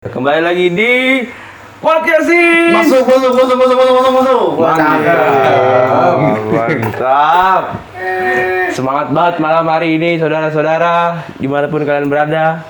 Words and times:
Kembali 0.00 0.40
lagi 0.40 0.72
di 0.72 1.20
podcast 1.76 2.24
ini. 2.24 2.72
Masuk, 2.72 3.04
masuk, 3.04 3.36
masuk, 3.36 3.52
masuk, 3.52 3.76
masuk, 3.76 3.92
masuk, 3.92 4.12
masuk. 4.16 4.48
Mantap. 4.56 6.16
Mantap. 6.48 7.62
Semangat 8.72 9.12
banget 9.12 9.34
malam 9.44 9.68
hari 9.68 10.00
ini 10.00 10.16
saudara-saudara 10.16 11.20
di 11.36 11.44
mana 11.44 11.68
pun 11.68 11.84
kalian 11.84 12.08
berada. 12.08 12.64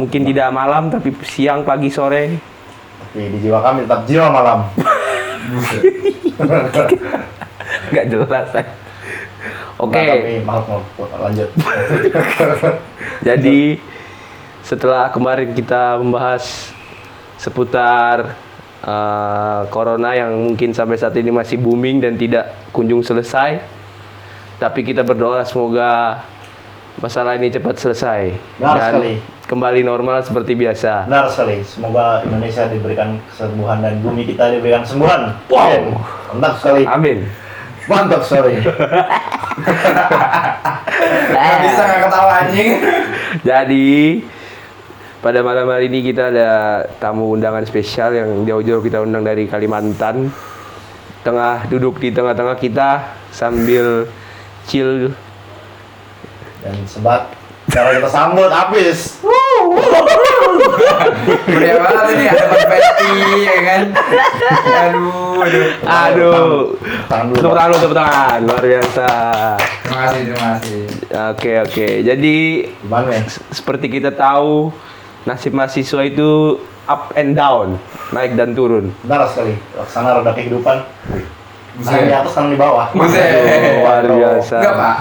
Mungkin 0.00 0.24
tidak 0.24 0.56
malam 0.56 0.88
tapi 0.88 1.12
siang, 1.20 1.68
pagi, 1.68 1.92
sore. 1.92 2.40
Tapi 2.40 3.28
di 3.28 3.44
jiwa 3.44 3.60
kami 3.60 3.84
tetap 3.84 4.00
jiwa 4.08 4.26
malam. 4.32 4.64
Nggak 7.92 8.06
jelas. 8.08 8.48
eh. 8.56 8.66
Oke. 9.76 10.00
Nah, 10.00 10.16
tapi 10.16 10.40
maaf, 10.40 10.64
maaf, 10.64 11.12
lanjut. 11.28 11.50
Jadi 13.20 13.76
setelah 14.64 15.12
kemarin 15.12 15.52
kita 15.52 16.00
membahas 16.00 16.72
seputar 17.36 18.32
eh, 18.80 19.60
corona 19.68 20.16
yang 20.16 20.32
mungkin 20.32 20.72
sampai 20.72 20.96
saat 20.96 21.12
ini 21.20 21.28
masih 21.28 21.60
booming 21.60 22.00
dan 22.00 22.16
tidak 22.16 22.56
kunjung 22.72 23.04
selesai, 23.04 23.60
tapi 24.56 24.80
kita 24.80 25.04
berdoa 25.04 25.44
semoga 25.44 26.24
masalah 26.96 27.36
ini 27.36 27.50
cepat 27.50 27.76
selesai 27.76 28.32
Benar 28.56 28.74
dan 28.78 28.90
sekali. 28.96 29.14
kembali 29.50 29.80
normal 29.84 30.24
seperti 30.24 30.56
biasa. 30.56 31.04
Benar 31.10 31.26
sekali. 31.28 31.60
Semoga 31.60 32.24
Indonesia 32.24 32.64
diberikan 32.70 33.20
kesembuhan 33.28 33.84
dan 33.84 34.00
bumi 34.00 34.24
kita 34.24 34.48
diberikan 34.54 34.80
kesembuhan. 34.86 35.36
Wow. 35.52 36.00
Mantap 36.32 36.54
sekali. 36.62 36.82
Amin. 36.88 37.28
Mantap 37.84 38.22
sekali. 38.24 38.56
Nggak 41.34 41.56
bisa 41.62 41.82
nggak 41.84 42.00
ketawa 42.08 42.32
anjing. 42.42 42.70
Jadi 43.44 44.24
pada 45.24 45.40
malam 45.40 45.72
hari 45.72 45.88
ini 45.88 46.12
kita 46.12 46.28
ada 46.28 46.48
tamu 47.00 47.32
undangan 47.32 47.64
spesial 47.64 48.12
yang 48.12 48.44
jauh-jauh 48.44 48.84
kita 48.84 49.00
undang 49.00 49.24
dari 49.24 49.48
Kalimantan. 49.48 50.28
Tengah 51.24 51.64
duduk 51.72 51.96
di 51.96 52.12
tengah-tengah 52.12 52.60
kita 52.60 53.16
sambil 53.32 54.04
chill. 54.68 55.16
Dan 56.60 56.76
sebat 56.84 57.32
cara 57.72 57.96
kita 57.96 58.10
sambut 58.12 58.52
habis. 58.52 59.24
Meriah 61.48 61.80
banget 61.80 62.04
ini 62.12 62.24
ada 62.28 62.44
konfeti 62.44 63.12
ya 63.48 63.56
kan. 63.64 63.82
Aduh, 64.76 65.40
aduh. 65.40 65.68
Aduh. 65.88 66.52
Tangan 67.08 67.24
dulu. 67.32 67.40
Tepuk 67.40 67.56
tangan, 67.56 67.68
dulu, 67.72 67.80
tepuk 67.80 67.96
tangan. 67.96 68.38
Luar 68.44 68.60
biasa. 68.60 69.08
Terima 69.56 69.96
kasih, 70.04 70.20
terima 70.28 70.48
kasih. 70.52 70.82
Oke, 71.32 71.52
oke. 71.64 71.86
Jadi 72.12 72.36
Gimana 72.84 73.08
ya? 73.08 73.24
seperti 73.48 73.86
kita 73.88 74.12
tahu 74.12 74.68
nasib 75.24 75.52
mahasiswa 75.56 76.00
itu 76.04 76.60
up 76.84 77.12
and 77.16 77.32
down, 77.32 77.80
naik 78.12 78.36
dan 78.36 78.52
turun. 78.52 78.92
Benar 79.04 79.24
sekali. 79.28 79.56
Laksana 79.76 80.20
roda 80.20 80.32
kehidupan. 80.36 80.84
Tangan 81.80 82.06
di 82.06 82.14
atas, 82.14 82.32
tangan 82.36 82.50
di 82.54 82.58
bawah. 82.60 82.86
Buset. 82.94 83.82
Luar 83.82 84.04
biasa. 84.06 84.56
Enggak, 84.62 84.74
Pak. 84.78 84.96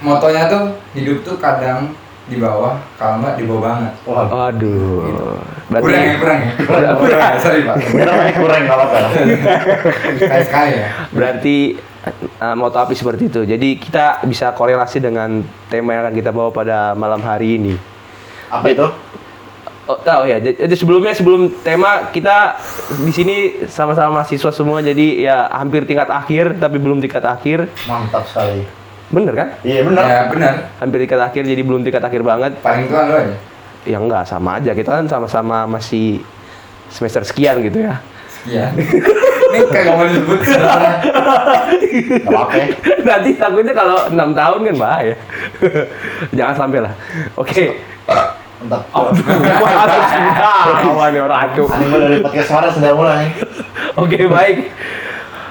Motonya 0.00 0.42
tuh 0.48 0.62
hidup 0.96 1.18
tuh 1.20 1.36
kadang 1.36 1.92
di 2.30 2.38
bawah, 2.38 2.78
kalau 2.94 3.20
nggak 3.20 3.34
di 3.36 3.44
bawah 3.44 3.62
banget. 3.68 3.92
Wah, 4.06 4.48
Aduh. 4.48 5.36
Berarti 5.66 5.86
Kurang 5.86 6.02
ya, 6.06 6.14
kurang 6.16 6.38
ya. 6.38 6.50
Kurang, 6.62 6.94
kurang. 6.96 7.32
Sorry, 7.42 7.60
Pak. 7.66 7.76
benar 7.90 8.14
pakai 8.16 8.34
kurang 8.38 8.62
kalau 8.70 8.84
apa. 8.86 8.98
Sekali-sekali 10.14 10.70
ya. 10.78 10.86
berarti 11.10 11.56
uh, 12.38 12.54
moto 12.56 12.78
api 12.78 12.94
seperti 12.94 13.28
itu. 13.28 13.42
Jadi 13.44 13.68
kita 13.82 14.22
bisa 14.24 14.54
korelasi 14.54 15.02
dengan 15.02 15.42
tema 15.68 15.98
yang 15.98 16.02
akan 16.06 16.14
kita 16.16 16.30
bawa 16.30 16.50
pada 16.54 16.94
malam 16.94 17.20
hari 17.20 17.58
ini. 17.58 17.74
Apa 18.48 18.66
itu? 18.72 18.86
Oh, 19.88 19.96
tahu 19.96 20.28
ya. 20.28 20.38
Jadi 20.38 20.74
sebelumnya 20.76 21.16
sebelum 21.16 21.50
tema 21.64 22.12
kita 22.12 22.60
di 23.00 23.10
sini 23.10 23.36
sama-sama 23.66 24.20
mahasiswa 24.22 24.52
semua 24.52 24.84
jadi 24.84 25.06
ya 25.24 25.36
hampir 25.50 25.88
tingkat 25.88 26.06
akhir 26.12 26.60
tapi 26.60 26.76
belum 26.76 27.00
tingkat 27.00 27.24
akhir. 27.24 27.66
Mantap 27.88 28.28
sekali. 28.28 28.68
Bener 29.10 29.34
kan? 29.34 29.48
Iya 29.66 29.80
benar. 29.82 30.04
Ya, 30.06 30.20
benar. 30.30 30.54
Hampir 30.78 30.98
tingkat 31.02 31.20
akhir 31.20 31.42
jadi 31.42 31.62
belum 31.66 31.82
tingkat 31.82 32.04
akhir 32.06 32.22
banget. 32.22 32.52
Paling 32.62 32.86
tua 32.86 33.02
lo 33.08 33.14
aja. 33.18 33.36
Ya 33.88 33.96
enggak 33.98 34.22
sama 34.28 34.60
aja. 34.62 34.70
Kita 34.76 35.00
kan 35.02 35.06
sama-sama 35.10 35.66
masih 35.66 36.22
semester 36.92 37.26
sekian 37.26 37.58
gitu 37.64 37.82
ya. 37.82 37.98
Sekian. 38.30 38.70
Ini 39.50 39.66
kagak 39.66 39.94
mau 39.98 40.06
disebut 40.06 40.38
sebenarnya. 40.46 40.94
Gak 42.22 42.30
apa-apa. 42.30 42.54
ya. 42.54 42.66
Nanti 43.02 43.30
takutnya 43.34 43.74
kalau 43.74 43.98
enam 44.06 44.30
tahun 44.30 44.60
kan 44.70 44.76
bahaya. 44.78 45.16
Jangan 46.38 46.54
sampai 46.54 46.78
lah. 46.86 46.94
Oke. 47.34 47.82
Mantap. 48.60 48.92
Oh, 48.92 49.08
waduh, 49.64 50.02
sudah. 50.04 51.20
orang 51.24 51.40
aku. 51.48 51.64
Anime 51.72 51.96
dari 51.96 52.16
podcast 52.20 52.48
kemarin 52.52 52.70
sudah 52.76 52.92
mulai. 52.92 53.24
Oke 53.96 54.28
baik. 54.28 54.56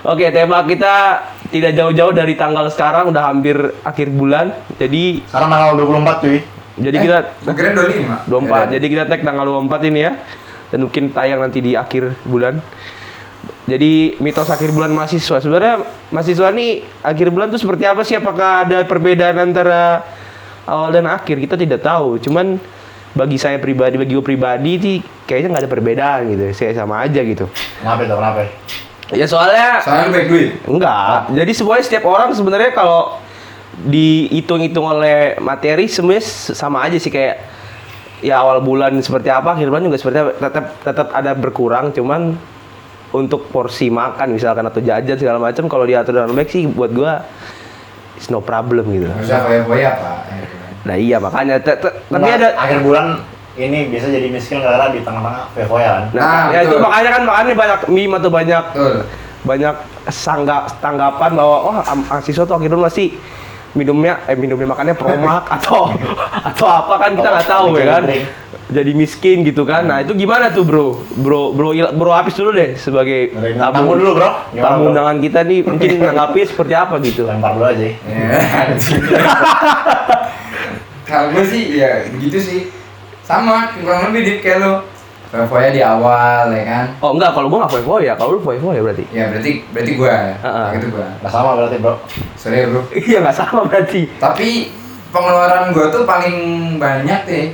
Oke 0.05 0.29
tema 0.29 0.61
kita 0.61 1.25
tidak 1.49 1.73
jauh-jauh 1.73 2.13
dari 2.13 2.37
tanggal 2.37 2.69
sekarang 2.69 3.09
udah 3.09 3.33
hampir 3.33 3.57
akhir 3.81 4.13
bulan. 4.13 4.53
Jadi 4.77 5.25
Sekarang 5.25 5.49
tanggal 5.49 5.69
24 5.81 6.21
cuy. 6.21 6.37
jadi 6.79 6.95
Eh, 6.95 7.01
kita 7.01 7.17
kira 7.57 7.69
25. 7.73 8.29
24. 8.29 8.77
Jadi 8.77 8.85
kita 8.85 9.03
tag 9.09 9.21
tanggal 9.25 9.45
24 9.57 9.89
ini 9.89 9.99
ya. 10.05 10.11
Dan 10.69 10.85
mungkin 10.85 11.09
tayang 11.09 11.41
nanti 11.41 11.65
di 11.65 11.73
akhir 11.73 12.13
bulan. 12.29 12.61
Jadi 13.65 14.21
mitos 14.21 14.53
akhir 14.53 14.69
bulan 14.69 14.93
mahasiswa. 14.93 15.41
Sebenarnya 15.41 15.81
mahasiswa 16.13 16.53
nih 16.53 16.85
akhir 17.01 17.33
bulan 17.33 17.49
tuh 17.49 17.57
seperti 17.57 17.89
apa 17.89 18.05
sih? 18.05 18.21
Apakah 18.21 18.69
ada 18.69 18.85
perbedaan 18.85 19.41
antara 19.41 20.05
awal 20.69 20.93
dan 20.93 21.09
akhir? 21.09 21.41
Kita 21.41 21.57
tidak 21.57 21.81
tahu. 21.81 22.21
Cuman 22.21 22.61
bagi 23.09 23.37
saya 23.37 23.57
pribadi, 23.57 23.97
bagi 23.97 24.13
gue 24.13 24.21
pribadi 24.21 24.71
sih 24.77 24.95
kayaknya 25.25 25.47
nggak 25.51 25.63
ada 25.65 25.71
perbedaan 25.71 26.19
gitu. 26.29 26.43
Saya 26.53 26.73
sama 26.73 27.01
aja 27.01 27.21
gitu. 27.21 27.49
Kenapa 27.79 28.01
itu? 28.01 28.13
Kenapa? 28.13 28.39
Ya 29.09 29.25
soalnya 29.25 29.81
Soalnya 29.81 30.03
lu 30.05 30.11
baik 30.13 30.27
duit. 30.29 30.49
Enggak. 30.63 31.33
Jadi 31.33 31.51
semuanya 31.51 31.83
setiap 31.83 32.05
orang 32.05 32.29
sebenarnya 32.31 32.71
kalau 32.71 33.17
dihitung-hitung 33.79 34.85
oleh 34.85 35.39
materi 35.39 35.87
semuanya 35.87 36.19
s- 36.19 36.51
sama 36.51 36.83
aja 36.83 36.95
sih 36.95 37.09
kayak 37.09 37.41
ya 38.19 38.37
awal 38.37 38.59
bulan 38.59 38.93
seperti 38.99 39.31
apa, 39.31 39.55
akhir 39.55 39.65
bulan 39.65 39.83
juga 39.83 39.97
seperti 39.97 40.17
apa. 40.19 40.31
Tetap 40.37 40.65
tetap 40.83 41.07
ada 41.09 41.31
berkurang, 41.33 41.89
cuman 41.89 42.37
untuk 43.09 43.49
porsi 43.49 43.89
makan 43.89 44.37
misalkan 44.37 44.61
atau 44.63 44.77
jajan 44.77 45.17
segala 45.17 45.41
macam 45.41 45.65
kalau 45.65 45.81
diatur 45.81 46.13
dengan 46.13 46.29
baik 46.29 46.45
sih 46.47 46.69
buat 46.69 46.93
gua 46.93 47.25
it's 48.13 48.29
no 48.29 48.37
problem 48.37 48.85
gitu. 48.91 49.09
Usah 49.09 49.41
foya-foya, 49.41 49.89
Pak. 49.97 50.17
Nah 50.81 50.95
iya 50.95 51.17
makanya 51.17 51.55
te- 51.57 51.75
te- 51.77 51.95
tapi 52.03 52.15
Enggak, 52.17 52.35
ada 52.37 52.49
akhir 52.55 52.79
bulan 52.81 53.05
ini 53.55 53.87
bisa 53.87 54.07
jadi 54.07 54.27
miskin 54.27 54.59
gara-gara 54.59 54.89
di 54.89 54.99
tengah-tengah 54.99 55.51
vevoya 55.51 55.89
kan. 55.91 56.03
Nah, 56.09 56.23
Nah, 56.23 56.43
ya 56.49 56.59
itu 56.63 56.75
makanya 56.77 57.09
kan 57.11 57.21
makanya 57.23 57.53
banyak 57.53 57.79
meme 57.87 58.15
atau 58.15 58.29
banyak 58.29 58.63
Betul. 58.69 58.95
banyak 59.41 59.75
sangga 60.07 60.57
tanggapan 60.79 61.31
bahwa 61.33 61.57
wah 61.65 61.77
am- 61.83 62.05
mahasiswa 62.05 62.43
tuh 62.43 62.55
akhirnya 62.55 62.79
masih 62.81 63.19
minumnya 63.71 64.17
eh 64.25 64.33
minumnya 64.33 64.65
makannya 64.65 64.93
promak 64.93 65.45
atau 65.55 65.91
atau 66.43 66.67
apa 66.67 66.93
kan 66.97 67.11
kita 67.13 67.29
nggak 67.29 67.47
tahu 67.47 67.65
ya 67.75 67.85
kan 67.93 68.03
jadi 68.69 68.91
miskin 68.93 69.41
gitu 69.41 69.61
kan 69.63 69.81
nah 69.83 69.97
itu 69.99 70.13
gimana 70.13 70.49
tuh 70.49 70.61
bro 70.61 70.87
bro 71.13 71.51
bro 71.51 71.69
bro 71.91 72.11
Apis 72.11 72.33
dulu 72.33 72.49
deh 72.51 72.73
sebagai 72.75 73.29
tamu 73.55 73.93
dulu 73.93 74.11
bro. 74.15 74.29
Tamu 74.51 74.89
undangan 74.89 75.17
kita 75.17 75.41
nih 75.43 75.61
mungkin 75.61 75.89
menanggapi 76.01 76.39
seperti 76.45 76.73
apa 76.73 76.95
gitu 76.99 77.25
Lempar 77.25 77.53
dulu 77.53 77.65
aja. 77.67 77.85
Kalau 81.09 81.33
gue 81.33 81.43
sih 81.49 81.81
ya 81.81 82.05
begitu 82.13 82.37
sih. 82.37 82.61
Sama 83.25 83.73
kurang 83.81 84.13
lebih 84.13 84.21
di 84.25 84.33
kayak 84.45 84.61
lo. 84.61 84.73
Foya 85.29 85.69
di 85.69 85.77
awal 85.77 86.49
ya 86.49 86.63
kan. 86.65 86.85
oh 87.05 87.13
enggak 87.13 87.37
kalau 87.37 87.53
gua 87.53 87.61
nggak 87.61 87.85
foya 87.85 88.01
ya 88.01 88.13
kalau 88.17 88.33
lu 88.33 88.41
foya 88.41 88.57
foya 88.57 88.81
berarti 88.81 89.05
Ya 89.13 89.29
berarti 89.29 89.51
berarti 89.69 89.91
gua. 89.93 90.09
Heeh. 90.41 90.67
Yang 90.73 90.79
itu 90.81 90.87
gua. 90.89 91.07
Gak 91.21 91.31
sama 91.33 91.49
berarti 91.53 91.77
bro. 91.77 91.93
Sorry 92.33 92.65
bro. 92.65 92.81
iya 92.97 93.17
nggak 93.21 93.37
sama 93.37 93.61
berarti 93.69 94.01
Tapi 94.17 94.73
pengeluaran 95.13 95.69
gua 95.69 95.85
tuh 95.93 96.01
paling 96.09 96.37
banyak 96.81 97.19
deh 97.29 97.45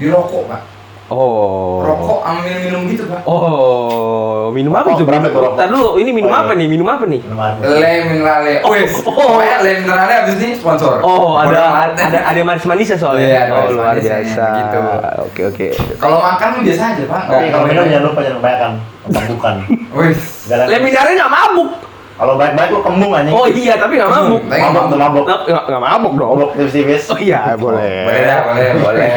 di 0.00 0.06
rokok 0.08 0.48
pak. 0.48 0.62
Oh 1.08 1.80
Rokok 1.80 2.20
sama 2.20 2.40
minum-minum 2.44 2.82
gitu 2.88 3.04
pak. 3.08 3.20
oh 3.24 4.52
minum 4.52 4.72
apa 4.72 4.92
berapa 4.96 5.24
minum 5.24 5.40
rokok? 5.40 5.54
Ntar 5.56 5.66
dulu 5.68 5.88
ini 5.96 6.10
minum 6.12 6.28
Oh, 6.28 6.36
iya. 6.36 6.44
apa 6.44 6.52
nih 6.54 6.66
minum 6.68 6.88
apa 6.88 7.04
nih 7.04 7.20
Minum. 7.24 7.40
Le 7.64 7.92
minerale. 8.04 8.52
Oh, 8.64 8.72
yes. 8.76 8.92
Oh. 9.04 9.12
Pokoknya 9.12 9.56
le 9.60 9.70
minerale 9.80 10.12
abis 10.24 10.34
ini 10.36 10.52
sponsor. 10.54 11.00
Oh, 11.00 11.36
ada 11.36 11.88
ada 11.96 12.18
ada, 12.28 12.40
manis-manisnya 12.44 12.96
soalnya. 12.96 13.24
Iya, 13.24 13.40
ada 13.48 13.52
oh, 13.56 13.72
luar 13.72 13.94
biasa. 13.96 14.44
gitu. 14.60 14.78
Oke, 15.24 15.40
oke. 15.48 15.66
Kalau 15.96 16.18
makan 16.20 16.48
mah 16.52 16.60
biasa 16.64 16.82
aja 16.92 17.02
pak. 17.04 17.22
Tapi 17.28 17.46
kalau 17.48 17.64
minum 17.68 17.84
jangan 17.88 18.04
lupa 18.08 18.20
jangan 18.20 18.38
kebanyakan. 18.40 18.70
Kebanyakan. 19.08 19.54
Wih. 19.96 20.16
Leminarnya 20.72 21.14
nggak 21.16 21.32
mabuk. 21.32 21.70
Kalau 22.18 22.34
baik-baik 22.34 22.68
lu 22.68 22.80
kembung 22.82 23.14
anjing. 23.14 23.30
Oh 23.30 23.46
iya, 23.46 23.78
tapi 23.78 23.94
nggak 23.94 24.10
mabuk. 24.10 24.42
Nggak 24.42 24.58
Mabok 24.60 24.84
tuh 24.84 24.98
mabok. 24.98 25.24
Nggak 25.24 25.40
nggak- 25.46 25.64
nggak 25.64 25.82
mabuk 25.84 26.12
dong. 26.12 26.28
Mabok 26.34 26.50
tipis-tipis. 26.52 27.02
Oh 27.06 27.18
iya, 27.18 27.40
boleh. 27.54 27.94
Boleh 28.04 28.22
dah, 28.24 28.38
boleh, 28.42 28.66
boleh. 28.84 29.10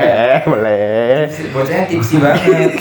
boleh. 0.45 0.85
Bocahnya 1.49 1.85
tipsi 1.85 2.15
banget. 2.15 2.71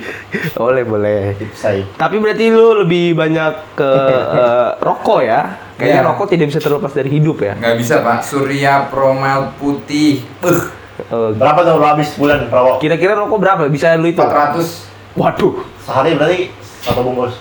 boleh, 0.62 0.82
boleh. 0.86 1.22
Tipsai. 1.34 1.82
Tapi 1.92 2.16
berarti 2.16 2.44
lu 2.48 2.86
lebih 2.86 3.12
banyak 3.12 3.52
ke 3.74 3.90
eh, 4.38 4.68
rokok 4.78 5.20
ya? 5.20 5.40
Kayaknya 5.74 5.98
Iya. 5.98 6.06
rokok 6.06 6.26
tidak 6.28 6.46
bisa 6.48 6.60
terlepas 6.62 6.92
dari 6.94 7.10
hidup 7.10 7.36
ya. 7.40 7.52
Nggak 7.58 7.74
bisa 7.76 7.94
pak. 7.98 8.22
Surya 8.22 8.86
Promel 8.86 9.50
putih. 9.56 10.22
Uh. 10.38 10.70
Oh, 11.10 11.34
Berapa 11.34 11.66
tuh 11.66 11.74
lo 11.74 11.86
habis 11.90 12.14
bulan 12.14 12.46
rokok? 12.46 12.78
Kira-kira 12.78 13.18
rokok 13.18 13.42
berapa? 13.42 13.66
Bisa 13.66 13.98
lu 13.98 14.06
itu? 14.06 14.22
400 14.22 15.18
Waduh. 15.18 15.66
Sehari 15.82 16.14
berarti 16.14 16.38
satu 16.78 17.02
bungkus. 17.02 17.34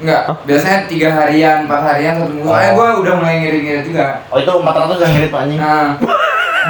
Enggak, 0.00 0.22
biasanya 0.48 0.78
tiga 0.88 1.08
harian, 1.12 1.68
empat 1.68 1.80
harian 1.84 2.14
satu 2.18 2.32
minggu. 2.32 2.48
Soalnya 2.48 2.72
gue 2.74 2.88
udah 3.04 3.14
mulai 3.20 3.34
ngirit-ngirit 3.44 3.84
juga. 3.86 4.06
Oh 4.32 4.38
itu 4.40 4.50
400 4.50 5.02
yang 5.02 5.12
ngirit 5.14 5.30
Pak, 5.30 5.40
anjing. 5.44 5.60
Nah, 5.60 5.88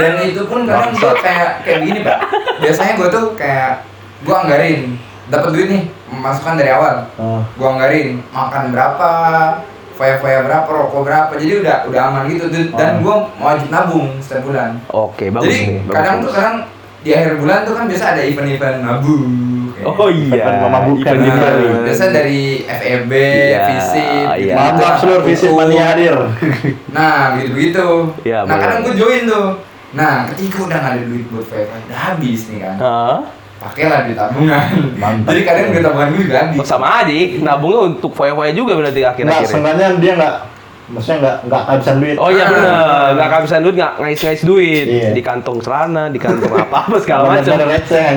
dan 0.01 0.13
itu 0.25 0.43
pun 0.49 0.61
kadang 0.65 0.93
gue 0.97 1.13
kayak 1.21 1.51
kayak 1.65 1.79
begini 1.85 2.01
pak. 2.01 2.19
Biasanya 2.65 2.93
gue 2.97 3.09
tuh 3.13 3.25
kayak 3.37 3.85
gue 4.25 4.35
anggarin, 4.35 4.81
dapat 5.29 5.51
duit 5.53 5.69
nih, 5.69 5.83
masukan 6.09 6.57
dari 6.57 6.71
awal. 6.73 7.05
Oh. 7.21 7.45
Gue 7.57 7.69
anggarin 7.69 8.25
makan 8.33 8.73
berapa, 8.73 9.11
foya-foya 9.97 10.39
berapa, 10.49 10.69
rokok 10.69 11.03
berapa. 11.05 11.33
Jadi 11.37 11.53
udah 11.61 11.77
udah 11.89 12.01
aman 12.09 12.23
gitu. 12.29 12.49
Dan 12.73 13.05
gue 13.05 13.17
wajib 13.37 13.69
nabung 13.69 14.17
setiap 14.25 14.49
bulan. 14.49 14.81
Oke, 14.89 15.29
bagus 15.29 15.53
Jadi 15.53 15.61
nih. 15.61 15.79
bagus, 15.85 15.97
kadang 15.97 16.17
bagus. 16.17 16.25
tuh 16.25 16.33
kadang 16.37 16.57
di 17.03 17.11
akhir 17.13 17.33
bulan 17.37 17.59
tuh 17.67 17.75
kan 17.77 17.85
biasa 17.91 18.05
ada 18.17 18.23
event-event 18.25 18.77
nabung. 18.81 19.25
Kayak 19.85 19.99
Oh 19.99 20.09
iya. 20.09 20.35
Event 20.39 20.59
memabukan. 20.61 21.13
Event 21.13 21.23
Nah, 21.35 21.51
event. 21.53 21.83
biasa 21.85 22.05
dari 22.09 22.43
FEB, 22.63 23.13
Iya, 23.13 23.61
Visip, 23.67 24.27
iya. 24.39 24.55
Mantap 24.55 24.95
seluruh 24.97 25.23
visit 25.23 25.51
mania 25.51 25.85
hadir. 25.85 26.17
Nah, 26.89 27.35
begitu-begitu. 27.35 27.87
Iya, 28.23 28.39
nah, 28.45 28.57
kadang 28.57 28.81
gue 28.83 28.95
join 28.95 29.23
tuh. 29.25 29.47
Nah, 29.93 30.25
ketika 30.27 30.57
udah 30.63 30.79
nggak 30.79 30.93
ada 30.95 31.03
duit 31.05 31.25
buat 31.29 31.45
wifi, 31.45 31.77
udah 31.85 31.99
habis 32.01 32.41
nih 32.49 32.59
kan. 32.61 32.77
Hah? 32.79 33.19
Pakailah 33.61 33.99
duit 34.03 34.17
tabungan. 34.17 34.67
Mantap. 34.97 35.29
Jadi 35.29 35.41
kadang 35.43 35.65
duit 35.69 35.83
tabungan 35.83 36.09
gue 36.11 36.23
juga 36.25 36.37
habis. 36.41 36.59
Oh, 36.59 36.65
sama 36.65 36.87
aja, 36.99 37.13
nabungnya 37.39 37.81
untuk 37.89 38.11
foya-foya 38.11 38.53
juga 38.53 38.73
berarti 38.75 39.01
akhir-akhir. 39.03 39.47
sebenarnya 39.47 39.87
dia 39.99 40.13
enggak 40.17 40.35
maksudnya 40.93 41.17
enggak 41.19 41.37
enggak 41.43 41.63
kehabisan 41.65 41.97
duit. 41.99 42.17
Oh 42.17 42.29
iya 42.29 42.45
Ah. 42.45 42.49
benar, 42.49 42.77
nggak 43.13 43.29
kehabisan 43.29 43.61
duit, 43.61 43.75
nggak 43.75 43.93
ngais-ngais 43.97 44.43
duit 44.45 44.87
Iya. 44.87 45.11
di 45.11 45.23
kantong 45.25 45.59
celana, 45.59 46.05
di 46.07 46.19
kantong 46.19 46.53
apa 46.55 46.77
apa 46.85 46.97
segala 47.01 47.23
macam, 47.33 47.53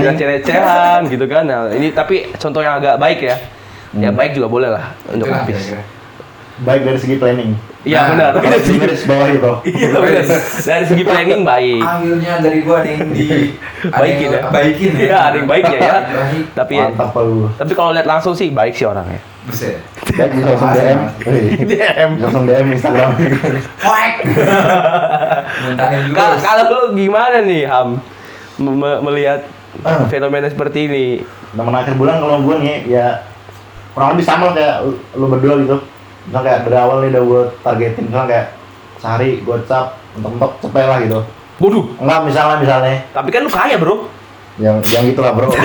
receh-recehan 0.03 0.99
gitu 1.07 1.25
kan. 1.25 1.43
Nah, 1.43 1.71
ini 1.71 1.89
tapi 1.89 2.29
contoh 2.35 2.59
yang 2.59 2.77
agak 2.77 2.95
baik 2.97 3.19
ya, 3.21 3.35
ya 3.95 4.09
Hmm. 4.09 4.15
baik 4.15 4.31
juga 4.33 4.47
boleh 4.47 4.69
lah 4.69 4.91
untuk 5.07 5.27
habis. 5.27 5.71
Baik 6.57 6.81
dari 6.83 6.95
segi 6.95 7.15
planning. 7.15 7.51
Iya 7.83 7.99
Nah, 7.99 8.07
benar. 8.09 8.31
Kalau 8.39 8.57
di 8.57 8.73
garis 8.79 9.03
bawah 9.03 9.27
itu. 9.27 9.51
Iya 9.75 9.87
benar. 9.91 10.23
Dari 10.61 10.85
segi 10.85 11.03
planning 11.03 11.41
baik. 11.43 11.81
Akhirnya 11.81 12.33
dari 12.39 12.59
gua 12.61 12.75
ada 12.79 12.89
yang 12.89 13.09
di 13.09 13.27
Baikin 13.93 14.29
ya. 14.29 14.41
Baikin 14.47 14.91
ya. 14.91 15.03
Iya, 15.03 15.17
ada 15.21 15.35
yang 15.35 15.47
baiknya 15.47 15.77
ya. 15.77 15.95
Baik. 16.01 16.43
Tapi 16.53 16.73
Mantap 16.79 17.15
lu. 17.17 17.51
tapi 17.53 17.71
kalau 17.73 17.91
lihat 17.91 18.05
langsung 18.05 18.31
sih 18.31 18.49
baik 18.49 18.71
sih 18.71 18.83
orangnya. 18.83 19.19
Buset. 19.45 19.77
Baik 20.11 20.31
bisa 20.33 20.47
langsung 20.49 20.71
DM. 20.71 20.99
DM. 21.61 22.09
bisa 22.15 22.23
langsung 22.23 22.43
DM 22.45 22.67
Instagram. 22.71 23.09
Dulu. 23.13 23.59
Kalau 26.11 26.35
kalau 26.39 26.63
lu 26.65 26.95
gimana 26.95 27.37
nih 27.41 27.63
Ham 27.65 27.99
Me- 28.55 28.71
me- 28.73 29.01
melihat 29.03 29.43
Ah. 29.77 30.07
fenomena 30.07 30.47
seperti 30.47 30.87
ini? 30.87 31.05
Teman 31.51 31.75
akhir 31.75 31.93
bulan 31.93 32.15
kalau 32.17 32.39
gue 32.41 32.55
nih 32.57 32.87
ya 32.87 33.27
kurang 33.91 34.15
lebih 34.15 34.23
sama 34.23 34.47
lah 34.47 34.53
kayak 34.53 34.75
lu, 34.81 34.91
lu 35.13 35.25
berdua 35.27 35.53
gitu. 35.59 35.77
Misal 36.25 36.41
kayak 36.41 36.59
dari 36.63 36.75
awal 36.75 36.97
nih 36.99 37.09
udah 37.11 37.23
gue 37.23 37.41
targetin 37.61 38.03
misalnya 38.05 38.27
kayak 38.27 38.47
sehari 38.95 39.29
gue 39.39 39.57
cap 39.63 39.85
mentok-mentok 40.13 40.51
cepet 40.59 40.83
lah 40.83 40.97
gitu. 40.99 41.19
Waduh, 41.55 41.85
Enggak 41.97 42.19
misalnya 42.23 42.57
misalnya 42.57 42.93
tapi 43.09 43.29
kan 43.29 43.41
lu 43.41 43.51
kaya 43.51 43.75
bro. 43.75 43.95
yang 44.55 44.79
yang 44.85 45.03
gitu 45.03 45.19
lah 45.19 45.31
bro. 45.31 45.51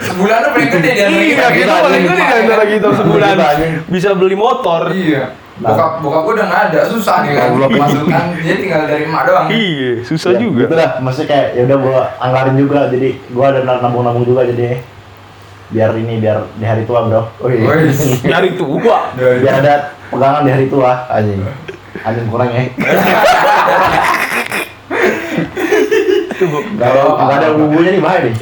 Sebulan 0.00 0.36
tuh 0.40 0.50
paling 0.50 0.70
gede 0.70 0.90
di 0.90 1.00
antara 1.02 1.20
Iya, 1.20 1.36
kita. 1.36 1.46
kita 1.52 1.74
paling 1.78 2.02
gede 2.02 2.22
di 2.22 2.34
antara 2.38 2.64
kita 2.66 2.86
sebulan 2.94 3.28
Kita 3.30 3.46
anjing. 3.46 3.72
bisa 3.86 4.08
beli 4.12 4.34
motor. 4.34 4.82
Iya. 4.90 5.24
Bokap 5.60 6.00
bokap 6.00 6.20
gua 6.24 6.32
udah 6.34 6.46
nggak 6.48 6.62
ada, 6.66 6.80
susah 6.88 7.16
nih 7.20 7.36
kan. 7.36 7.52
Goblok. 7.52 7.70
Masukkan 7.76 8.24
dia 8.34 8.54
tinggal 8.56 8.82
dari 8.86 9.04
emak 9.04 9.22
doang. 9.22 9.46
Iya, 9.52 9.90
susah 10.02 10.30
Ya, 10.32 10.38
juga. 10.38 10.62
Gitu 10.64 10.74
lah, 10.74 10.90
maksudnya 10.98 11.28
kayak 11.28 11.46
ya 11.52 11.62
udah 11.62 11.78
gue 11.78 11.96
anggarin 12.16 12.56
juga 12.56 12.78
jadi 12.88 13.08
gue 13.12 13.44
ada 13.46 13.60
nabung-nabung 13.76 14.24
juga 14.24 14.42
jadi 14.42 14.80
biar 15.70 15.94
ini 15.94 16.18
biar 16.18 16.50
di 16.58 16.66
hari 16.66 16.82
tua 16.82 17.06
bro. 17.06 17.22
Wih. 17.46 17.62
Wih. 17.62 18.18
Dari 18.34 18.58
tua. 18.58 19.14
biar 19.14 19.54
ada 19.62 19.74
pegangan 20.10 20.42
di 20.42 20.50
hari 20.50 20.66
tua 20.66 21.06
anjing 21.06 21.38
anjing 22.02 22.26
kurang 22.26 22.50
ya 22.50 22.64
kalau 26.76 27.04
nggak 27.18 27.36
ada 27.36 27.48
bumbunya 27.52 27.90
nih 27.92 28.02
bahaya 28.02 28.20
nih 28.26 28.34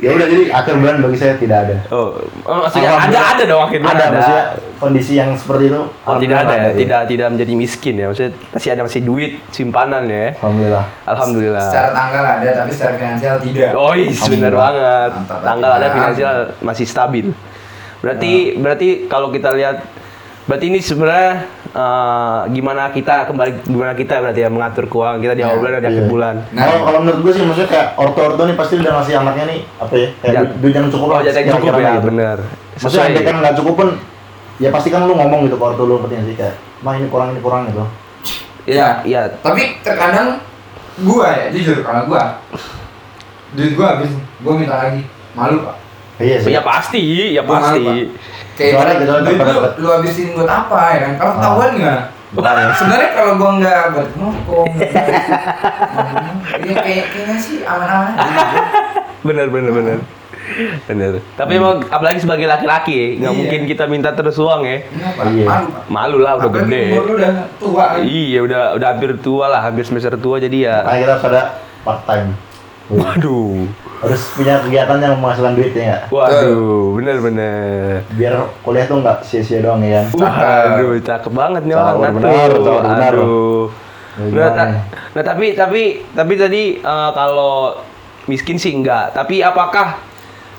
ya 0.00 0.10
udah 0.12 0.26
jadi 0.26 0.44
akhir 0.50 0.74
bulan 0.76 0.94
bagi 1.00 1.18
saya 1.18 1.34
tidak 1.36 1.58
ada 1.66 1.76
Oh, 1.90 2.16
oh, 2.44 2.56
maksudnya 2.64 2.90
ada 2.96 3.20
ada 3.36 3.42
dong 3.44 3.62
akhirnya 3.62 3.90
ada, 3.90 4.04
maksudnya 4.10 4.44
kondisi 4.78 5.12
yang 5.14 5.30
seperti 5.34 5.68
itu 5.68 5.80
Oh, 6.08 6.16
tidak 6.16 6.38
ada 6.40 6.54
ya, 6.56 6.70
tidak 6.72 7.00
tidak 7.06 7.26
menjadi 7.30 7.52
miskin 7.54 7.94
ya. 7.94 8.06
Maksudnya 8.08 8.32
masih 8.50 8.68
ada 8.70 8.82
masih 8.82 9.00
duit 9.02 9.32
simpanan 9.50 10.04
ya. 10.08 10.32
alhamdulillah 10.34 10.84
Alhamdulillah. 11.04 11.66
Secara 11.68 11.88
tanggal 11.92 12.24
ada, 12.24 12.48
tapi 12.56 12.70
secara 12.72 12.92
finansial 12.96 13.36
tidak. 13.38 13.70
Oh, 13.76 13.92
iya, 13.92 14.10
benar 14.26 14.52
banget. 14.54 15.10
Mantap. 15.20 15.38
Tanggal 15.44 15.70
ada 15.70 15.86
Nah. 15.86 15.92
finansial 15.92 16.34
masih 16.60 16.86
stabil. 16.88 17.26
Berarti 18.00 18.32
berarti 18.56 18.88
kalau 19.06 19.28
kita 19.28 19.52
lihat 19.52 19.84
berarti 20.48 20.64
ini 20.66 20.80
sebenarnya 20.80 21.44
eh, 21.72 22.40
gimana 22.50 22.90
kita 22.90 23.24
kembali 23.24 23.50
gimana 23.62 23.92
kita 23.92 24.14
berarti 24.18 24.40
ya 24.40 24.48
mengatur 24.48 24.84
keuangan 24.84 25.18
kita 25.18 25.32
di 25.32 25.42
awal 25.42 25.52
Ya, 25.52 25.58
bulan 25.58 25.70
dan 25.70 25.80
di 25.80 25.88
akhir 25.88 26.00
Iya. 26.00 26.10
bulan. 26.10 26.34
Nah. 26.50 26.62
kalau 26.62 26.78
kalau 26.82 26.98
menurut 27.00 27.20
gue 27.22 27.32
sih 27.32 27.42
maksudnya 27.42 27.68
kayak 27.68 27.88
orto-orto 27.94 28.42
nih 28.44 28.56
pasti 28.56 28.74
udah 28.76 28.92
ngasih 28.92 29.14
anaknya 29.16 29.44
nih 29.46 29.60
apa 29.76 29.94
ya 29.94 30.08
kayak 30.16 30.34
Jat- 30.34 30.54
duit, 30.58 30.74
yang 30.74 30.88
cukup 30.88 31.08
lah 31.08 31.20
jatah 31.22 31.40
yang 31.40 31.54
cukup 31.54 31.72
ya, 31.72 31.90
gitu. 31.92 32.06
benar. 32.06 32.38
maksudnya 32.74 33.04
andai 33.06 33.22
kan 33.22 33.34
nggak 33.38 33.54
cukup 33.56 33.74
pun 33.76 33.88
ya 34.56 34.68
pasti 34.68 34.88
kan 34.88 35.00
lu 35.02 35.14
ngomong 35.14 35.40
gitu 35.44 35.56
ke 35.56 35.64
orto 35.64 35.82
lu 35.82 35.94
nggak 35.98 36.22
sih 36.22 36.34
kayak 36.34 36.54
mah 36.80 36.94
ini 36.94 37.06
kurang 37.06 37.28
ini 37.32 37.40
kurang 37.40 37.62
gitu 37.66 37.84
Iya, 38.68 39.00
iya. 39.02 39.24
Tapi 39.40 39.80
terkadang 39.80 40.36
gua 41.00 41.32
ya, 41.32 41.46
jujur 41.48 41.80
kalau 41.80 42.04
gua 42.06 42.38
duit 43.50 43.72
gua 43.72 43.96
habis, 43.96 44.12
gua 44.38 44.52
minta 44.54 44.76
lagi. 44.78 45.02
Malu, 45.32 45.64
Pak. 45.64 45.76
iya 46.20 46.36
sih 46.38 46.52
Ya 46.52 46.60
pasti, 46.60 47.02
ya 47.32 47.40
malu, 47.40 47.56
pasti. 47.56 47.80
Pak. 47.80 47.96
Kayak 48.60 48.72
Soalnya 48.76 48.94
gitu, 48.94 49.12
duit 49.24 49.38
dapat- 49.40 49.56
lu, 49.72 49.80
lu 49.80 49.88
habisin 49.90 50.28
buat 50.36 50.44
apa 50.46 50.80
ya 50.86 50.98
kan? 51.00 51.12
Kalau 51.16 51.30
Ah. 51.30 51.34
ketahuan? 51.34 51.70
Bukan 52.30 52.52
ya. 52.54 52.70
Sebenarnya 52.76 53.08
kalau 53.10 53.32
gua 53.34 53.50
nggak 53.56 53.82
buat 53.90 54.08
nongkrong, 54.14 54.68
ya 56.60 56.74
kayak 56.76 57.04
kayaknya 57.10 57.36
sih 57.36 57.56
aman-aman. 57.64 58.14
Bener 59.20 59.46
bener 59.48 59.72
bener. 59.72 59.98
Bener. 60.84 61.12
Tapi 61.32 61.52
emang 61.56 61.78
apalagi 61.84 62.18
sebagai 62.18 62.44
laki-laki 62.44 63.16
nggak 63.16 63.28
Iya. 63.28 63.38
mungkin 63.38 63.60
kita 63.64 63.84
minta 63.86 64.10
terus 64.10 64.34
uang 64.36 64.62
ya. 64.62 64.78
Kenapa? 64.84 65.22
Iya. 65.26 65.46
Malu, 65.86 66.18
lah 66.18 66.36
udah 66.36 66.46
Apalagi 66.48 66.68
gede. 66.68 66.82
umur 66.92 67.04
udah 67.12 67.30
tua 67.56 67.84
kan? 67.88 68.00
Iya 68.02 68.38
udah 68.40 68.62
udah 68.74 68.88
hampir 68.88 69.10
tua 69.18 69.46
lah, 69.46 69.60
hampir 69.62 69.82
semester 69.82 70.14
tua 70.14 70.36
jadi 70.36 70.58
ya. 70.60 70.76
makanya 70.80 70.98
kita 71.00 71.12
harus 71.12 71.26
ada 71.26 71.42
part 71.80 72.00
time 72.04 72.28
Waduh. 72.90 73.70
harus 74.00 74.32
punya 74.32 74.64
kegiatan 74.64 74.96
yang 74.96 75.20
menghasilkan 75.20 75.54
duit 75.54 75.76
ya 75.76 75.84
nggak? 75.84 76.02
Waduh, 76.08 76.96
bener 76.96 77.16
bener. 77.20 78.00
biar 78.16 78.32
kuliah 78.64 78.88
tuh 78.88 78.96
nggak 78.98 79.22
sia-sia 79.22 79.60
doang 79.60 79.84
ya 79.84 80.08
Waduh, 80.10 80.96
cakep 80.98 81.32
banget 81.32 81.62
nih 81.68 81.76
orang. 81.76 82.16
benar, 82.16 82.48
benar. 82.50 83.12
Aduh. 83.14 83.68
Nah, 84.20 84.50
ta- 84.52 84.84
nah, 85.14 85.22
tapi 85.22 85.54
tapi 85.54 85.82
tapi 86.12 86.32
tadi 86.34 86.62
eh, 86.76 87.10
kalau 87.14 87.78
miskin 88.26 88.58
sih 88.58 88.74
enggak. 88.74 89.14
Tapi 89.14 89.40
apakah 89.40 90.00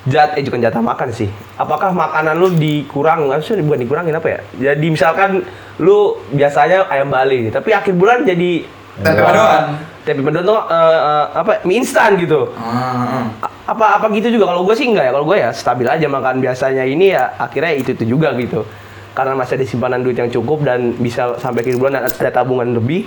jat 0.07 0.33
eh 0.33 0.41
bukan 0.41 0.61
jatah 0.61 0.81
makan 0.81 1.09
sih. 1.13 1.29
Apakah 1.57 1.93
makanan 1.93 2.37
lu 2.37 2.49
dikurang? 2.53 3.29
Maksudnya 3.29 3.61
bukan 3.61 3.81
dikurangin 3.85 4.15
apa 4.15 4.27
ya? 4.27 4.39
Jadi 4.71 4.87
misalkan 4.89 5.45
lu 5.77 6.17
biasanya 6.29 6.89
ayam 6.89 7.09
Bali, 7.09 7.49
tapi 7.49 7.69
akhir 7.69 7.93
bulan 7.93 8.21
jadi 8.21 8.65
Tempe 9.01 9.21
Wah. 9.23 9.77
Tempe 10.01 10.21
mendoan 10.21 10.43
tuh 10.43 10.57
eh, 10.57 10.99
eh, 10.99 11.25
apa 11.37 11.51
mie 11.61 11.77
instan 11.77 12.17
gitu. 12.17 12.49
Ah, 12.57 13.25
ah. 13.43 13.49
Apa 13.69 14.01
apa 14.01 14.05
gitu 14.11 14.33
juga? 14.33 14.49
Kalau 14.49 14.65
gue 14.65 14.73
sih 14.73 14.89
enggak 14.89 15.05
ya. 15.07 15.11
Kalau 15.13 15.25
gue 15.25 15.37
ya 15.37 15.49
stabil 15.53 15.85
aja. 15.85 16.05
Makan 16.05 16.41
biasanya 16.41 16.83
ini 16.83 17.13
ya 17.13 17.37
akhirnya 17.37 17.77
itu 17.77 17.93
itu 17.93 18.17
juga 18.17 18.33
gitu. 18.35 18.65
Karena 19.11 19.35
masih 19.35 19.59
ada 19.59 19.65
simpanan 19.67 20.01
duit 20.01 20.15
yang 20.15 20.31
cukup 20.31 20.63
dan 20.63 20.95
bisa 20.95 21.35
sampai 21.37 21.61
akhir 21.61 21.77
bulan 21.77 22.01
ada 22.01 22.09
ada 22.09 22.31
tabungan 22.31 22.73
lebih 22.73 23.05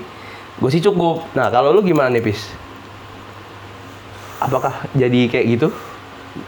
gue 0.54 0.70
sih 0.70 0.80
cukup. 0.80 1.26
Nah 1.34 1.50
kalau 1.50 1.74
lu 1.74 1.82
gimana 1.82 2.08
nih 2.08 2.22
pis? 2.22 2.46
Apakah 4.38 4.84
jadi 4.92 5.26
kayak 5.26 5.46
gitu? 5.50 5.68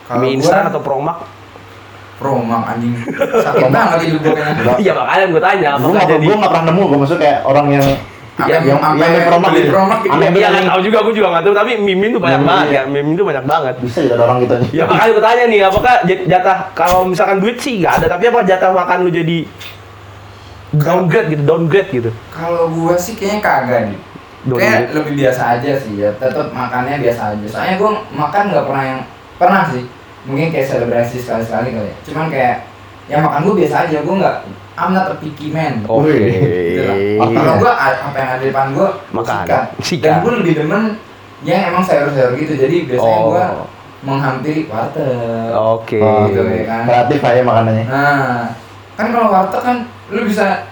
Kalau 0.05 0.21
mie 0.21 0.31
gua- 0.31 0.37
instan 0.37 0.69
atau 0.69 0.79
promak? 0.79 1.25
Promang 2.17 2.65
anjing. 2.65 2.97
Sakit 3.45 3.69
banget 3.69 4.09
hidup 4.09 4.21
gua 4.25 4.35
kayaknya. 4.35 4.73
iya 4.81 4.93
makanya 4.97 5.27
gue 5.29 5.43
tanya 5.43 5.69
gue 5.69 5.77
apakah 5.77 5.93
nggak 5.93 6.09
jadi? 6.09 6.25
gue 6.25 6.37
nggak 6.41 6.53
pernah 6.53 6.67
nemu 6.73 6.83
gue 6.89 6.99
maksudnya 6.99 7.21
kayak 7.21 7.39
orang 7.45 7.67
yang 7.69 7.87
Yang 8.37 8.65
yang 8.69 8.81
sampai 8.85 9.09
yang 9.09 9.27
promak 9.33 9.49
beli 9.49 9.63
gitu. 9.65 9.73
promak 9.73 9.99
gitu. 10.05 10.13
Aneh 10.13 10.29
Iya 10.37 10.49
tahu 10.69 10.81
juga, 10.85 10.99
gue 11.09 11.15
juga 11.17 11.29
nggak 11.33 11.45
tahu. 11.49 11.55
Tapi 11.57 11.71
mimin 11.81 12.11
tuh 12.13 12.21
banyak 12.21 12.43
banget 12.45 12.67
iya. 12.69 12.83
ya. 12.85 12.93
Mimin 12.93 13.15
tuh 13.17 13.25
banyak 13.25 13.45
banget. 13.49 13.75
bisa 13.81 13.99
ada 14.05 14.23
orang 14.29 14.37
gitu 14.45 14.55
nih 14.61 14.71
Ya 14.77 14.85
makanya 14.85 15.11
gue 15.17 15.25
tanya 15.25 15.45
nih, 15.49 15.61
apakah 15.65 15.95
jatah 16.05 16.59
kalau 16.77 17.01
misalkan 17.09 17.37
duit 17.41 17.57
sih 17.57 17.81
nggak 17.81 18.05
ada, 18.05 18.07
tapi 18.13 18.29
apa 18.29 18.41
jatah 18.45 18.71
makan 18.77 18.99
lu 19.09 19.11
jadi 19.11 19.39
downgrade 20.77 21.29
gitu, 21.33 21.43
downgrade 21.49 21.91
gitu. 21.95 22.11
Kalau 22.29 22.69
gua 22.69 22.95
sih 23.01 23.17
kayaknya 23.17 23.41
kagak 23.41 23.81
nih. 23.89 24.01
Kayak 24.47 24.95
lebih 24.95 25.13
biasa 25.27 25.43
aja 25.59 25.73
sih 25.81 25.93
ya. 25.97 26.11
Tetap 26.21 26.53
makannya 26.53 27.01
biasa 27.01 27.23
aja. 27.35 27.47
Soalnya 27.49 27.75
gua 27.81 27.91
makan 28.13 28.43
nggak 28.53 28.65
pernah 28.69 28.85
yang 28.85 29.01
pernah 29.41 29.63
sih. 29.73 29.85
Mungkin 30.29 30.53
kayak 30.53 30.67
selebrasi 30.69 31.17
sekali-sekali 31.23 31.73
kali 31.73 31.89
ya. 31.89 31.97
Cuman 32.05 32.27
kayak 32.29 32.57
ya 33.07 33.23
makan 33.23 33.47
gue 33.47 33.55
biasa 33.63 33.87
aja 33.87 34.03
gue 34.03 34.15
nggak 34.19 34.37
I'm 34.77 34.93
not 34.93 35.09
a 35.09 35.17
picky 35.17 35.49
man 35.49 35.81
Oke. 35.85 36.13
Lah. 36.79 37.29
kalau 37.33 37.55
gue 37.59 37.73
apa 37.73 38.13
yang 38.15 38.31
ada 38.31 38.41
di 38.41 38.49
depan 38.49 38.67
gue 38.73 38.89
Makan. 39.11 39.45
dan 40.05 40.15
gue 40.21 40.33
lebih 40.37 40.53
demen 40.55 40.83
yang 41.43 41.73
emang 41.73 41.81
sayur-sayur 41.81 42.37
gitu 42.37 42.53
jadi 42.55 42.77
biasanya 42.87 43.17
Oh. 43.17 43.29
gue 43.33 43.45
menghampiri 44.03 44.69
warteg 44.69 45.51
Oke. 45.51 45.99
Oh, 45.99 46.29
gitu 46.29 46.45
ya 46.45 46.63
kan. 46.65 46.83
Kreatif 46.85 47.21
aja 47.21 47.41
makanannya. 47.43 47.85
Nah, 47.87 48.53
kan 48.95 49.07
kalau 49.11 49.29
warteg 49.31 49.61
kan 49.61 49.77
lu 50.09 50.21
bisa 50.23 50.69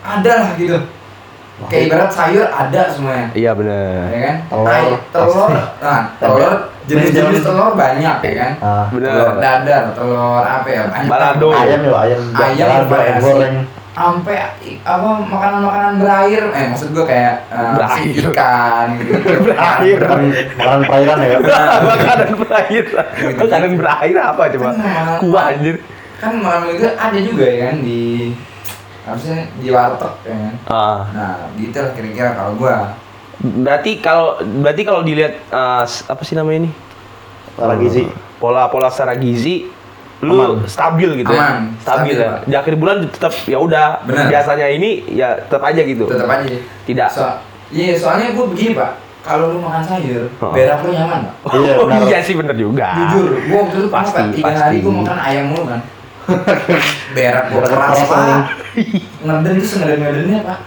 ada 0.00 0.32
lah 0.36 0.50
gitu. 0.54 0.76
Kayak 1.70 1.82
ibarat 1.88 2.10
sayur 2.10 2.46
ada 2.46 2.82
semuanya. 2.88 3.32
Iya 3.32 3.50
bener. 3.54 4.10
Ya 4.10 4.20
kan? 4.20 4.36
Telur, 4.50 4.98
telur, 5.08 5.50
nah, 5.80 6.02
telur 6.18 6.54
jenis-jenis 6.84 7.40
telur 7.40 7.72
banyak 7.72 8.16
ya 8.20 8.32
kan? 8.36 8.52
Ah, 8.60 8.84
Bener. 8.92 9.08
Telur 9.08 9.32
dadar, 9.40 9.82
telur 9.96 10.42
apa 10.42 10.68
ya? 10.68 10.82
Banyak. 10.92 11.08
Balado. 11.08 11.48
ayam 11.52 11.80
ya, 11.80 11.92
ayam, 11.96 12.20
Ayam 12.36 12.68
ayam 12.88 13.16
goreng. 13.20 13.56
Sampai 13.94 14.34
apa 14.82 15.06
makanan-makanan 15.22 15.94
berair, 16.02 16.44
eh 16.50 16.64
maksud 16.66 16.90
gua 16.90 17.06
kayak 17.06 17.46
eh, 17.46 17.72
Berair. 17.78 18.10
ikan 18.26 18.86
gitu. 18.98 19.12
Berair. 19.46 20.00
Makanan, 20.58 20.80
perairan 20.82 21.18
ya. 21.22 21.38
Makanan 21.78 22.30
berair. 22.34 22.84
Makanan 23.38 23.72
berair 23.78 24.16
apa 24.18 24.42
coba? 24.50 24.68
Kan 24.74 25.06
Kuah 25.22 25.44
anjir. 25.54 25.76
Kan 26.18 26.34
malam 26.42 26.66
itu 26.74 26.90
ada 26.90 27.18
juga 27.22 27.46
ya 27.46 27.70
kan 27.70 27.76
di 27.80 28.34
harusnya 29.06 29.38
di 29.62 29.68
warteg 29.70 30.14
ya 30.26 30.34
kan. 30.42 30.54
Ah. 30.66 30.98
Nah, 31.14 31.34
gitu 31.54 31.78
lah 31.78 31.92
kira-kira 31.94 32.30
kalau 32.34 32.52
gua. 32.58 32.98
Berarti 33.36 33.98
kalau 33.98 34.26
berarti 34.40 34.82
kalau 34.82 35.00
dilihat 35.00 35.34
eh, 35.44 35.82
s- 35.84 36.04
apa 36.04 36.22
sih 36.22 36.32
namanya 36.32 36.64
ini? 36.64 36.70
Secara 37.50 37.74
gizi. 37.76 38.02
Pola 38.36 38.66
pola 38.66 38.88
secara 38.88 39.14
gizi 39.14 39.70
lu 40.20 40.34
Aman. 40.34 40.64
stabil 40.64 41.20
gitu 41.20 41.30
Aman. 41.30 41.74
ya. 41.74 41.82
Stabil, 41.82 42.12
Stabil, 42.12 42.16
ya. 42.16 42.32
Di 42.42 42.54
akhir 42.56 42.74
bulan 42.74 42.96
tetap 43.06 43.32
ya 43.44 43.58
udah 43.58 44.00
biasanya 44.04 44.66
ini 44.68 45.04
ya 45.10 45.36
tetap 45.36 45.60
aja 45.62 45.80
gitu. 45.80 46.04
Tetap 46.06 46.24
aja. 46.26 46.54
Tidak. 46.82 47.08
So, 47.08 47.22
iya, 47.70 47.92
soalnya 47.94 48.32
gua 48.32 48.46
begini, 48.46 48.72
Pak. 48.72 48.90
Kalau 49.20 49.52
lu 49.52 49.58
makan 49.58 49.80
sayur, 49.80 50.28
Oh. 50.38 50.52
berak 50.52 50.80
lu 50.80 50.92
nyaman, 50.92 51.20
Pak. 51.40 51.52
Iya, 51.56 51.72
Oh, 51.74 51.84
benar. 51.86 52.04
iya 52.06 52.18
sih 52.20 52.34
bener 52.34 52.52
juga. 52.54 52.88
Jujur, 52.94 53.26
gua 53.42 53.58
waktu 53.62 53.76
itu 53.78 53.88
Pasti, 53.88 54.12
Pak, 54.14 54.24
tiga 54.32 54.44
pasti. 54.46 54.60
hari 54.62 54.76
gua 54.80 54.92
makan 54.98 55.18
ayam 55.18 55.44
mulu 55.48 55.64
kan. 55.66 55.80
Berak 57.14 57.44
gua 57.52 57.62
keras, 57.68 57.98
Pak. 58.08 58.24
Ngeden 59.24 59.54
tuh 59.62 59.68
sengeden-ngedennya, 59.68 60.38
Pak. 60.42 60.58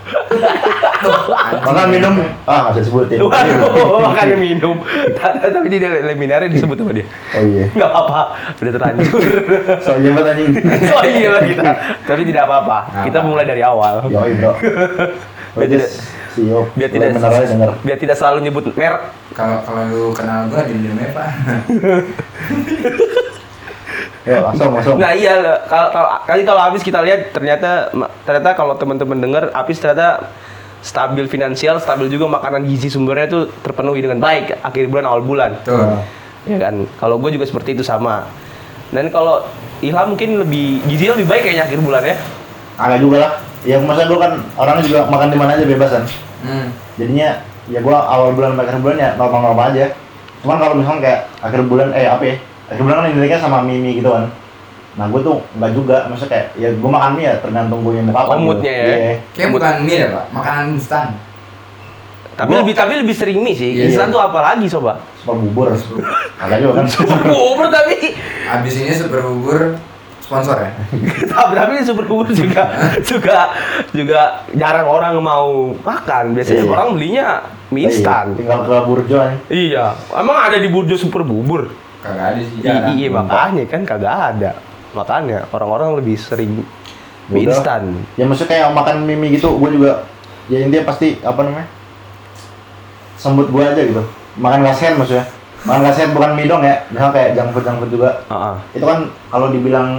Tuh, 0.98 1.14
anjing. 1.30 1.62
Makan 1.62 1.88
minum, 1.94 2.14
ah 2.50 2.58
nggak 2.68 2.72
bisa 2.74 2.82
disebutin. 2.88 3.18
Waduh, 3.22 4.02
makanya 4.02 4.38
minum. 4.38 4.76
Tapi 5.54 5.68
di 5.70 5.78
leminarnya 5.84 6.50
disebut 6.50 6.78
sama 6.80 6.92
dia. 6.96 7.06
Oh 7.38 7.44
iya. 7.46 7.66
Nggak 7.74 7.90
apa-apa, 7.90 8.22
udah 8.58 8.72
terlanjur. 8.74 9.22
So 9.86 9.92
iya 10.02 10.10
banget 10.16 10.32
anjing. 10.34 10.52
oh 10.90 11.04
iya 11.06 11.30
lah 11.30 11.44
kita. 11.46 11.72
Tapi 12.08 12.22
tidak 12.26 12.44
apa-apa. 12.50 12.78
Kita 13.06 13.20
mulai 13.22 13.46
dari 13.46 13.62
awal. 13.62 14.10
Yoi 14.10 14.34
bro. 14.42 14.54
Biar 15.58 15.70
tidak-. 15.70 15.94
Biar 16.78 16.90
tidak 16.94 17.10
biar 17.82 17.98
tidak 17.98 18.16
selalu 18.18 18.46
nyebut 18.46 18.70
merek. 18.78 19.10
Kalau 19.34 19.58
kalau 19.66 19.82
lu 19.90 20.04
kenal 20.14 20.46
gua 20.50 20.66
diem-diem 20.66 20.98
aja, 20.98 21.10
Pak. 21.14 21.30
Langsung 24.28 24.72
langsung. 24.76 24.98
Nah 25.00 25.12
iya, 25.16 25.64
kalau 25.72 25.88
kalau 25.96 26.10
kali 26.28 26.42
kalau 26.44 26.62
habis 26.62 26.82
kita 26.84 27.00
lihat 27.02 27.32
ternyata 27.32 27.92
ternyata 28.28 28.50
kalau 28.54 28.76
teman-teman 28.76 29.18
dengar 29.24 29.44
Apis 29.56 29.80
ternyata 29.80 30.28
stabil 30.84 31.26
finansial, 31.26 31.80
stabil 31.82 32.12
juga 32.12 32.30
makanan 32.30 32.68
gizi 32.68 32.92
sumbernya 32.92 33.28
itu 33.28 33.40
terpenuhi 33.64 34.04
dengan 34.04 34.22
baik 34.22 34.62
akhir 34.62 34.88
bulan 34.92 35.06
awal 35.10 35.22
bulan. 35.24 35.52
Tuh. 35.64 36.00
Ya 36.48 36.58
kan? 36.60 36.88
Kalau 37.00 37.20
gue 37.20 37.34
juga 37.36 37.44
seperti 37.44 37.76
itu 37.76 37.84
sama. 37.84 38.24
Dan 38.92 39.12
kalau 39.12 39.44
Ilham 39.84 40.16
mungkin 40.16 40.40
lebih 40.48 40.80
gizi 40.88 41.12
lebih 41.12 41.28
baik 41.28 41.44
kayaknya 41.44 41.68
akhir 41.68 41.80
bulan 41.84 42.04
ya. 42.08 42.16
agak 42.78 43.00
juga 43.02 43.18
lah. 43.26 43.32
Ya 43.66 43.82
masa 43.82 44.06
gue 44.06 44.20
kan 44.22 44.38
orangnya 44.56 44.84
juga 44.86 45.00
makan 45.10 45.28
di 45.34 45.38
mana 45.38 45.58
aja 45.58 45.66
bebas 45.66 45.90
kan. 45.92 46.04
Hmm. 46.46 46.68
Jadinya 46.96 47.42
ya 47.68 47.80
gua 47.84 48.00
awal 48.08 48.32
bulan 48.32 48.56
akhir 48.56 48.80
bulan 48.80 48.98
ya 48.98 49.10
normal-normal 49.20 49.76
aja. 49.76 49.86
Cuman 50.46 50.58
kalau 50.62 50.74
misalnya 50.78 51.02
kayak 51.04 51.20
akhir 51.44 51.60
bulan 51.68 51.88
eh 51.92 52.08
apa 52.08 52.24
ya? 52.24 52.36
Akhir 52.68 52.82
bulan 52.82 52.96
kan 52.98 53.06
identiknya 53.10 53.40
sama 53.40 53.58
mie 53.62 53.96
gitu 53.96 54.10
kan. 54.10 54.28
Nah 54.98 55.06
gue 55.08 55.22
tuh 55.22 55.40
nggak 55.54 55.72
juga, 55.72 55.98
maksudnya 56.06 56.32
kayak 56.34 56.48
ya 56.56 56.70
gue 56.74 56.90
makan 56.90 57.12
mie 57.14 57.26
ya 57.26 57.36
tergantung 57.38 57.80
gue 57.82 58.02
mau 58.02 58.14
kapan. 58.14 58.34
Oh, 58.34 58.44
moodnya 58.44 58.74
ya. 58.74 58.86
Iya. 58.86 59.14
Kayak 59.32 59.50
bukan 59.52 59.74
mie 59.82 59.98
ya, 59.98 60.08
Pak. 60.10 60.26
Makanan 60.32 60.66
instan. 60.74 61.08
Tapi 62.34 62.50
Gua- 62.50 62.60
lebih 62.62 62.74
tapi 62.74 62.94
lebih 62.96 63.16
sering 63.16 63.40
mie 63.40 63.54
sih. 63.54 63.70
Iya. 63.74 63.84
Instan 63.88 64.10
tuh 64.10 64.20
apa 64.20 64.40
lagi 64.44 64.66
soba? 64.66 65.02
Super 65.18 65.38
bubur. 65.40 65.68
Agak 66.38 66.58
juga 66.60 66.74
kan. 66.78 66.86
Bubur 67.34 67.68
tapi 67.68 68.14
Abis 68.48 68.74
ini 68.78 68.94
super 68.94 69.20
bubur 69.22 69.76
sponsor 70.18 70.60
ya. 70.60 70.72
tapi 71.26 71.56
tapi 71.56 71.72
super 71.82 72.04
bubur 72.04 72.28
juga 72.30 72.68
juga 73.10 73.56
juga 73.90 74.22
jarang 74.52 74.86
orang 74.86 75.18
mau 75.18 75.72
makan. 75.78 76.36
Biasanya 76.36 76.62
Iya. 76.62 76.70
orang 76.70 76.88
belinya 76.94 77.28
mie 77.70 77.88
instan. 77.88 78.34
Iya, 78.34 78.38
Tinggal 78.38 78.60
ke 78.62 78.76
burjo 78.84 79.16
aja. 79.18 79.36
Iya, 79.48 79.86
emang 80.14 80.38
ada 80.38 80.58
di 80.58 80.68
burjo 80.68 80.94
super 80.94 81.22
bubur? 81.22 81.72
Kagak 82.04 82.26
ada 82.34 82.40
sih. 82.42 82.58
Jarang. 82.62 82.94
iya 82.94 83.08
makanya 83.10 83.64
kan 83.66 83.82
kagak 83.84 84.16
ada. 84.36 84.52
Makanya 84.94 85.38
orang-orang 85.52 85.98
lebih 86.00 86.16
sering 86.18 86.64
mie 87.28 87.44
instan. 87.46 88.06
Ya 88.16 88.24
maksudnya 88.24 88.50
kayak 88.56 88.68
makan 88.72 89.04
mie, 89.04 89.18
mie 89.20 89.36
gitu, 89.36 89.58
gue 89.60 89.70
juga 89.76 90.06
ya 90.48 90.64
intinya 90.64 90.88
pasti 90.88 91.20
apa 91.26 91.44
namanya 91.44 91.68
sambut 93.18 93.50
gue 93.50 93.64
aja 93.66 93.82
gitu. 93.82 94.04
Makan 94.38 94.64
sehat 94.72 94.96
maksudnya. 94.96 95.26
Makan 95.66 95.92
sehat 95.92 96.10
bukan 96.14 96.32
mie 96.38 96.48
dong 96.48 96.62
ya. 96.64 96.86
Misalnya 96.94 97.14
kayak 97.14 97.30
junk 97.34 97.50
food 97.52 97.64
junk 97.66 97.78
food 97.82 97.92
juga. 97.92 98.10
Heeh. 98.30 98.56
Itu 98.78 98.86
kan 98.86 99.00
kalau 99.34 99.48
dibilang 99.50 99.90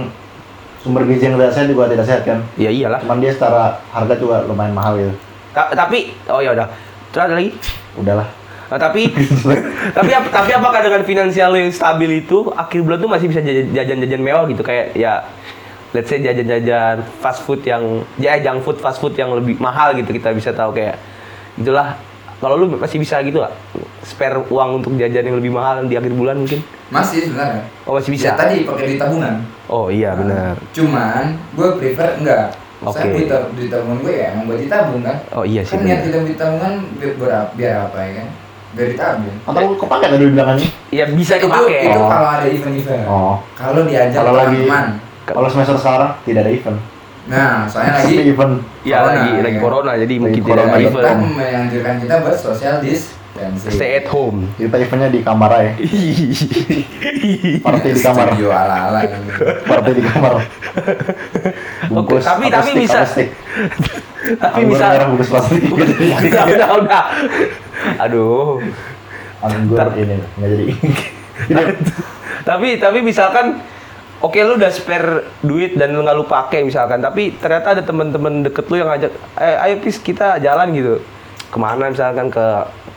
sumber 0.79 1.03
gizi 1.03 1.27
yang 1.27 1.35
tidak 1.35 1.51
sehat 1.51 1.67
juga 1.67 1.91
tidak 1.91 2.05
sehat 2.07 2.21
kan. 2.23 2.39
Ya 2.55 2.71
iyalah. 2.71 3.03
Cuman 3.03 3.19
dia 3.19 3.35
secara 3.35 3.77
harga 3.91 4.15
juga 4.15 4.47
lumayan 4.47 4.71
mahal 4.73 4.95
gitu. 4.95 5.13
Ta- 5.51 5.75
tapi 5.75 6.15
oh 6.31 6.39
ya 6.39 6.55
udah. 6.55 6.67
Terus 7.11 7.23
ada 7.27 7.35
lagi? 7.35 7.51
Udahlah. 7.99 8.38
Nah, 8.69 8.77
tapi 8.77 9.09
tapi 9.97 10.11
ap- 10.11 10.29
tapi 10.29 10.51
apakah 10.51 10.79
dengan 10.79 11.01
finansial 11.01 11.51
yang 11.51 11.69
stabil 11.69 12.19
itu 12.19 12.53
akhir 12.53 12.79
bulan 12.79 12.97
tuh 12.97 13.09
masih 13.09 13.25
bisa 13.25 13.41
jajan- 13.41 13.73
jajan-jajan 13.73 14.21
mewah 14.21 14.45
gitu 14.45 14.61
kayak 14.61 14.93
ya 14.93 15.25
let's 15.89 16.05
say 16.05 16.17
jajan-jajan 16.17 17.01
fast 17.17 17.41
food 17.41 17.61
yang 17.61 17.81
ya 18.15 18.37
junk 18.37 18.61
food 18.61 18.77
fast 18.77 18.97
food 18.97 19.13
yang 19.13 19.33
lebih 19.33 19.57
mahal 19.57 19.91
gitu 19.91 20.09
kita 20.09 20.29
bisa 20.31 20.51
tahu 20.51 20.69
kayak 20.71 21.01
itulah 21.55 21.97
kalau 22.37 22.55
lu 22.55 22.71
masih 22.71 22.97
bisa 22.97 23.19
gitu 23.19 23.41
gak? 23.41 23.51
spare 24.01 24.39
uang 24.39 24.79
untuk 24.79 24.95
jajan 24.95 25.23
yang 25.23 25.35
lebih 25.35 25.51
mahal 25.51 25.83
di 25.83 25.93
akhir 25.93 26.13
bulan 26.13 26.37
mungkin 26.37 26.61
Masih 26.87 27.25
sebenarnya. 27.25 27.65
oh 27.83 27.93
masih 27.93 28.11
bisa 28.11 28.23
Ya, 28.23 28.33
tadi 28.33 28.63
pakai 28.63 28.85
duit 28.85 28.97
tabungan. 28.97 29.33
oh 29.65 29.89
iya 29.89 30.13
Nah, 30.13 30.15
benar 30.15 30.53
Cuman 30.71 31.23
gue 31.51 31.69
prefer 31.75 32.15
enggak. 32.15 32.53
Oke. 32.79 32.95
Saya 32.95 33.11
duit, 33.11 33.27
tab- 33.27 33.51
duit 33.51 33.67
tabungan 33.67 33.97
gue 33.99 34.13
ya 34.15 34.25
emang 34.31 34.45
buat 34.45 34.55
ditabung 34.57 35.01
kan. 35.01 35.17
oh 35.31 35.43
iya 35.43 35.61
sih 35.61 35.73
Kan 35.73 35.83
niat 35.83 35.99
duit 36.01 36.37
tabungan 36.37 36.73
biar, 36.95 37.11
biar, 37.17 37.31
biar 37.53 37.73
apa 37.83 37.97
ya 37.99 38.11
kan? 38.23 38.27
Biar 38.79 38.87
ditabung. 38.89 39.35
Atau 39.43 39.59
lu 39.61 39.75
kepake 39.75 40.05
tadi 40.07 40.23
bilang 40.25 40.55
ini? 40.55 40.67
ya 40.89 41.03
bisa 41.05 41.35
Itu, 41.35 41.45
kepake 41.45 41.77
itu 41.83 41.99
Oh. 41.99 42.07
kalau 42.07 42.29
ada 42.31 42.47
event-event. 42.47 43.03
Oh. 43.05 43.35
Kalau 43.53 43.83
diajak 43.83 44.15
Kalau 44.15 44.33
lagi 44.33 44.59
teman. 44.63 44.85
kalau 45.21 45.45
semester 45.45 45.75
sekarang 45.75 46.15
tidak 46.23 46.41
ada 46.41 46.53
event. 46.53 46.79
Nah, 47.27 47.67
soalnya 47.67 47.93
lagi 47.99 48.15
event. 48.25 48.53
ya 48.81 48.95
corona, 48.97 49.11
lagi 49.11 49.29
ya 49.29 49.41
lagi 49.43 49.59
corona 49.59 49.91
jadi 49.93 50.13
mungkin 50.17 50.39
tidak 50.39 50.49
corona, 50.49 50.65
ada 50.65 50.79
iya. 50.79 50.87
kita 50.87 50.97
event 50.97 51.19
menganjurkan 51.29 51.93
kita 51.99 52.13
buat 52.17 52.35
social 52.35 52.75
distancing. 52.79 53.69
stay 53.69 53.91
at 53.93 54.07
home 54.07 54.49
Kita 54.55 54.75
eventnya 54.75 55.09
di 55.09 55.19
kamar 55.21 55.49
aja. 55.53 55.71
Party 57.61 57.89
di 57.91 58.01
kamar. 58.01 58.25
Studio 58.29 58.49
ala-ala 58.49 58.99
gitu. 59.03 59.29
Party 59.61 59.91
di 59.93 60.03
kamar. 60.03 60.31
Bungkus 61.87 62.23
tapi- 62.23 62.47
apa 62.47 62.55
tapi 62.57 62.69
stick, 62.71 62.81
bisa- 62.81 63.05
tapi 64.41 64.57
Anggur 64.57 64.73
bisa 64.73 64.85
merah 64.87 65.05
bungkus 65.07 65.29
plastik. 65.29 65.61
udah 65.69 66.43
udah 66.47 66.69
udah 66.79 67.03
aduh 67.97 68.59
Anggur 69.39 69.79
ini 69.95 70.19
nggak 70.19 70.49
jadi. 70.51 70.65
Tapi 72.43 72.67
tapi 72.75 72.99
misalkan 72.99 73.63
oke 74.19 74.35
lu 74.43 74.59
udah 74.59 74.71
spare 74.71 75.31
duit 75.39 75.79
dan 75.79 75.95
lu 75.95 76.03
nggak 76.03 76.17
lu 76.19 76.27
pakai 76.27 76.67
misalkan 76.67 76.99
tapi 76.99 77.39
ternyata 77.39 77.79
ada 77.79 77.83
teman-teman 77.83 78.43
deket 78.43 78.67
lu 78.67 78.83
yang 78.83 78.91
ngajak 78.91 79.11
eh 79.39 79.55
ayo 79.63 79.79
pis 79.79 79.95
kita 79.95 80.43
jalan 80.43 80.75
gitu 80.75 80.99
ke 81.49 81.57
mana 81.57 81.87
misalkan 81.87 82.27
ke 82.27 82.45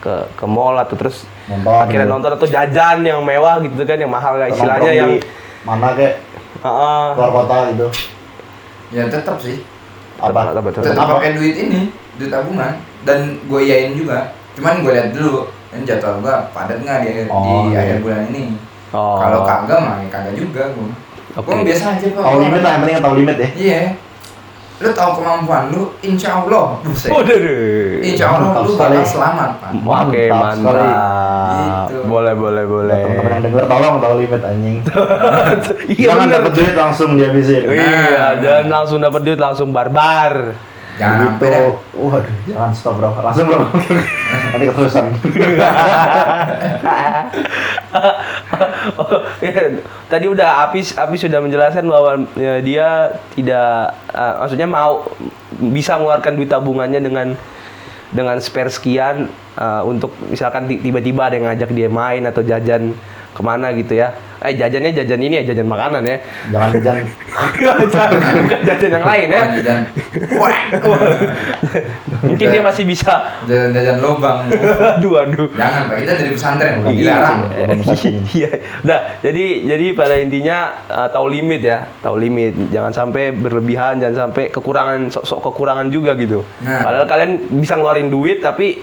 ke 0.03 0.13
ke 0.35 0.45
mall 0.45 0.75
atau 0.75 0.99
terus 0.99 1.23
Nonton, 1.47 1.75
akhirnya 1.75 2.07
gitu. 2.07 2.15
nonton 2.15 2.31
atau 2.35 2.47
jajan 2.47 2.97
yang 3.07 3.19
mewah 3.23 3.63
gitu 3.63 3.83
kan 3.87 3.97
yang 3.99 4.11
mahal 4.11 4.35
ya 4.35 4.51
istilahnya 4.51 4.91
yang 4.91 5.11
di 5.15 5.23
mana 5.63 5.95
kek 5.95 6.19
Heeh. 6.63 7.05
keluar 7.19 7.31
kota 7.43 7.55
gitu. 7.75 7.87
Ya 8.95 9.03
tetap 9.11 9.37
sih. 9.43 9.59
Apa? 10.21 10.55
Apa, 10.55 10.59
apa, 10.63 10.69
Tetap 10.71 10.95
Apa? 10.95 11.13
pakai 11.19 11.35
duit 11.35 11.55
ini, 11.59 11.91
duit 12.15 12.31
tabungan 12.31 12.79
dan 13.03 13.41
gue 13.43 13.59
iyain 13.59 13.91
juga. 13.97 14.31
Cuman 14.53 14.73
gue 14.79 14.91
lihat 14.91 15.09
dulu 15.11 15.33
kan 15.67 15.81
jadwal 15.81 16.15
gue 16.19 16.33
padat 16.51 16.77
nggak 16.79 16.97
di, 16.99 17.07
Oh, 17.27 17.41
di 17.65 17.73
iya. 17.73 17.79
akhir 17.81 17.97
bulan 17.99 18.21
ini. 18.29 18.43
Oh. 18.89 19.17
Kalau 19.17 19.41
kagak 19.41 19.79
mah 19.79 19.95
ya 19.97 20.07
kagak 20.07 20.33
juga 20.33 20.69
gue. 20.69 20.89
Oke. 21.33 21.49
Gue 21.49 21.65
biasa 21.65 21.85
aja 21.91 22.07
kok. 22.07 22.21
Tahu 22.21 22.37
limit 22.39 22.61
lah, 22.61 22.71
yang 22.71 22.81
penting 22.83 22.97
tahu 22.99 23.15
limit 23.17 23.35
ya. 23.35 23.49
Iya. 23.55 23.81
lu 24.73 24.91
tahu 24.91 25.15
kemampuan 25.15 25.71
lu, 25.71 25.95
insya 26.03 26.43
Allah, 26.43 26.75
buset. 26.83 27.07
Waduh. 27.07 27.23
deh. 27.31 28.03
Insya 28.03 28.25
Allah 28.27 28.51
Mantap 28.51 28.63
lu 28.65 28.71
sekali. 28.75 28.91
bakal 28.91 29.07
selamat, 29.07 29.49
Pak. 29.55 29.69
Oke, 29.71 29.79
Mantap 29.79 30.35
mantap. 30.35 30.59
sekali. 30.59 30.89
Gitu. 31.63 31.97
Boleh, 32.03 32.33
boleh, 32.35 32.63
boleh. 32.67 32.99
Teman-teman 32.99 33.31
yang 33.31 33.43
denger 33.47 33.63
tolong 33.65 33.95
tahu 33.97 34.13
limit 34.19 34.41
anjing. 34.43 34.77
Iya 35.93 36.05
Jangan 36.09 36.27
dapat 36.27 36.51
duit 36.51 36.75
langsung 36.75 37.09
dihabisin. 37.15 37.63
Iya, 37.65 38.25
dan 38.37 38.63
langsung 38.67 38.99
dapat 38.99 39.21
duit 39.23 39.39
langsung 39.39 39.69
barbar. 39.71 40.51
Jangan 40.93 41.17
gitu. 41.17 41.25
sampai 41.25 41.47
dah. 41.49 41.61
Waduh, 41.93 42.35
jangan 42.45 42.71
stop 42.71 42.93
bro. 42.97 43.09
Langsung 43.17 43.45
bro. 43.49 43.65
Nanti 44.53 44.65
keterusan. 44.69 45.05
Iya. 49.43 49.79
Tadi 50.07 50.25
udah 50.27 50.67
Apis 50.67 50.95
Apis 50.95 51.23
sudah 51.23 51.39
menjelaskan 51.39 51.85
bahwa 51.87 52.27
ya, 52.35 52.59
dia 52.59 52.87
tidak 53.33 53.95
eh, 54.11 54.33
maksudnya 54.39 54.67
mau 54.67 55.07
bisa 55.71 55.95
mengeluarkan 55.97 56.33
duit 56.35 56.49
tabungannya 56.49 56.99
dengan 56.99 57.27
dengan 58.13 58.37
spare 58.39 58.69
sekian 58.69 59.27
eh, 59.55 59.81
untuk 59.83 60.13
misalkan 60.27 60.67
ti- 60.67 60.79
tiba-tiba 60.79 61.27
ada 61.27 61.35
yang 61.35 61.47
ngajak 61.49 61.69
dia 61.71 61.89
main 61.89 62.23
atau 62.27 62.41
jajan 62.41 62.93
ke 63.33 63.41
mana 63.41 63.73
gitu 63.73 63.97
ya. 63.97 64.13
Eh 64.43 64.53
jajannya 64.53 64.91
jajan 64.91 65.19
ini 65.19 65.39
ya 65.39 65.43
jajan 65.47 65.65
makanan 65.65 66.03
ya. 66.03 66.17
Jangan 66.51 66.71
jangan 66.83 67.03
Bukan 68.43 68.59
jajan 68.67 68.91
yang 68.91 69.05
lain 69.07 69.27
ya. 69.31 69.41
Wah, 70.35 70.57
Mungkin 72.23 72.47
dia 72.51 72.61
masih 72.61 72.83
bisa. 72.83 73.39
jajan-jajan 73.47 73.97
lubang. 73.99 74.47
aduh 74.99 75.23
aduh. 75.23 75.47
Jangan, 75.55 75.81
Pak. 75.87 75.95
Kita 76.03 76.11
dari 76.19 76.31
pesantren, 76.31 76.73
Iya, 76.83 76.91
dilarang. 76.91 77.39
Iya. 78.31 78.49
Nah, 78.83 78.99
jadi 79.19 79.45
jadi 79.65 79.85
pada 79.95 80.15
intinya 80.19 80.57
uh, 80.87 81.07
tahu 81.07 81.27
limit 81.31 81.61
ya, 81.63 81.87
tahu 81.99 82.15
limit. 82.19 82.53
Jangan 82.71 82.91
sampai 82.91 83.31
berlebihan, 83.31 83.99
jangan 83.99 84.29
sampai 84.29 84.51
kekurangan 84.51 85.07
sok-sok 85.07 85.39
kekurangan 85.51 85.87
juga 85.87 86.15
gitu. 86.15 86.43
Nah. 86.63 86.83
Padahal 86.83 87.07
kalian 87.07 87.31
bisa 87.59 87.75
ngeluarin 87.75 88.07
duit 88.07 88.39
tapi 88.39 88.79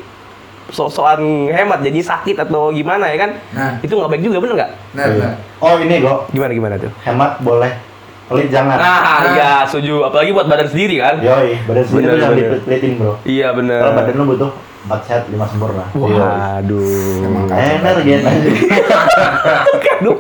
sok-sokan 0.71 1.21
hemat 1.50 1.83
jadi 1.83 2.00
sakit 2.00 2.37
atau 2.41 2.71
gimana 2.71 3.11
ya 3.11 3.17
kan? 3.19 3.31
Nah. 3.53 3.73
Itu 3.83 3.95
nggak 3.95 4.11
baik 4.11 4.23
juga 4.25 4.39
bener 4.41 4.55
nggak? 4.57 4.71
Nah, 4.95 5.05
nah. 5.07 5.35
Oh 5.61 5.75
ini 5.79 6.00
go. 6.00 6.25
Gimana 6.31 6.50
gimana 6.55 6.75
tuh? 6.79 6.91
Hemat 7.03 7.43
boleh. 7.43 7.73
Pelit 8.31 8.47
jangan. 8.47 8.79
Nah, 8.79 8.99
Nah. 9.03 9.19
iya 9.35 9.50
setuju. 9.67 10.07
Apalagi 10.07 10.31
buat 10.31 10.47
badan 10.47 10.71
sendiri 10.71 11.03
kan? 11.03 11.19
Yoi, 11.19 11.59
badan 11.67 11.83
sendiri 11.83 12.07
Bener, 12.07 12.15
jangan 12.23 12.37
dipelitin 12.39 12.93
bro. 12.95 13.12
Iya 13.27 13.49
bener. 13.53 13.81
Kalau 13.83 13.95
badan 13.99 14.15
lu 14.15 14.25
butuh 14.31 14.50
4 14.87 15.03
sehat 15.05 15.23
5 15.29 15.50
sempurna. 15.50 15.85
Waduh. 15.93 17.50
Energen. 17.53 18.21
Aduh. 19.99 20.17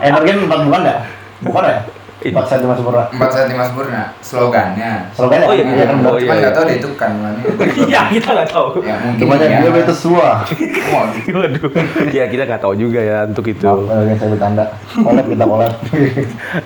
Energen 0.00 0.36
4 0.48 0.66
bukan 0.66 0.80
enggak? 0.82 0.98
Bukan 1.44 1.62
ya? 1.62 1.78
4 2.20 2.36
sehat 2.44 2.60
5 2.60 2.76
sempurna. 2.76 3.04
Empat 3.08 3.30
saat 3.32 3.48
lima 3.48 3.64
sempurna, 3.64 4.02
slogannya. 4.20 4.92
Slogannya 5.16 5.46
Oh, 5.48 5.54
iya, 5.56 5.64
iya 5.64 5.84
kan 5.88 5.96
oh, 6.04 6.16
iya. 6.20 6.32
Nggak 6.36 6.52
tahu 6.52 6.64
deh 6.68 6.76
itu 6.76 6.88
kandungannya. 7.00 7.42
Iya 7.88 8.00
kita 8.12 8.28
nggak 8.36 8.48
tahu. 8.52 8.66
Ya 8.84 8.96
mungkin 9.00 9.20
Cuma 9.24 9.34
ya. 9.40 9.58
dia 9.64 9.80
itu 9.80 9.94
semua. 9.96 10.28
Waduh. 11.32 11.70
Ya 12.12 12.24
kita 12.28 12.42
nggak 12.44 12.60
tahu 12.60 12.74
juga 12.76 13.00
ya 13.00 13.18
untuk 13.24 13.44
itu. 13.48 13.64
Maaf, 13.64 13.88
energen 13.88 14.16
saya 14.20 14.28
bercanda. 14.36 14.64
Kolab 15.00 15.26
kita 15.32 15.44
kolab. 15.48 15.72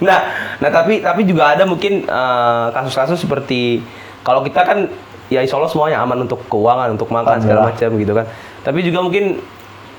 Nah, 0.04 0.18
nah 0.58 0.70
tapi 0.74 1.00
tapi 1.00 1.22
juga 1.22 1.54
ada 1.54 1.62
mungkin 1.62 2.02
eh, 2.02 2.66
kasus-kasus 2.74 3.22
seperti 3.22 3.78
kalau 4.26 4.42
kita 4.42 4.66
kan 4.66 4.90
ya 5.30 5.40
insya 5.40 5.56
Allah 5.56 5.70
semuanya 5.70 6.02
aman 6.02 6.26
untuk 6.26 6.42
keuangan, 6.50 6.98
untuk 6.98 7.08
makan 7.14 7.38
segala 7.38 7.70
macam 7.70 7.88
gitu 7.94 8.12
kan. 8.12 8.26
Tapi 8.66 8.78
juga 8.82 8.98
mungkin 9.06 9.38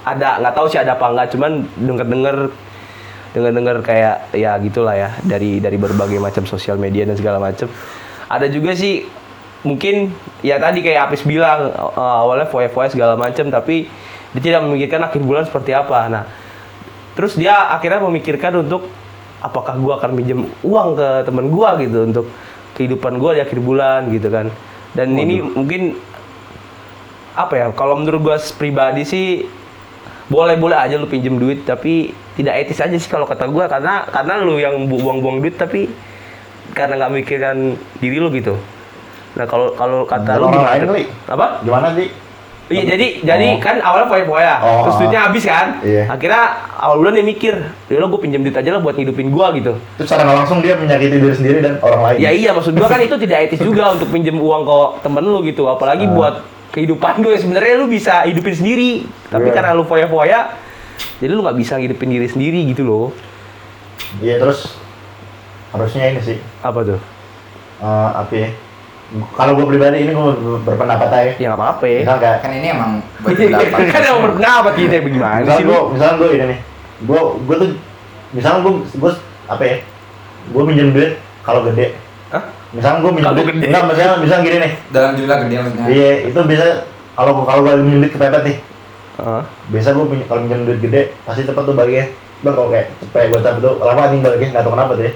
ada 0.03 0.37
nggak 0.43 0.53
tahu 0.53 0.67
sih 0.67 0.79
ada 0.83 0.99
apa 0.99 1.05
enggak, 1.09 1.27
cuman 1.33 1.51
dengar-dengar 1.79 2.37
dengar-dengar 3.35 3.83
kayak 3.83 4.31
ya 4.31 4.55
gitulah 4.63 4.95
ya 4.95 5.11
dari 5.27 5.59
dari 5.59 5.75
berbagai 5.75 6.23
macam 6.23 6.47
sosial 6.47 6.79
media 6.79 7.03
dan 7.03 7.19
segala 7.19 7.43
macam. 7.43 7.67
Ada 8.31 8.47
juga 8.47 8.71
sih 8.71 9.03
mungkin 9.67 10.15
ya 10.39 10.55
tadi 10.55 10.79
kayak 10.79 11.11
Apis 11.11 11.27
bilang 11.27 11.75
eh, 11.75 12.15
awalnya 12.23 12.47
foya-foya 12.47 12.95
segala 12.95 13.19
macam 13.19 13.51
tapi 13.51 13.91
dia 14.31 14.41
tidak 14.41 14.63
memikirkan 14.63 15.03
akhir 15.03 15.19
bulan 15.19 15.43
seperti 15.43 15.75
apa. 15.75 16.07
Nah, 16.07 16.23
terus 17.19 17.35
dia 17.35 17.75
akhirnya 17.75 17.99
memikirkan 18.03 18.63
untuk 18.63 18.87
apakah 19.43 19.77
gua 19.77 19.99
akan 19.99 20.11
minjem 20.15 20.47
uang 20.65 20.89
ke 20.97 21.07
teman 21.27 21.47
gua 21.51 21.77
gitu 21.77 22.07
untuk 22.07 22.25
kehidupan 22.75 23.21
gua 23.21 23.37
di 23.37 23.41
akhir 23.45 23.59
bulan 23.61 24.09
gitu 24.09 24.27
kan 24.33 24.49
dan 24.97 25.13
ini 25.13 25.43
mungkin 25.43 25.95
apa 27.35 27.53
ya 27.53 27.65
kalau 27.75 27.99
menurut 27.99 28.21
gua 28.23 28.37
pribadi 28.55 29.03
sih 29.05 29.45
boleh 30.25 30.55
boleh 30.55 30.73
aja 30.73 30.95
lu 30.95 31.05
pinjem 31.05 31.35
duit 31.35 31.63
tapi 31.63 32.09
tidak 32.33 32.57
etis 32.59 32.79
aja 32.79 32.93
sih 32.93 33.05
kalau 33.05 33.23
kata 33.23 33.45
gua 33.45 33.65
karena 33.65 34.05
karena 34.05 34.39
lu 34.39 34.57
yang 34.57 34.85
bu- 34.85 34.97
buang-buang 34.97 35.39
duit 35.39 35.53
tapi 35.53 35.85
karena 36.71 36.97
nggak 36.97 37.11
mikirkan 37.13 37.57
diri 37.95 38.17
lu 38.17 38.27
gitu 38.29 38.57
nah 39.33 39.45
kalau 39.45 39.71
kalau 39.71 40.01
kata 40.03 40.35
lu 40.35 40.49
gimana 40.49 40.81
lain 40.81 41.05
apa 41.25 41.47
Gimana 41.61 41.89
sih? 41.93 42.09
Iya 42.65 42.81
jadi 42.89 43.07
jadi 43.21 43.47
Oh. 43.47 43.61
kan 43.61 43.77
awalnya 43.77 44.09
foya-foya, 44.09 44.53
Oh. 44.57 44.81
terus 44.81 44.97
duitnya 44.97 45.21
habis 45.21 45.45
kan. 45.45 45.85
Iya. 45.85 46.09
Akhirnya 46.09 46.43
awal 46.73 46.97
bulan 46.97 47.13
dia 47.13 47.21
mikir, 47.21 47.53
ya 47.85 47.97
lo 48.01 48.09
gue 48.09 48.17
pinjam 48.17 48.41
duit 48.41 48.57
aja 48.57 48.73
lah 48.73 48.81
buat 48.81 48.97
ngidupin 48.97 49.29
gua 49.29 49.53
gitu. 49.53 49.77
Itu 49.93 50.01
secara 50.01 50.25
langsung 50.25 50.65
dia 50.65 50.73
menyakiti 50.73 51.21
diri 51.21 51.29
sendiri 51.29 51.61
dan 51.61 51.77
orang 51.77 52.01
lain. 52.01 52.17
Ya 52.17 52.33
iya 52.33 52.57
maksud 52.57 52.73
gua 52.73 52.89
kan 52.89 52.97
itu 52.97 53.13
tidak 53.21 53.37
etis 53.45 53.61
juga 53.61 53.93
untuk 53.93 54.09
pinjam 54.09 54.33
uang 54.33 54.65
ke 54.65 54.77
temen 54.99 55.21
lu 55.21 55.45
gitu, 55.45 55.69
apalagi 55.69 56.09
Ah. 56.09 56.13
buat 56.17 56.35
kehidupan 56.75 57.23
lu 57.23 57.31
yang 57.31 57.39
sebenarnya 57.39 57.73
lu 57.77 57.87
bisa 57.87 58.21
hidupin 58.21 58.51
sendiri. 58.53 58.91
Tapi 59.25 59.47
Iya. 59.47 59.55
karena 59.55 59.71
lu 59.71 59.83
foya-foya, 59.83 60.51
jadi 61.17 61.31
lu 61.31 61.41
nggak 61.41 61.55
bisa 61.55 61.79
ngidupin 61.79 62.09
diri 62.09 62.27
sendiri 62.27 62.59
gitu 62.67 62.83
loh. 62.83 63.07
Iya 64.19 64.37
terus 64.37 64.75
harusnya 65.71 66.07
ini 66.09 66.19
sih 66.21 66.37
Apa 66.59 66.83
tuh? 66.83 66.99
eh, 67.77 68.09
apa 68.13 68.33
ya? 68.33 68.49
Kalau 69.31 69.53
gue 69.53 69.65
pribadi 69.65 70.01
ini 70.01 70.11
gue 70.11 70.31
berpendapat 70.61 71.07
aja. 71.07 71.31
Ya 71.37 71.47
nggak 71.47 71.57
apa-apa 71.57 71.85
ya. 71.85 71.99
Misal 72.01 72.17
kayak 72.17 72.37
kan 72.41 72.51
ini 72.51 72.67
emang 72.69 72.91
buat 73.21 73.37
pendapat. 73.37 73.79
kan 73.87 74.01
yang 74.01 74.19
berpendapat 74.19 74.71
gitu 74.75 74.91
ya 74.91 75.01
bagaimana 75.01 75.35
misal 75.39 75.55
sih 75.55 75.63
gue 75.63 75.71
lu? 75.71 75.83
misal 75.93 76.09
gue 76.15 76.29
ini 76.31 76.45
nih 76.45 76.59
gue 76.95 77.19
gue 77.45 77.55
tuh 77.55 77.69
misal 78.31 78.53
gue 78.59 78.71
gue 78.89 79.11
apa 79.45 79.63
ya 79.63 79.75
gue 80.47 80.63
minjem 80.63 80.89
duit 80.89 81.11
kalau 81.41 81.61
gede 81.63 81.93
Hah? 82.29 82.43
Misal 82.75 82.99
gue 82.99 83.07
minjem 83.09 83.31
duit 83.31 83.47
gede? 83.47 83.65
enggak 83.65 83.83
misalnya 83.85 84.15
misal 84.19 84.37
gini 84.41 84.57
nih 84.59 84.71
Dalam 84.89 85.11
jumlah 85.13 85.37
gede 85.39 85.55
maksudnya. 85.57 85.85
iya 85.87 86.11
itu 86.25 86.39
bisa 86.43 86.65
kalau 87.13 87.31
kalau 87.41 87.61
gue 87.61 87.73
minjem 87.79 87.99
duit 88.01 88.11
kepepet 88.11 88.43
nih 88.43 88.57
Heeh. 89.15 89.41
biasa 89.69 89.87
gue 89.89 90.05
punya 90.05 90.23
kalau 90.25 90.39
minjem 90.41 90.61
duit 90.63 90.79
gede 90.81 91.01
pasti 91.23 91.41
cepet 91.41 91.63
tuh 91.63 91.73
baliknya 91.73 92.05
bang 92.37 92.53
kalau 92.53 92.69
kayak 92.69 92.87
cepet 92.99 93.21
gue 93.25 93.39
cepet 93.39 93.59
tuh 93.59 93.73
lama 93.79 94.01
anjing 94.01 94.21
baliknya 94.21 94.47
nggak 94.51 94.63
tahu 94.63 94.73
kenapa 94.73 94.93
tuh 94.93 95.05
ya 95.05 95.13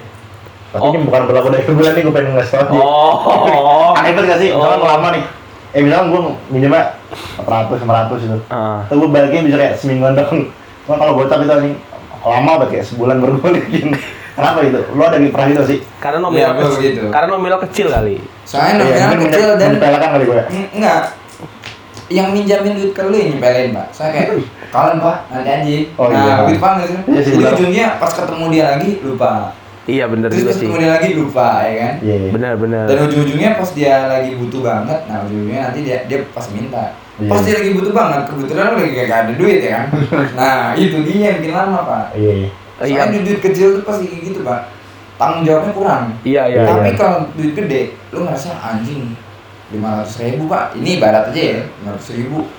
tapi 0.69 0.79
Oh. 0.79 0.93
ini 0.93 1.01
bukan 1.01 1.21
berlaku 1.25 1.47
dari 1.49 1.65
bulan 1.67 1.91
nih 1.91 2.03
gue 2.03 2.13
pengen 2.13 2.31
ngasih 2.31 2.51
tau 2.51 2.61
aja 2.61 2.71
Oh. 2.71 3.91
aneh 3.97 4.11
banget 4.11 4.27
gak 4.27 4.39
sih 4.39 4.49
misalnya 4.49 4.77
Oh. 4.77 4.87
lama 4.87 5.07
nih 5.11 5.23
eh 5.69 5.81
misalnya 5.81 6.05
gue 6.07 6.21
minjemnya 6.47 6.83
400 7.37 7.81
500 7.81 8.23
gitu 8.23 8.37
Ah. 8.47 8.81
Tapi 8.85 8.97
gue 8.97 9.09
baliknya 9.09 9.41
bisa 9.43 9.57
kayak 9.57 9.73
semingguan 9.75 10.13
doang. 10.13 10.49
Cuma 10.83 10.95
kalau 10.95 11.13
gocap 11.15 11.39
itu 11.39 11.51
anjing 11.51 11.75
lama 12.19 12.51
banget 12.55 12.69
kayak 12.71 12.85
sebulan 12.85 13.15
baru 13.17 13.33
gue 13.33 13.43
balikin. 13.43 13.87
Kenapa 14.39 14.57
gitu? 14.63 14.79
Lo 14.95 15.03
ada 15.03 15.17
pernah 15.19 15.47
gitu 15.51 15.63
sih? 15.67 15.79
Karena 15.99 16.17
nominal 16.23 16.39
Iya, 16.39 16.47
gua 16.55 16.63
kecil. 16.63 16.77
begitu. 16.79 17.01
Karena 17.11 17.27
nominal 17.35 17.59
kecil 17.59 17.87
kali. 17.91 18.15
Soalnya 18.47 18.71
Iya, 18.71 18.79
nominal 18.79 19.09
mungkin 19.11 19.27
kecil 19.27 19.49
dan 19.53 19.69
menyepelekan 19.69 20.09
kali 20.15 20.23
gue 20.23 20.37
ya. 20.39 20.45
Mm, 20.47 20.67
enggak. 20.79 21.01
Yang 22.09 22.27
minjamin 22.33 22.71
duit 22.73 22.91
ke 22.95 23.01
lu 23.05 23.15
yang 23.19 23.29
nyepelin, 23.37 23.69
Pak. 23.75 23.87
Saya 23.93 24.09
kayak 24.09 24.27
kalian 24.73 24.97
Pak, 24.97 25.17
nanti 25.29 25.49
aja. 25.51 25.77
Oh, 25.99 26.07
nah, 26.09 26.17
iya. 26.25 26.33
begitu 26.41 26.61
banget 26.63 26.85
sih. 26.89 26.97
Iya 27.05 27.21
sih, 27.21 27.31
benar. 27.37 27.51
ujungnya 27.53 27.85
pas 28.01 28.11
ketemu 28.15 28.45
dia 28.49 28.63
lagi 28.73 28.89
lupa. 29.05 29.31
Iya 29.89 30.05
bener 30.05 30.29
Terus 30.29 30.41
juga 30.45 30.51
sih. 30.53 30.59
ketemu 30.61 30.75
dia 30.77 30.91
lagi 30.93 31.09
lupa, 31.17 31.47
ya 31.65 31.75
kan? 31.81 31.93
Iya. 32.05 32.15
iya. 32.15 32.31
Benar 32.33 32.53
benar. 32.61 32.85
Dan 32.85 32.97
ujung-ujungnya 33.09 33.49
pas 33.57 33.69
dia 33.73 33.93
lagi 34.05 34.29
butuh 34.37 34.61
banget, 34.61 34.99
nah 35.09 35.17
ujungnya 35.25 35.59
nanti 35.69 35.79
dia 35.81 35.97
dia 36.05 36.19
pas 36.29 36.45
minta. 36.53 36.83
Iya. 37.17 37.29
Pas 37.29 37.41
dia 37.41 37.55
lagi 37.57 37.71
butuh 37.73 37.93
banget, 37.93 38.21
kebetulan 38.29 38.65
lagi 38.77 38.89
gak 38.95 39.19
ada 39.25 39.33
duit 39.33 39.59
ya 39.59 39.71
kan. 39.75 39.85
nah, 40.39 40.57
itu 40.77 40.97
dia 41.05 41.17
yang 41.33 41.37
bikin 41.41 41.53
lama, 41.57 41.79
Pak. 41.85 42.05
Iya. 42.17 42.49
Iya. 42.81 42.87
Iya. 42.87 43.01
Soalnya 43.01 43.19
duit 43.23 43.39
kecil 43.41 43.67
tuh 43.75 43.83
pasti 43.83 44.05
kayak 44.05 44.23
gitu, 44.25 44.39
Pak. 44.41 44.59
Tanggung 45.15 45.43
jawabnya 45.43 45.73
kurang. 45.75 46.03
Iya 46.23 46.43
iya. 46.47 46.61
Iya. 46.63 46.71
Tapi 46.71 46.89
kalau 46.95 47.17
duit 47.33 47.51
gede, 47.53 47.81
lu 48.09 48.23
ngerasa 48.23 48.49
anjing 48.55 49.13
500 49.69 50.25
ribu 50.25 50.49
pak, 50.49 50.73
ini 50.73 50.97
ibarat 50.97 51.29
aja 51.29 51.41
ya 51.45 51.61
500 51.85 52.17
ribu 52.17 52.49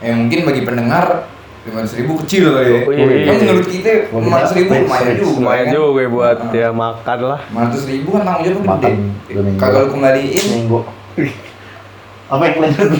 Eh 0.00 0.08
mungkin 0.08 0.48
bagi 0.48 0.64
pendengar 0.64 1.28
500 1.68 2.00
ribu 2.00 2.16
kecil 2.24 2.56
kali 2.56 2.64
ya 2.72 2.80
Oh, 2.80 2.92
iya, 2.96 3.04
iya, 3.04 3.24
Kan 3.28 3.34
iya. 3.36 3.40
menurut 3.44 3.66
kita 3.68 3.90
Kalau 4.08 4.24
500 4.24 4.56
ribu 4.56 4.70
lumayan 4.72 5.12
juga 5.12 5.36
Lumayan 5.36 5.66
kan? 5.68 5.74
juga 5.76 6.02
buat 6.08 6.36
Nah, 6.40 6.52
ya 6.56 6.68
makan 6.72 7.18
lah. 7.28 7.40
500 7.52 7.92
ribu 7.92 8.08
kan 8.16 8.22
tanggung 8.24 8.44
jawabnya 8.48 8.60
gede 8.64 8.92
minggu. 9.44 9.60
Kagak 9.60 9.80
lu 9.84 9.88
kembaliin, 9.92 10.40
Seminggu. 10.40 10.80
Apa 12.30 12.46
yang 12.46 12.62
lanjut? 12.62 12.94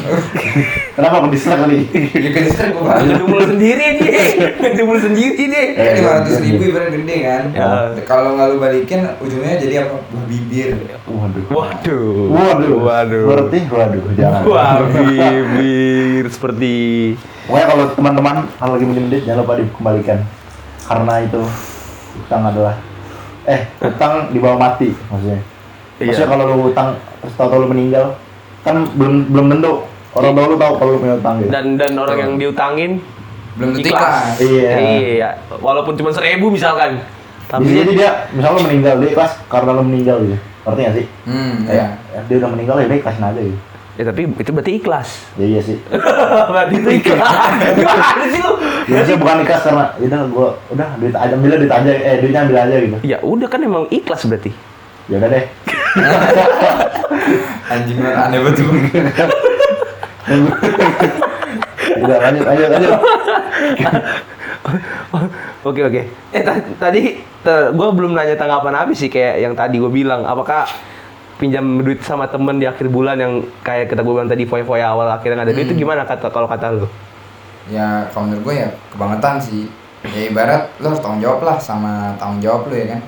Kenapa 0.99 1.15
aku 1.23 1.29
distract 1.31 1.63
kali? 1.63 1.87
ya 1.95 2.31
ke 2.35 2.41
distrik 2.51 2.75
gua 2.75 2.99
pak 2.99 3.07
Ngedumul 3.07 3.43
sendiri 3.47 3.85
nih. 4.03 4.11
Ngedumul 4.59 4.99
sendiri 4.99 5.43
nih. 5.47 5.67
Kan 5.79 6.27
500 6.27 6.45
ribu 6.51 6.63
ibarat 6.67 6.89
gede 6.91 7.17
kan 7.23 7.45
Ya. 7.55 7.71
Kalau 8.11 8.35
nggak 8.35 8.47
lu 8.51 8.57
balikin, 8.59 9.07
ujungnya 9.23 9.55
jadi 9.63 9.87
apa? 9.87 10.03
Buah 10.11 10.25
bibir 10.27 10.69
Waduh. 11.07 11.47
Waduh. 11.47 12.15
Waduh. 12.35 12.77
Waduh. 12.83 13.25
Berarti 13.31 13.59
waduh 13.71 14.03
jangan. 14.19 14.43
Wah, 14.51 14.83
bibir 14.91 16.25
seperti 16.27 16.75
Pokoknya 17.47 17.67
kalau 17.67 17.85
teman-teman 17.99 18.37
kalau 18.59 18.73
lagi 18.79 18.87
minjem 18.87 19.07
duit 19.11 19.23
jangan 19.23 19.47
lupa 19.47 19.55
dikembalikan. 19.59 20.19
Karena 20.91 21.15
itu 21.23 21.43
utang 22.27 22.43
adalah 22.51 22.75
eh 23.47 23.63
utang 23.79 24.35
di 24.35 24.39
bawah 24.43 24.59
mati 24.59 24.91
maksudnya. 25.07 25.39
Maksudnya 26.03 26.27
Iya. 26.27 26.31
kalau 26.31 26.45
lu 26.51 26.75
utang 26.75 26.99
terus 27.23 27.35
tahu 27.39 27.63
lu 27.63 27.69
meninggal, 27.71 28.15
kan 28.61 28.77
belum 28.97 29.33
belum 29.33 29.47
tentu 29.57 29.73
orang 30.13 30.33
tua 30.37 30.45
lu 30.51 30.57
tahu 30.59 30.73
kalau 30.77 30.91
lu 30.95 30.99
punya 31.01 31.15
utang 31.17 31.35
gitu. 31.41 31.51
Dan 31.51 31.67
dan 31.81 31.93
orang 31.97 32.19
yang 32.19 32.33
diutangin 32.37 32.93
Belum 33.59 33.77
tentu 33.77 33.89
ikhlas. 33.93 34.41
Iya. 34.41 34.71
Iya. 34.79 35.29
Walaupun 35.59 35.95
cuma 35.99 36.11
seribu 36.15 36.49
misalkan. 36.49 37.03
Tapi 37.51 37.67
Bisa 37.67 37.83
jadi 37.83 37.93
dia, 37.99 38.11
misalnya 38.31 38.57
lu 38.57 38.63
meninggal, 38.71 38.95
dia 39.03 39.11
ikhlas 39.11 39.33
karena 39.51 39.71
lu 39.75 39.83
meninggal 39.83 40.17
gitu. 40.23 40.39
Ngerti 40.61 40.81
gak 40.87 40.95
sih? 40.95 41.07
Hmm, 41.27 41.55
Kayak 41.67 41.75
ya. 41.75 41.87
ya, 42.15 42.21
dia 42.31 42.37
udah 42.39 42.51
meninggal 42.55 42.77
ya 42.79 42.87
dia 42.87 42.99
ikhlasin 43.03 43.25
aja 43.27 43.41
gitu. 43.43 43.59
ya 43.99 44.05
tapi 44.07 44.21
itu 44.33 44.51
berarti 44.55 44.73
ikhlas. 44.81 45.09
Ya 45.35 45.47
iya 45.51 45.61
sih. 45.61 45.77
berarti 46.55 46.75
itu 46.79 46.91
ikhlas. 47.03 47.27
Gimana 47.77 48.25
sih 48.31 48.41
lu? 48.41 48.53
Ya 48.87 49.01
sih 49.03 49.15
bukan 49.19 49.37
ikhlas 49.45 49.63
karena 49.67 49.85
ya 49.99 50.07
udah 50.09 50.21
gua 50.31 50.49
udah 50.71 50.89
duit 51.03 51.13
aja 51.13 51.33
ambil 51.35 51.59
duit 51.59 51.73
aja 51.75 51.91
eh 51.91 52.17
duitnya 52.23 52.41
ambil 52.47 52.57
aja 52.65 52.75
gitu. 52.81 52.97
Ya 53.03 53.19
udah 53.21 53.49
kan 53.51 53.61
emang 53.61 53.85
ikhlas 53.91 54.25
berarti. 54.25 54.55
Ya 55.11 55.17
udah 55.19 55.29
deh. 55.29 55.45
Anjing 57.73 57.99
banget 57.99 58.19
aneh 58.19 58.39
banget 58.39 58.59
lu. 58.63 58.71
Udah 62.01 62.19
lanjut 62.23 62.45
lanjut 62.47 62.69
lanjut. 62.71 62.93
Oke 65.67 65.81
oke. 65.83 66.03
Eh 66.31 66.43
ta- 66.47 66.63
tadi 66.79 67.19
gue 67.75 67.89
belum 67.91 68.15
nanya 68.15 68.39
tanggapan 68.39 68.75
habis 68.79 69.03
sih 69.03 69.11
kayak 69.11 69.43
yang 69.43 69.55
tadi 69.59 69.83
gue 69.83 69.91
bilang. 69.91 70.23
Apakah 70.23 70.71
pinjam 71.43 71.65
duit 71.83 72.05
sama 72.05 72.29
temen 72.29 72.61
di 72.61 72.69
akhir 72.69 72.87
bulan 72.87 73.17
yang 73.19 73.33
kayak 73.65 73.91
kita 73.91 74.05
gue 74.05 74.15
bilang 74.15 74.31
tadi 74.31 74.45
foya-foya 74.45 74.93
awal 74.93 75.09
akhirnya 75.09 75.41
nggak 75.43 75.49
ada 75.51 75.57
duit 75.57 75.67
itu 75.67 75.75
gimana 75.75 76.05
kata 76.07 76.31
kalau 76.31 76.47
kata 76.47 76.67
lu? 76.71 76.87
Ya 77.67 78.07
kalau 78.15 78.31
menurut 78.31 78.43
gue 78.47 78.55
ya 78.63 78.69
kebangetan 78.95 79.37
sih. 79.43 79.67
Ya 80.07 80.31
ibarat 80.31 80.71
lo 80.81 80.95
harus 80.95 81.03
tanggung 81.03 81.21
jawab 81.21 81.41
lah 81.43 81.57
sama 81.59 82.15
tanggung 82.17 82.41
jawab 82.41 82.71
lu 82.71 82.75
ya 82.79 82.87
kan. 82.97 83.01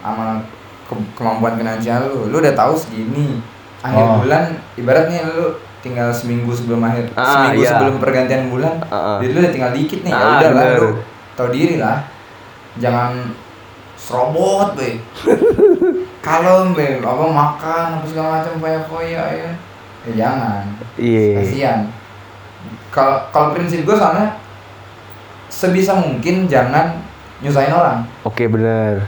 Sama 0.00 0.24
ke- 0.94 1.12
kemampuan 1.14 1.54
finansial 1.54 2.06
lu. 2.06 2.30
Lu 2.30 2.38
udah 2.38 2.54
tahu 2.54 2.72
segini. 2.72 3.42
Akhir 3.80 4.00
Oh. 4.00 4.22
bulan 4.22 4.44
ibaratnya 4.74 5.26
lu 5.26 5.52
tinggal 5.78 6.08
seminggu 6.08 6.48
sebelum 6.48 6.80
akhir 6.80 7.12
Ah, 7.12 7.44
seminggu 7.44 7.60
iya. 7.60 7.70
sebelum 7.74 7.94
pergantian 7.98 8.48
bulan. 8.48 8.80
Ah, 8.84 8.96
ah. 8.96 9.16
Duit 9.18 9.30
lu 9.30 9.38
udah 9.38 9.52
tinggal 9.52 9.72
dikit 9.72 10.00
nih. 10.00 10.08
Ya 10.08 10.16
Ah, 10.16 10.30
udah 10.38 10.50
lah 10.50 10.64
lu 10.74 10.90
tahu 11.34 11.48
diri 11.50 11.76
lah. 11.76 11.98
Jangan 12.74 13.28
serobot, 13.94 14.72
be. 14.74 14.96
Kalau 16.20 16.72
be, 16.72 16.98
apa 16.98 17.24
makan 17.26 17.86
apa 17.94 18.06
segala 18.06 18.28
macam 18.38 18.56
foya-foya 18.56 19.22
ya. 19.34 19.50
Ya 20.04 20.12
jangan. 20.16 20.62
Iya. 20.96 21.28
Kasihan. 21.38 21.80
Kalau 22.88 23.20
kalau 23.28 23.52
prinsip 23.52 23.82
gue 23.82 23.92
soalnya 23.92 24.32
sebisa 25.46 25.92
mungkin 25.92 26.46
jangan 26.46 26.96
nyusahin 27.38 27.68
orang. 27.70 28.00
Oke 28.22 28.46
bener. 28.46 29.04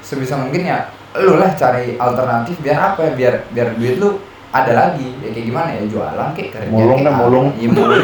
Sebisa 0.00 0.36
mungkin 0.36 0.62
ya 0.62 0.86
lu 1.16 1.34
lah 1.34 1.50
cari 1.52 1.96
alternatif 1.96 2.54
biar 2.58 2.78
apa 2.78 3.00
ya? 3.02 3.12
Biar 3.12 3.34
biar 3.48 3.68
duit 3.74 3.96
lu 3.96 4.18
ada 4.50 4.72
lagi. 4.72 5.08
Ya 5.18 5.28
kayak 5.28 5.46
gimana 5.46 5.68
ya 5.72 5.82
jualan 5.84 6.28
kayak 6.32 6.48
kerja. 6.52 6.70
Mulung 6.70 7.00
dah, 7.00 7.10
apa. 7.10 7.20
mulung. 7.20 7.46
Iya 7.54 7.68
mulung. 7.68 7.98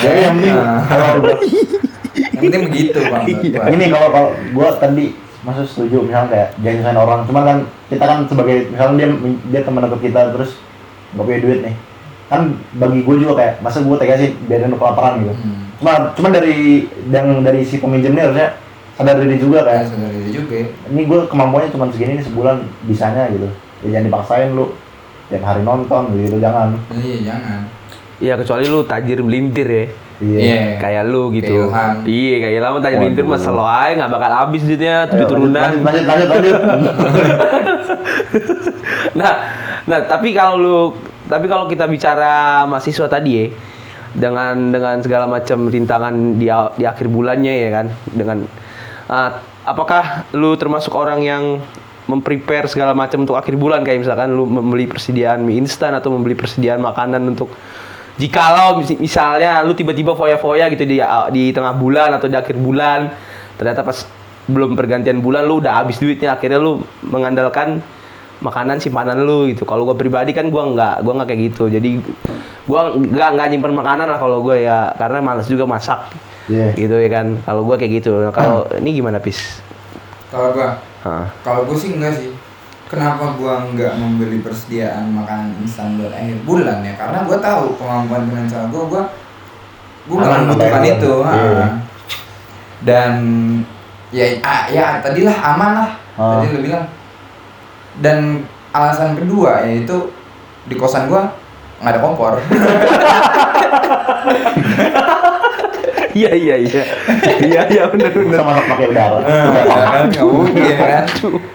Jadi 0.00 0.18
yang 0.24 0.34
penting 0.34 0.54
Nah, 0.54 0.80
yang 2.32 2.42
penting 2.42 2.62
begitu 2.66 2.98
bang. 3.02 3.22
gua. 3.52 3.68
ini 3.68 3.84
kalau 3.88 4.08
kalau 4.08 4.28
gua 4.50 4.68
tadi 4.74 5.04
maksud 5.40 5.66
setuju 5.66 6.04
misalnya 6.04 6.28
kayak 6.28 6.48
jangan 6.58 6.74
nyusahin 6.74 6.98
orang 6.98 7.20
cuman 7.24 7.42
kan 7.42 7.58
kita 7.88 8.04
kan 8.04 8.18
sebagai 8.24 8.56
misalnya 8.68 8.94
dia 8.98 9.08
dia 9.48 9.60
teman 9.62 9.80
dekat 9.82 10.00
kita 10.02 10.20
terus 10.32 10.50
nggak 11.10 11.24
punya 11.24 11.40
duit 11.40 11.60
nih 11.62 11.74
kan 12.28 12.40
bagi 12.76 13.00
gue 13.00 13.16
juga 13.18 13.32
kayak 13.34 13.54
masa 13.58 13.80
gue 13.80 13.96
tega 13.96 14.14
sih 14.14 14.36
biarin 14.38 14.68
lu 14.68 14.76
kelaparan 14.76 15.18
gitu 15.18 15.32
Hmm. 15.32 15.64
cuma 15.80 15.92
cuma 16.12 16.28
dari 16.28 16.56
yang 17.08 17.40
dari 17.40 17.64
si 17.64 17.76
peminjamnya 17.76 18.22
harusnya 18.22 18.48
sadar 19.00 19.16
diri 19.16 19.40
juga 19.40 19.58
Ya, 19.58 19.64
kayak 19.64 19.84
sadar 19.88 20.10
diri 20.12 20.30
juga. 20.30 20.56
ini 20.92 21.02
gue 21.08 21.18
kemampuannya 21.24 21.72
cuma 21.72 21.88
segini 21.88 22.20
nih 22.20 22.24
sebulan 22.28 22.56
bisanya 22.84 23.32
gitu 23.32 23.48
ya 23.80 23.96
jangan 23.96 24.04
dipaksain 24.12 24.48
lu 24.52 24.76
tiap 25.32 25.42
hari 25.42 25.64
nonton 25.64 26.02
gitu 26.12 26.36
jangan 26.36 26.76
Iya 26.92 27.16
jangan. 27.24 27.60
Iya 28.20 28.34
kecuali 28.36 28.64
lu 28.68 28.84
tajir 28.84 29.24
melintir 29.24 29.64
ya. 29.64 29.84
Iya. 30.20 30.76
Kayak 30.76 31.08
lu 31.08 31.32
gitu. 31.32 31.72
Iya 32.04 32.36
kayak 32.36 32.54
Ilham 32.60 32.76
tajir 32.84 32.98
melintir 33.00 33.24
mah 33.24 33.40
selalu 33.40 33.64
aja 33.64 33.92
nggak 33.96 34.12
bakal 34.12 34.30
habis 34.36 34.60
duitnya 34.60 35.08
tujuh 35.08 35.24
turunan. 35.24 35.70
lanjut 35.80 36.04
lanjut 36.04 36.28
lanjut, 36.28 36.52
nah, 39.18 39.32
nah 39.88 39.98
tapi 40.04 40.36
kalau 40.36 40.54
lu 40.60 40.78
tapi 41.24 41.48
kalau 41.48 41.64
kita 41.64 41.88
bicara 41.88 42.68
mahasiswa 42.68 43.08
tadi 43.08 43.32
ya 43.32 43.44
dengan 44.12 44.74
dengan 44.74 45.00
segala 45.00 45.24
macam 45.24 45.70
rintangan 45.70 46.36
di 46.36 46.50
di 46.50 46.84
akhir 46.84 47.06
bulannya 47.08 47.54
ya 47.56 47.70
kan 47.72 47.86
dengan 48.10 48.44
ah, 49.10 49.42
apakah 49.66 50.30
lu 50.30 50.54
termasuk 50.54 50.94
orang 50.94 51.20
yang 51.26 51.44
memprepare 52.06 52.70
segala 52.70 52.94
macam 52.94 53.26
untuk 53.26 53.34
akhir 53.34 53.58
bulan? 53.58 53.82
Kayak 53.82 54.06
misalkan 54.06 54.30
lu 54.30 54.46
membeli 54.46 54.86
persediaan 54.86 55.42
mie 55.42 55.58
instan 55.58 55.92
atau 55.98 56.14
membeli 56.14 56.38
persediaan 56.38 56.78
makanan 56.78 57.22
untuk 57.26 57.50
jikalau 58.16 58.78
mis- 58.78 59.00
misalnya 59.00 59.66
lu 59.66 59.74
tiba-tiba 59.74 60.14
foya-foya 60.14 60.70
gitu 60.70 60.86
di 60.86 61.02
di 61.34 61.42
tengah 61.50 61.74
bulan 61.74 62.14
atau 62.14 62.28
di 62.28 62.36
akhir 62.36 62.56
bulan 62.60 63.10
ternyata 63.56 63.80
pas 63.80 64.06
belum 64.44 64.74
pergantian 64.74 65.22
bulan 65.22 65.46
lu 65.46 65.62
udah 65.62 65.84
habis 65.84 65.96
duitnya 66.02 66.34
akhirnya 66.34 66.58
lu 66.58 66.82
mengandalkan 67.06 67.80
makanan 68.40 68.80
simpanan 68.80 69.20
lu 69.20 69.52
gitu. 69.52 69.68
Kalau 69.68 69.84
gue 69.84 69.96
pribadi 69.96 70.32
kan 70.32 70.48
gua 70.48 70.68
nggak 70.72 70.94
gua 71.04 71.12
nggak 71.20 71.28
kayak 71.28 71.40
gitu. 71.52 71.64
Jadi 71.68 72.00
gua 72.64 72.96
nggak 72.96 73.28
nggak 73.36 73.46
nyimpen 73.52 73.74
makanan 73.76 74.06
lah 74.08 74.18
kalau 74.18 74.40
gue 74.40 74.64
ya 74.64 74.90
karena 74.96 75.18
males 75.20 75.46
juga 75.46 75.68
masak 75.68 76.29
Iya. 76.50 76.74
gitu 76.74 76.98
ya 76.98 77.06
kan 77.06 77.38
kalau 77.46 77.62
gua 77.62 77.78
kayak 77.78 78.02
gitu 78.02 78.10
nah, 78.18 78.34
kalau 78.34 78.66
ini 78.74 78.98
gimana 78.98 79.22
pis 79.22 79.62
Kalau 80.34 80.50
gua 80.50 80.82
Hah. 81.00 81.24
Kalau 81.40 81.64
gue 81.64 81.72
sih 81.72 81.96
enggak 81.96 82.12
sih. 82.12 82.28
Kenapa 82.84 83.32
gua 83.40 83.64
nggak 83.72 83.96
membeli 83.96 84.44
persediaan 84.44 85.08
makanan 85.16 85.56
instan 85.64 85.96
buat 85.96 86.12
akhir 86.12 86.44
bulan 86.44 86.84
ya? 86.84 86.92
Karena 86.92 87.24
gua 87.24 87.40
tahu 87.40 87.72
kemampuan 87.80 88.28
finansial 88.28 88.68
gua, 88.68 88.84
gua 88.84 89.02
gua 90.04 90.16
nggak 90.20 90.28
Aman, 90.28 90.44
membutuhkan 90.44 90.82
aman. 90.84 90.92
itu. 90.92 91.12
Iya. 91.24 91.56
ah. 91.56 91.72
Dan 92.84 93.12
ya 94.12 94.26
ya 94.68 94.86
tadilah 95.00 95.36
aman 95.54 95.70
lah. 95.72 95.90
Ah. 96.20 96.36
Tadi 96.36 96.46
lu 96.52 96.58
bilang. 96.68 96.84
Dan 98.04 98.44
alasan 98.76 99.16
kedua 99.16 99.64
yaitu 99.64 100.12
di 100.68 100.76
kosan 100.76 101.08
gua 101.08 101.32
nggak 101.80 101.96
ada 101.96 102.00
kompor. 102.04 102.36
iya 106.14 106.30
iya 106.34 106.54
iya. 106.60 106.82
Iya 107.40 107.62
iya 107.70 107.82
benar 107.90 108.10
benar 108.12 108.28
bisa 108.30 108.42
masak 108.44 108.64
pakai 108.68 108.86
udara. 108.90 109.18
Kan? 109.20 110.04
nggak 110.10 110.24
mungkin 110.26 110.74
kan? 110.76 111.04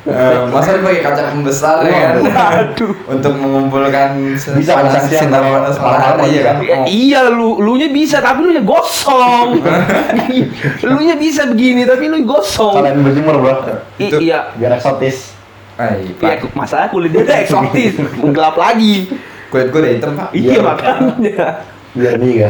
Eh, 0.06 0.39
masa 0.50 0.70
pakai 0.80 1.02
kaca 1.02 1.22
pembesar 1.34 1.76
ya 1.86 1.94
kan? 1.94 2.13
Aduh. 2.65 2.94
untuk 3.10 3.34
mengumpulkan 3.38 4.10
Bisa 4.36 4.72
kan 4.74 4.86
panas 4.88 5.04
sinar 5.10 5.44
panas 5.44 5.76
matahari 5.78 6.39
ya 6.39 6.41
kan? 6.52 6.56
Oh. 6.62 6.86
iya 6.88 7.20
lu 7.30 7.60
lu 7.60 7.76
nya 7.78 7.89
bisa 7.89 8.20
tapi 8.20 8.39
lu 8.44 8.52
nya 8.54 8.63
gosong. 8.63 9.60
Lu 10.86 11.00
nya 11.02 11.15
bisa 11.18 11.50
begini 11.50 11.84
tapi 11.86 12.08
lu 12.08 12.22
gosong. 12.24 12.80
Kalian 12.82 13.02
berjemur 13.04 13.36
bro. 13.41 13.54
Iya. 13.98 14.56
biar 14.56 14.78
eksotis. 14.78 15.34
Ay, 15.76 16.08
iya 16.24 16.39
masalah 16.56 16.88
kulit 16.88 17.12
dia 17.12 17.22
udah 17.28 17.38
eksotis. 17.44 18.00
Gelap 18.32 18.56
lagi. 18.56 19.12
Kulit 19.52 19.68
gue 19.72 19.80
udah 19.84 19.91
hitam 19.91 20.12
pak. 20.15 20.30
Iya 20.32 20.52
Iya. 20.56 20.62
makanya 20.63 21.48
biar 21.95 22.13
nih 22.15 22.34
ya. 22.38 22.49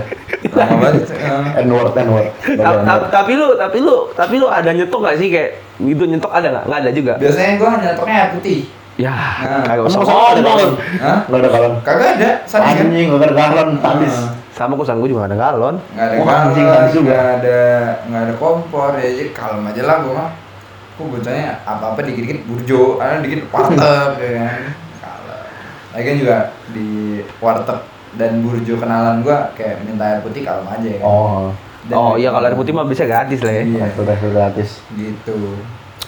Lama 0.51 0.75
banget 0.81 1.05
eh. 1.13 1.61
n 1.61 1.69
word 1.69 1.93
n 1.95 2.09
word 2.09 2.27
Ta- 2.57 2.81
ta- 2.81 3.05
tapi 3.11 3.33
lu 3.33 3.53
tapi 3.53 3.77
lu 3.77 4.09
tapi 4.11 4.35
lu 4.35 4.47
ada 4.47 4.69
nyetok 4.69 4.99
gak 5.01 5.17
sih 5.17 5.29
kayak 5.29 5.49
gitu 5.77 6.03
nyetok 6.03 6.31
ada 6.31 6.47
nggak? 6.49 6.65
Nggak 6.65 6.79
ada 6.81 6.91
juga? 6.91 7.13
Biasanya 7.15 7.51
gue 7.55 7.69
nyetoknya 7.79 8.15
air 8.15 8.29
putih. 8.31 8.59
Ya 8.95 9.11
Nah, 9.11 9.59
kagak 9.61 9.83
usah. 9.85 9.99
Ngomong 9.99 10.39
galon? 10.39 10.71
Hah? 10.97 11.19
nggak 11.25 11.39
ada 11.39 11.49
galon. 11.49 11.73
Kagak 11.81 12.09
ada 12.15 12.31
kan? 12.47 12.59
Anjing 12.63 13.07
nggak 13.09 13.21
ada 13.21 13.35
galon 13.35 13.69
habis. 13.79 14.15
Ah. 14.17 14.31
sama 14.49 14.71
kosan 14.73 15.03
gue 15.03 15.11
juga 15.11 15.27
gak 15.27 15.35
ada 15.35 15.39
galon. 15.41 15.75
Nggak 15.91 16.05
ada 16.05 16.15
galon, 16.15 16.31
anjing, 16.47 16.65
sadis 16.65 16.91
juga. 16.95 17.11
nggak 17.11 17.27
ada 17.35 17.59
nggak 18.07 18.21
ada 18.23 18.33
kompor 18.35 18.91
ya 18.95 19.07
jadi 19.11 19.29
kalem 19.29 19.61
aja 19.65 19.81
lah 19.83 19.95
gue 19.99 20.13
mah. 20.15 20.29
Gue 20.95 21.05
bocahnya 21.11 21.59
apa 21.61 21.83
apa 21.91 21.99
dikit 22.01 22.21
dikit 22.23 22.39
burjo 22.45 22.81
ada 22.97 23.19
dikit 23.19 23.41
warteg 23.51 24.09
ya 24.15 24.31
kan. 24.39 24.61
Kalem. 24.97 25.43
Lagi 25.91 26.03
kan 26.03 26.15
juga 26.15 26.37
di 26.71 26.87
warteg 27.37 27.79
dan 28.15 28.39
burjo 28.39 28.75
kenalan 28.75 29.19
gue 29.19 29.37
kayak 29.53 29.83
minta 29.83 30.03
air 30.05 30.19
putih 30.19 30.41
kalem 30.41 30.65
aja 30.65 30.89
ya. 30.89 31.01
Oh. 31.01 31.51
Dan- 31.85 31.97
oh 31.97 32.13
iya 32.15 32.33
kalau 32.33 32.47
air 32.47 32.57
putih 32.57 32.73
mah 32.73 32.83
bisa 32.83 33.05
gratis 33.05 33.39
lah 33.39 33.53
ya. 33.53 33.63
Iya. 33.63 33.85
sudah 33.93 34.15
gratis. 34.17 34.69
Gitu. 34.91 35.37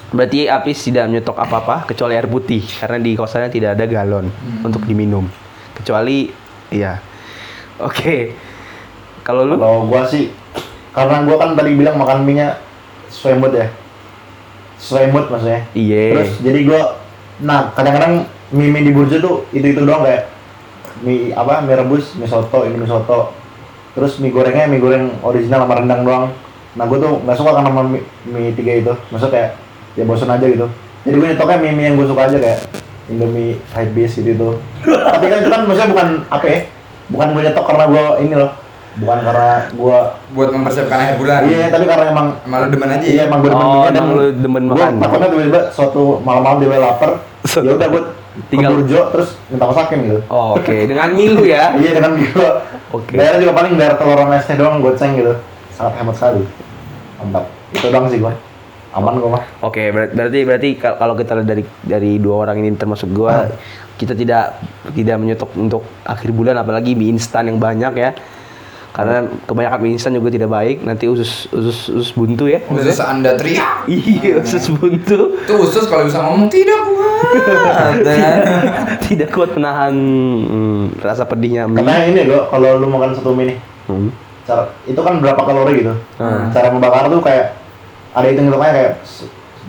Berarti 0.08 0.48
Apis 0.48 0.80
tidak 0.82 1.06
menyetok 1.06 1.36
apa-apa 1.36 1.84
kecuali 1.86 2.16
air 2.16 2.26
putih 2.26 2.64
karena 2.64 2.98
di 2.98 3.12
kosannya 3.14 3.52
tidak 3.52 3.76
ada 3.76 3.86
galon 3.86 4.32
Hmm. 4.32 4.64
untuk 4.64 4.88
diminum. 4.88 5.28
Kecuali 5.76 6.32
iya. 6.72 6.98
Oke. 7.78 8.34
Kalau 9.22 9.44
lu? 9.44 9.60
Kalau 9.60 9.84
gua 9.86 10.08
sih 10.08 10.32
karena 10.96 11.22
gua 11.22 11.36
kan 11.38 11.50
tadi 11.54 11.76
bilang 11.76 12.00
makan 12.00 12.24
mie 12.24 12.40
nya 12.40 12.48
sesuai 13.12 13.36
mood 13.38 13.54
ya. 13.54 13.68
Sesuai 14.80 15.12
mood 15.12 15.28
maksudnya. 15.28 15.68
Iya. 15.76 16.04
Terus 16.16 16.32
jadi 16.40 16.60
gua 16.64 16.82
nah 17.38 17.70
kadang-kadang 17.70 18.26
mie 18.50 18.72
mie 18.72 18.82
di 18.82 18.96
burjo 18.96 19.20
tuh 19.20 19.36
itu 19.52 19.76
itu 19.76 19.82
doang 19.84 20.02
kayak 20.02 20.26
mie 21.02 21.34
apa 21.34 21.62
mie 21.62 21.76
rebus 21.76 22.16
mie 22.16 22.26
soto 22.26 22.64
ini 22.64 22.76
mie 22.76 22.88
soto 22.88 23.34
terus 23.94 24.18
mie 24.18 24.30
gorengnya 24.30 24.66
mie 24.66 24.80
goreng 24.80 25.14
original 25.22 25.66
sama 25.66 25.78
rendang 25.78 26.02
doang 26.02 26.26
nah 26.74 26.86
gua 26.86 26.98
tuh 26.98 27.14
nggak 27.26 27.38
suka 27.38 27.52
kan 27.58 27.64
sama 27.66 27.82
mie, 27.84 28.02
mie 28.24 28.54
tiga 28.54 28.72
itu 28.76 28.94
maksudnya 29.10 29.34
kayak 29.34 29.50
ya 29.94 30.04
bosan 30.06 30.30
aja 30.30 30.46
gitu 30.46 30.68
jadi 31.02 31.16
gue 31.16 31.28
nyetoknya 31.34 31.58
mie 31.58 31.74
mie 31.74 31.86
yang 31.88 31.96
gue 31.96 32.08
suka 32.08 32.22
aja 32.28 32.38
kayak 32.38 32.60
Indomie 33.08 33.56
hype 33.72 33.96
beast 33.96 34.20
gitu 34.20 34.36
tuh. 34.36 34.54
Tapi 34.84 35.32
kan 35.32 35.40
itu 35.40 35.48
kan 35.48 35.64
maksudnya 35.64 35.90
bukan 35.96 36.08
apa 36.28 36.44
ya? 36.44 36.60
Bukan 37.08 37.28
gue 37.32 37.42
nyetok 37.48 37.64
karena 37.64 37.86
gue 37.88 38.06
ini 38.20 38.36
loh. 38.36 38.52
Bukan 39.00 39.18
karena 39.24 39.52
gue 39.72 39.98
buat 40.36 40.50
mempersiapkan 40.52 41.00
akhir 41.00 41.16
bulan. 41.16 41.42
Iya, 41.48 41.72
tapi 41.72 41.88
karena 41.88 42.06
emang 42.12 42.28
Emang 42.44 42.60
lu 42.60 42.70
demen 42.76 42.90
aja 42.92 43.06
Iya, 43.08 43.16
ya? 43.16 43.24
emang 43.32 43.40
gue 43.40 43.52
demen 43.56 43.64
Oh, 43.64 44.12
lu 44.12 44.26
demen 44.36 44.64
gua 44.68 44.76
makan. 44.76 44.94
takutnya 45.00 45.28
tiba-tiba 45.32 45.62
suatu 45.72 46.20
malam-malam 46.20 46.58
dia 46.60 46.80
lapar. 46.84 47.12
ya 47.66 47.72
udah 47.80 47.88
gue 47.88 48.02
Tinggal- 48.48 48.74
burjo 48.78 49.02
terus 49.10 49.30
minta 49.50 49.66
masakin 49.66 49.98
gitu. 50.06 50.20
Oh, 50.30 50.54
Oke, 50.54 50.86
dengan 50.86 51.10
mie 51.10 51.34
lu 51.34 51.44
ya. 51.44 51.74
Iya 51.82 51.98
dengan 51.98 52.14
gitu. 52.16 52.38
Oke. 52.94 53.18
Bayarnya 53.18 53.40
juga 53.42 53.54
paling 53.58 53.74
bayar 53.74 53.94
telur 53.98 54.18
sama 54.18 54.38
teh 54.38 54.56
doang 54.56 54.78
goceng 54.78 55.12
gitu. 55.18 55.34
Sangat 55.74 55.94
hemat 55.98 56.16
sekali. 56.16 56.44
Mantap. 57.18 57.46
Itu 57.74 57.88
doang 57.90 58.06
sih 58.08 58.22
gua. 58.22 58.34
Aman 58.94 59.18
gua 59.18 59.30
mah. 59.38 59.44
Oke, 59.62 59.90
ber- 59.90 60.14
berarti 60.14 60.40
berarti 60.46 60.70
kal- 60.78 60.98
kalau 60.98 61.14
kita 61.14 61.34
lihat 61.36 61.48
dari 61.48 61.64
dari 61.82 62.12
dua 62.18 62.46
orang 62.46 62.62
ini 62.62 62.74
termasuk 62.74 63.10
gua, 63.10 63.50
kita 63.96 64.14
tidak 64.14 64.62
tidak 64.94 65.18
menyetok 65.18 65.50
untuk 65.54 65.82
akhir 66.04 66.30
bulan 66.30 66.56
apalagi 66.56 66.94
mie 66.94 67.10
instan 67.12 67.50
yang 67.50 67.58
banyak 67.58 67.94
ya. 67.96 68.12
Karena 68.96 69.30
kebanyakan 69.46 69.80
mie 69.84 69.94
instan 69.94 70.18
juga 70.18 70.34
tidak 70.34 70.50
baik, 70.50 70.82
nanti 70.82 71.06
usus 71.06 71.46
usus 71.54 71.94
usus 71.94 72.12
buntu 72.18 72.50
ya. 72.50 72.64
Khusus 72.66 72.98
anda 72.98 73.38
teriak. 73.38 73.86
Iya, 73.86 74.42
usus 74.42 74.74
buntu. 74.74 75.38
Itu 75.38 75.54
khusus 75.54 75.86
kalau 75.86 76.10
bisa 76.10 76.18
ngomong 76.26 76.50
tidak 76.50 76.82
kuat. 76.82 78.02
tidak 79.06 79.30
kuat 79.30 79.54
menahan 79.54 79.94
hmm, 79.94 80.84
rasa 80.98 81.30
pedihnya 81.30 81.70
mie. 81.70 81.84
Katanya 81.86 82.04
ini 82.10 82.22
loh 82.26 82.50
kalau 82.50 82.82
lu 82.82 82.88
makan 82.90 83.14
satu 83.14 83.38
mie 83.38 83.54
nih, 83.54 83.60
Hmm. 83.88 84.12
cara 84.44 84.68
itu 84.84 85.00
kan 85.00 85.24
berapa 85.24 85.42
kalori 85.48 85.80
gitu. 85.80 85.96
Hmm. 86.20 86.52
Cara 86.52 86.68
membakar 86.74 87.08
tuh 87.08 87.24
kayak 87.24 87.56
ada 88.12 88.28
hitung 88.28 88.52
hitungannya 88.52 88.74
kayak 88.76 88.94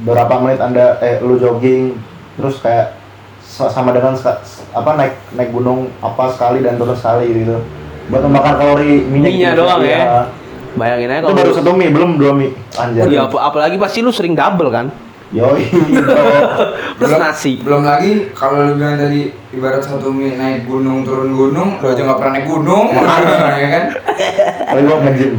berapa 0.03 0.35
menit 0.43 0.59
anda 0.63 0.99
eh 1.03 1.19
lu 1.23 1.39
jogging 1.39 1.95
terus 2.39 2.59
kayak 2.63 2.95
sa- 3.43 3.71
sama 3.71 3.91
dengan 3.91 4.15
apa 4.75 4.91
naik 4.95 5.15
naik 5.35 5.51
gunung 5.51 5.91
apa 5.99 6.31
sekali 6.35 6.63
dan 6.63 6.79
turun 6.79 6.99
sekali 6.99 7.31
gitu. 7.31 7.59
Buat 8.09 8.23
membakar 8.25 8.55
kalori 8.57 9.05
minyak 9.05 9.29
Mie-nya 9.29 9.51
gitu. 9.53 9.61
doang 9.61 9.81
ya. 9.81 9.89
Iya. 9.91 10.21
Bayangin 10.71 11.09
aja 11.09 11.19
Itu 11.19 11.27
kalau 11.27 11.37
baru 11.37 11.53
satu 11.53 11.71
mie, 11.73 11.91
belum 11.91 12.11
dua 12.17 12.33
mie. 12.33 12.51
Anjir. 12.75 13.05
Ya, 13.09 13.25
ap- 13.25 13.43
apalagi 13.43 13.77
pasti 13.77 13.99
lu 13.99 14.09
sering 14.09 14.33
double 14.33 14.71
kan? 14.71 14.89
Yoi. 15.29 15.61
Plus 16.97 17.05
belum, 17.05 17.21
nasi. 17.21 17.53
Belum 17.61 17.83
lagi 17.83 18.33
kalau 18.33 18.65
lu 18.65 18.73
bilang 18.75 18.97
tadi 18.97 19.29
ibarat 19.51 19.83
satu 19.83 20.09
mie 20.09 20.33
naik 20.35 20.65
gunung 20.65 21.05
turun 21.05 21.31
gunung, 21.31 21.77
lu 21.77 21.87
aja 21.87 22.01
nggak 22.01 22.17
pernah 22.17 22.33
naik 22.33 22.47
gunung, 22.47 22.87
ya 23.61 23.69
kan? 23.69 23.85
Tapi 24.69 24.81
gua 24.83 24.97
nge-gym. 25.03 25.33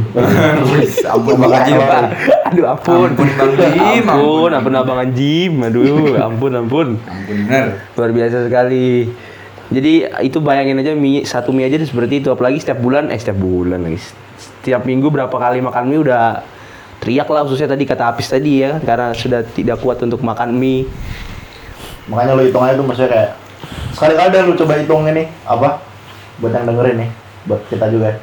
Wis, 0.70 0.94
ampun 1.02 1.34
Bang 1.36 1.52
Jim, 1.64 1.74
kalori. 1.74 1.88
Pak. 1.88 2.04
Aduh 2.46 2.66
ampun. 2.68 3.08
Ampun, 3.08 3.28
Bang 3.32 3.52
Jim, 3.56 4.04
Ampun, 4.06 4.50
ampun. 4.50 4.50
ampun 4.54 4.74
abang 4.76 5.10
Jim. 5.10 5.52
Aduh, 5.58 6.14
ampun 6.18 6.52
ampun. 6.54 6.88
Ampun 7.00 7.36
bener. 7.48 7.66
Luar 7.92 8.10
biasa 8.12 8.36
sekali. 8.46 9.10
Jadi 9.70 10.02
itu 10.26 10.42
bayangin 10.42 10.82
aja 10.82 10.98
mie 10.98 11.22
satu 11.22 11.54
mie 11.54 11.70
aja 11.70 11.78
tuh 11.78 11.86
seperti 11.86 12.18
itu 12.18 12.28
apalagi 12.34 12.58
setiap 12.58 12.82
bulan 12.82 13.06
eh 13.14 13.18
setiap 13.18 13.38
bulan 13.38 13.86
lagi. 13.86 14.02
Setiap 14.34 14.82
minggu 14.82 15.06
berapa 15.14 15.30
kali 15.30 15.62
makan 15.62 15.86
mie 15.86 16.02
udah 16.02 16.42
teriak 16.98 17.30
lah 17.30 17.46
khususnya 17.46 17.70
tadi 17.70 17.86
kata 17.86 18.10
Apis 18.10 18.28
tadi 18.28 18.66
ya 18.66 18.82
karena 18.82 19.14
sudah 19.14 19.46
tidak 19.46 19.78
kuat 19.78 20.02
untuk 20.02 20.26
makan 20.26 20.58
mie. 20.58 20.90
Makanya 22.10 22.34
lu 22.34 22.42
hitung 22.50 22.66
aja 22.66 22.74
tuh 22.74 22.82
maksudnya 22.82 23.10
kayak 23.14 23.30
sekali-kali 23.94 24.28
dah 24.34 24.42
lu 24.42 24.54
coba 24.58 24.72
hitung 24.74 25.06
ini 25.06 25.30
apa 25.46 25.78
buat 26.42 26.50
yang 26.50 26.66
dengerin 26.66 27.06
nih, 27.06 27.10
buat 27.46 27.62
kita 27.70 27.86
juga. 27.94 28.18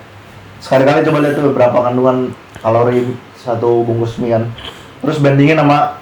Sekali-kali 0.60 1.08
coba 1.08 1.18
lihat 1.24 1.34
tuh 1.40 1.54
berapa 1.56 1.78
kandungan 1.80 2.36
kalori 2.60 3.16
satu 3.40 3.88
bungkus 3.88 4.20
mie 4.20 4.36
kan. 4.36 4.44
Terus 5.00 5.24
bandingin 5.24 5.56
sama 5.56 5.96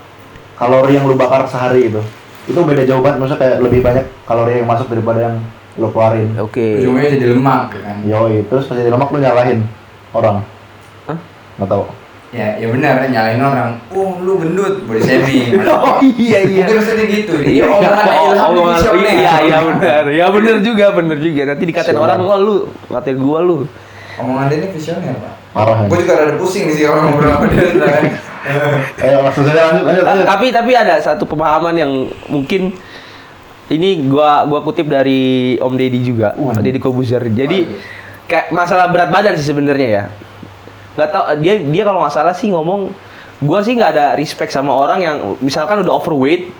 kalori 0.58 0.97
yang 0.97 1.05
lu 1.05 1.13
bakar 1.13 1.45
sehari 1.45 1.93
itu. 1.93 2.01
Itu 2.45 2.60
beda 2.62 2.84
jauh 2.86 3.01
banget, 3.01 3.17
maksudnya 3.17 3.41
kayak 3.41 3.58
lebih 3.62 3.79
banyak 3.81 4.05
kalori 4.23 4.62
yang 4.62 4.69
masuk 4.69 4.88
daripada 4.88 5.19
yang 5.31 5.36
lu 5.75 5.88
keluarin. 5.91 6.29
Oke. 6.39 6.79
Ujungnya 6.79 7.10
jadi 7.12 7.25
lemak 7.34 7.73
ya 7.73 7.81
kan. 7.84 7.97
Yoi, 8.05 8.45
terus 8.47 8.63
pas 8.65 8.77
jadi 8.77 8.88
lemak 8.88 9.10
lu 9.10 9.19
nyalahin 9.19 9.60
orang. 10.13 10.45
Hah? 11.10 11.17
Nggak 11.58 11.69
tahu. 11.69 11.84
Ya, 12.36 12.51
ya 12.60 12.67
benar 12.67 12.99
nyalain 13.08 13.39
orang. 13.39 13.69
Oh, 13.95 14.19
lu 14.19 14.36
gendut, 14.38 14.84
body 14.84 14.99
shaming. 14.99 15.55
Oh 15.71 16.03
iya 16.03 16.43
iya. 16.43 16.67
Mungkin 16.67 16.75
maksudnya 16.84 17.05
gitu. 17.08 17.34
Iya, 17.39 17.63
omongan 17.71 18.03
Oh, 18.12 18.27
ilham 18.36 18.51
visioner. 18.75 19.13
iya 19.15 19.34
iya 19.39 19.58
benar. 19.63 20.03
Ya 20.12 20.25
benar 20.27 20.55
juga, 20.60 20.86
benar 20.91 21.17
juga. 21.17 21.41
Nanti 21.47 21.63
dikatain 21.63 21.95
orang 21.95 22.19
wah 22.21 22.36
lu, 22.36 22.67
ngatain 22.91 23.17
gua 23.19 23.39
lu. 23.39 23.63
Omongan 24.19 24.51
dia 24.51 24.58
ini 24.60 24.67
visioner, 24.71 25.15
Pak. 25.15 25.34
Parah. 25.55 25.87
Gue 25.87 26.03
juga 26.03 26.19
rada 26.19 26.35
pusing 26.35 26.67
sih 26.75 26.83
kalau 26.83 27.07
ngobrol 27.07 27.31
sama 27.31 27.47
dia. 27.47 27.63
Ayo 29.01 29.23
langsung 29.25 29.47
saja 29.47 29.71
lanjut 29.71 29.83
lanjut 29.87 30.03
lanjut. 30.03 30.25
Tapi 30.27 30.45
tapi 30.51 30.71
ada 30.75 30.99
satu 30.99 31.23
pemahaman 31.23 31.73
yang 31.79 31.91
mungkin 32.27 32.75
ini 33.71 34.05
gua 34.05 34.45
gua 34.45 34.61
kutip 34.61 34.85
dari 34.85 35.55
Om 35.57 35.73
Deddy 35.73 35.99
juga, 36.05 36.37
Waduh. 36.37 36.61
Deddy 36.61 36.77
Kobuzer. 36.77 37.23
Jadi 37.25 37.65
kayak 38.29 38.53
masalah 38.53 38.91
berat 38.91 39.09
badan 39.09 39.33
sih 39.39 39.47
sebenarnya 39.47 39.87
ya. 39.89 40.03
Nggak 40.93 41.09
tahu 41.09 41.23
dia 41.41 41.53
dia 41.63 41.83
kalau 41.87 42.05
nggak 42.05 42.13
salah 42.13 42.35
sih 42.37 42.53
ngomong 42.53 42.93
gua 43.41 43.65
sih 43.65 43.73
nggak 43.73 43.91
ada 43.97 44.05
respect 44.13 44.53
sama 44.53 44.75
orang 44.75 44.99
yang 45.01 45.17
misalkan 45.41 45.81
udah 45.81 45.97
overweight 45.97 46.51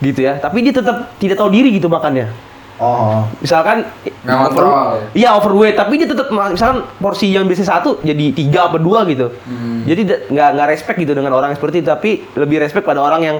gitu 0.00 0.24
ya, 0.24 0.40
tapi 0.40 0.64
dia 0.64 0.72
tetap 0.72 1.12
tidak 1.20 1.36
tahu 1.36 1.52
diri 1.52 1.76
gitu 1.76 1.86
makannya. 1.86 2.32
Oh. 2.80 3.28
Misalkan 3.44 3.84
Nggak 4.24 4.38
kontrol. 4.52 5.04
Iya 5.12 5.36
overweight, 5.36 5.76
tapi 5.76 6.00
dia 6.00 6.08
tetap 6.08 6.32
misalkan 6.32 6.84
porsi 6.96 7.32
yang 7.32 7.44
biasa 7.44 7.64
satu 7.64 8.00
jadi 8.00 8.32
tiga 8.32 8.72
apa 8.72 8.80
dua 8.80 9.04
gitu. 9.08 9.32
Hmm. 9.44 9.84
Jadi 9.84 10.28
nggak 10.32 10.48
nggak 10.56 10.68
respect 10.68 10.96
gitu 11.00 11.12
dengan 11.12 11.36
orang 11.36 11.52
yang 11.52 11.58
seperti 11.60 11.84
itu, 11.84 11.88
tapi 11.88 12.10
lebih 12.36 12.60
respect 12.60 12.84
pada 12.88 13.00
orang 13.04 13.20
yang 13.20 13.36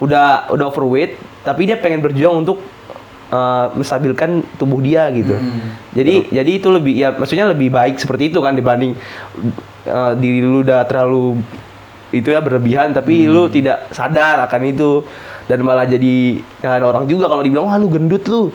udah 0.00 0.52
udah 0.52 0.64
overweight, 0.68 1.16
tapi 1.40 1.68
dia 1.68 1.80
pengen 1.80 2.04
berjuang 2.04 2.44
untuk 2.44 2.60
uh, 3.32 3.72
menstabilkan 3.76 4.44
tubuh 4.60 4.80
dia 4.80 5.08
gitu. 5.12 5.36
Hmm. 5.36 5.76
Jadi 5.92 6.32
jadi 6.32 6.50
itu 6.56 6.68
lebih 6.68 6.94
ya 6.96 7.12
maksudnya 7.12 7.52
lebih 7.52 7.72
baik 7.72 8.00
seperti 8.00 8.32
itu 8.32 8.40
kan 8.40 8.56
dibanding 8.56 8.96
uh, 9.88 10.12
diri 10.16 10.40
lu 10.44 10.60
udah 10.64 10.84
terlalu 10.84 11.40
itu 12.14 12.30
ya 12.30 12.40
berlebihan 12.40 12.94
tapi 12.94 13.26
lu 13.26 13.50
tidak 13.50 13.90
sadar 13.90 14.46
akan 14.46 14.62
itu 14.64 15.02
dan 15.46 15.58
malah 15.62 15.86
jadi 15.86 16.42
nyalain 16.62 16.84
orang 16.84 17.04
juga 17.06 17.30
kalau 17.30 17.42
dibilang 17.42 17.66
wah 17.70 17.78
lu 17.78 17.88
gendut 17.90 18.26
lu. 18.26 18.50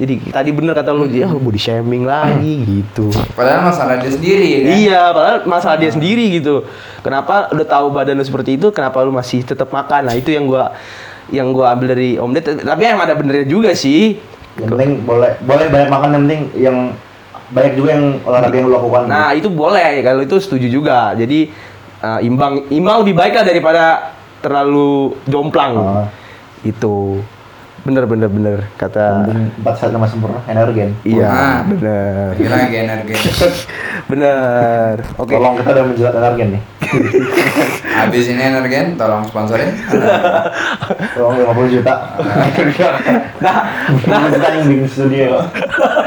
Jadi 0.00 0.32
tadi 0.32 0.48
bener 0.48 0.72
kata 0.72 0.96
lu 0.96 1.04
dia 1.04 1.28
body 1.28 1.60
shaming 1.60 2.08
lagi 2.08 2.64
gitu. 2.64 3.12
Padahal 3.36 3.68
masalah 3.68 4.00
dia 4.00 4.08
sendiri 4.08 4.46
ya 4.48 4.58
kan. 4.64 4.72
Iya, 4.72 5.02
padahal 5.12 5.38
masalah 5.44 5.76
dia 5.76 5.90
sendiri 5.92 6.24
gitu. 6.40 6.64
Kenapa 7.04 7.52
udah 7.52 7.66
tahu 7.68 7.92
badan 7.92 8.16
lu 8.16 8.24
seperti 8.24 8.56
itu, 8.56 8.72
kenapa 8.72 9.04
lu 9.04 9.12
masih 9.12 9.44
tetap 9.44 9.68
makan? 9.68 10.08
Nah, 10.08 10.16
itu 10.16 10.32
yang 10.32 10.48
gua 10.48 10.72
yang 11.28 11.52
gua 11.52 11.76
ambil 11.76 11.92
dari 11.92 12.16
Om 12.16 12.32
Ded. 12.32 12.64
Tapi 12.64 12.80
yang 12.80 12.96
ada 12.96 13.12
benernya 13.12 13.44
juga 13.44 13.76
sih. 13.76 14.16
Yang 14.56 14.68
penting 14.72 14.90
boleh 15.04 15.36
boleh 15.44 15.66
banyak 15.68 15.88
makan 15.92 16.08
yang 16.16 16.22
penting 16.24 16.42
yang 16.56 16.76
banyak 17.52 17.72
juga 17.76 17.88
yang 17.92 18.04
olahraga 18.24 18.56
yang 18.56 18.66
lu 18.72 18.74
lakukan. 18.80 19.02
Nah, 19.04 19.30
itu 19.36 19.48
boleh 19.52 20.00
kalau 20.00 20.24
itu 20.24 20.36
setuju 20.40 20.66
juga. 20.72 21.12
Jadi 21.12 21.52
uh, 22.00 22.24
imbang 22.24 22.72
imbang 22.72 23.04
lebih 23.04 23.20
baik 23.20 23.36
lah 23.36 23.44
daripada 23.44 23.84
terlalu 24.40 25.12
jomplang. 25.28 25.76
Ah. 25.76 26.08
Itu. 26.62 27.20
Bener 27.80 28.04
bener 28.04 28.28
bener 28.28 28.58
kata 28.76 29.24
empat 29.64 29.74
saat 29.80 29.96
lima 29.96 30.04
sempurna 30.04 30.44
energen. 30.44 30.92
Iya, 31.00 31.64
bener. 31.64 32.36
Kira 32.36 32.68
energi. 32.68 33.16
Bener. 34.10 35.00
Oke. 35.16 35.32
Tolong 35.32 35.54
kita 35.56 35.70
udah 35.72 35.84
menjelat 35.88 36.14
energen 36.20 36.48
nih. 36.58 36.62
Habis 38.00 38.26
ini 38.28 38.42
energen, 38.42 38.98
tolong 38.98 39.22
sponsorin. 39.24 39.70
Tolong 41.14 41.40
50 41.46 41.74
juta. 41.78 41.94
Nah, 43.38 43.56
50 44.02 44.34
juta 44.34 44.48
yang 44.50 44.66
bikin 44.66 44.88
studio. 44.90 45.30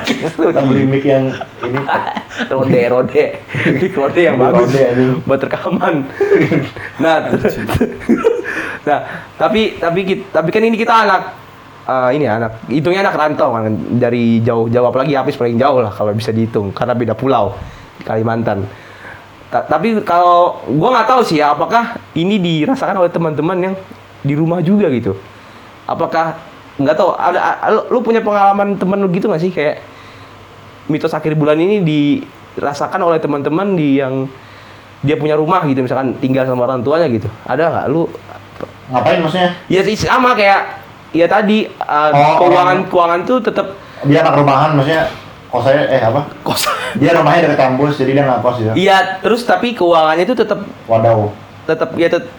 Kita 0.04 0.62
beli 0.68 0.84
mic 0.84 1.08
yang 1.08 1.32
ini. 1.64 1.80
rode 2.50 2.82
rode 2.90 3.26
rode 3.94 4.22
yang 4.22 4.36
bagus 4.42 4.74
buat 5.26 5.42
rekaman 5.42 6.10
nah 6.98 7.30
nah 8.84 9.00
tapi 9.40 9.80
tapi 9.80 10.00
kit- 10.04 10.28
tapi 10.32 10.52
kan 10.52 10.60
ini 10.60 10.76
kita 10.76 11.08
anak 11.08 11.22
eh, 11.88 12.10
ini 12.20 12.26
anak 12.28 12.68
hitungnya 12.68 13.08
anak 13.08 13.16
rantau 13.16 13.56
kan 13.56 13.72
dari 14.00 14.44
jauh 14.44 14.68
jauh 14.68 14.88
apalagi 14.88 15.16
habis 15.16 15.40
paling 15.40 15.56
jauh 15.56 15.80
lah 15.80 15.92
kalau 15.92 16.12
bisa 16.12 16.36
dihitung 16.36 16.76
karena 16.76 16.92
beda 16.96 17.16
pulau 17.16 17.56
di 18.00 18.04
Kalimantan. 18.04 18.66
Ta- 19.54 19.70
tapi 19.70 20.02
kalau 20.02 20.66
gua 20.66 21.00
nggak 21.00 21.08
tahu 21.14 21.22
sih 21.22 21.38
ya 21.40 21.54
apakah 21.54 21.96
ini 22.18 22.42
dirasakan 22.42 23.06
oleh 23.06 23.12
teman-teman 23.14 23.58
yang 23.72 23.76
di 24.26 24.34
rumah 24.34 24.60
juga 24.66 24.90
gitu? 24.90 25.14
Apakah 25.86 26.42
nggak 26.82 26.96
tahu 26.98 27.14
ada 27.14 27.70
lu, 27.70 28.02
punya 28.02 28.18
pengalaman 28.20 28.74
temen 28.82 28.98
lu 28.98 29.08
gitu 29.14 29.30
nggak 29.30 29.44
sih? 29.46 29.52
Kayak 29.54 29.86
mitos 30.90 31.14
akhir 31.14 31.38
bulan 31.38 31.56
ini 31.62 31.86
dirasakan 31.86 33.00
oleh 33.06 33.22
teman-teman 33.22 33.78
di 33.78 34.02
yang 34.02 34.26
dia 35.06 35.20
punya 35.20 35.38
rumah 35.38 35.62
gitu 35.68 35.84
misalkan 35.84 36.18
tinggal 36.18 36.50
sama 36.50 36.66
orang 36.66 36.82
tuanya 36.82 37.06
gitu. 37.14 37.30
Ada 37.46 37.64
nggak? 37.70 37.86
Lu 37.94 38.10
Ngapain 38.86 39.20
maksudnya? 39.20 39.50
ya 39.66 39.82
sih 39.82 39.96
sama 39.96 40.34
kayak 40.34 40.82
ya 41.12 41.26
tadi 41.26 41.70
uh, 41.80 42.10
Oh, 42.10 42.42
keuangan 42.42 42.58
orang- 42.78 42.88
keuangan 42.88 43.20
tuh 43.24 43.38
tetap 43.40 43.68
Dia 44.04 44.20
anak 44.20 44.36
rumahan 44.36 44.70
maksudnya 44.74 45.08
kosnya 45.48 45.86
eh 45.88 46.02
apa? 46.02 46.22
kos 46.42 46.66
Dia 47.00 47.14
rumahnya 47.14 47.48
dekat 47.48 47.60
kampus 47.64 47.94
jadi 47.96 48.12
dia 48.12 48.24
nggak 48.24 48.40
kos 48.40 48.58
ya. 48.60 48.74
iya 48.74 48.98
terus 49.20 49.42
tapi 49.44 49.72
keuangannya 49.72 50.24
itu 50.24 50.34
tetap 50.34 50.60
Wadaw. 50.84 51.30
tetap 51.64 51.90
ya 51.94 52.10
tet- 52.10 52.34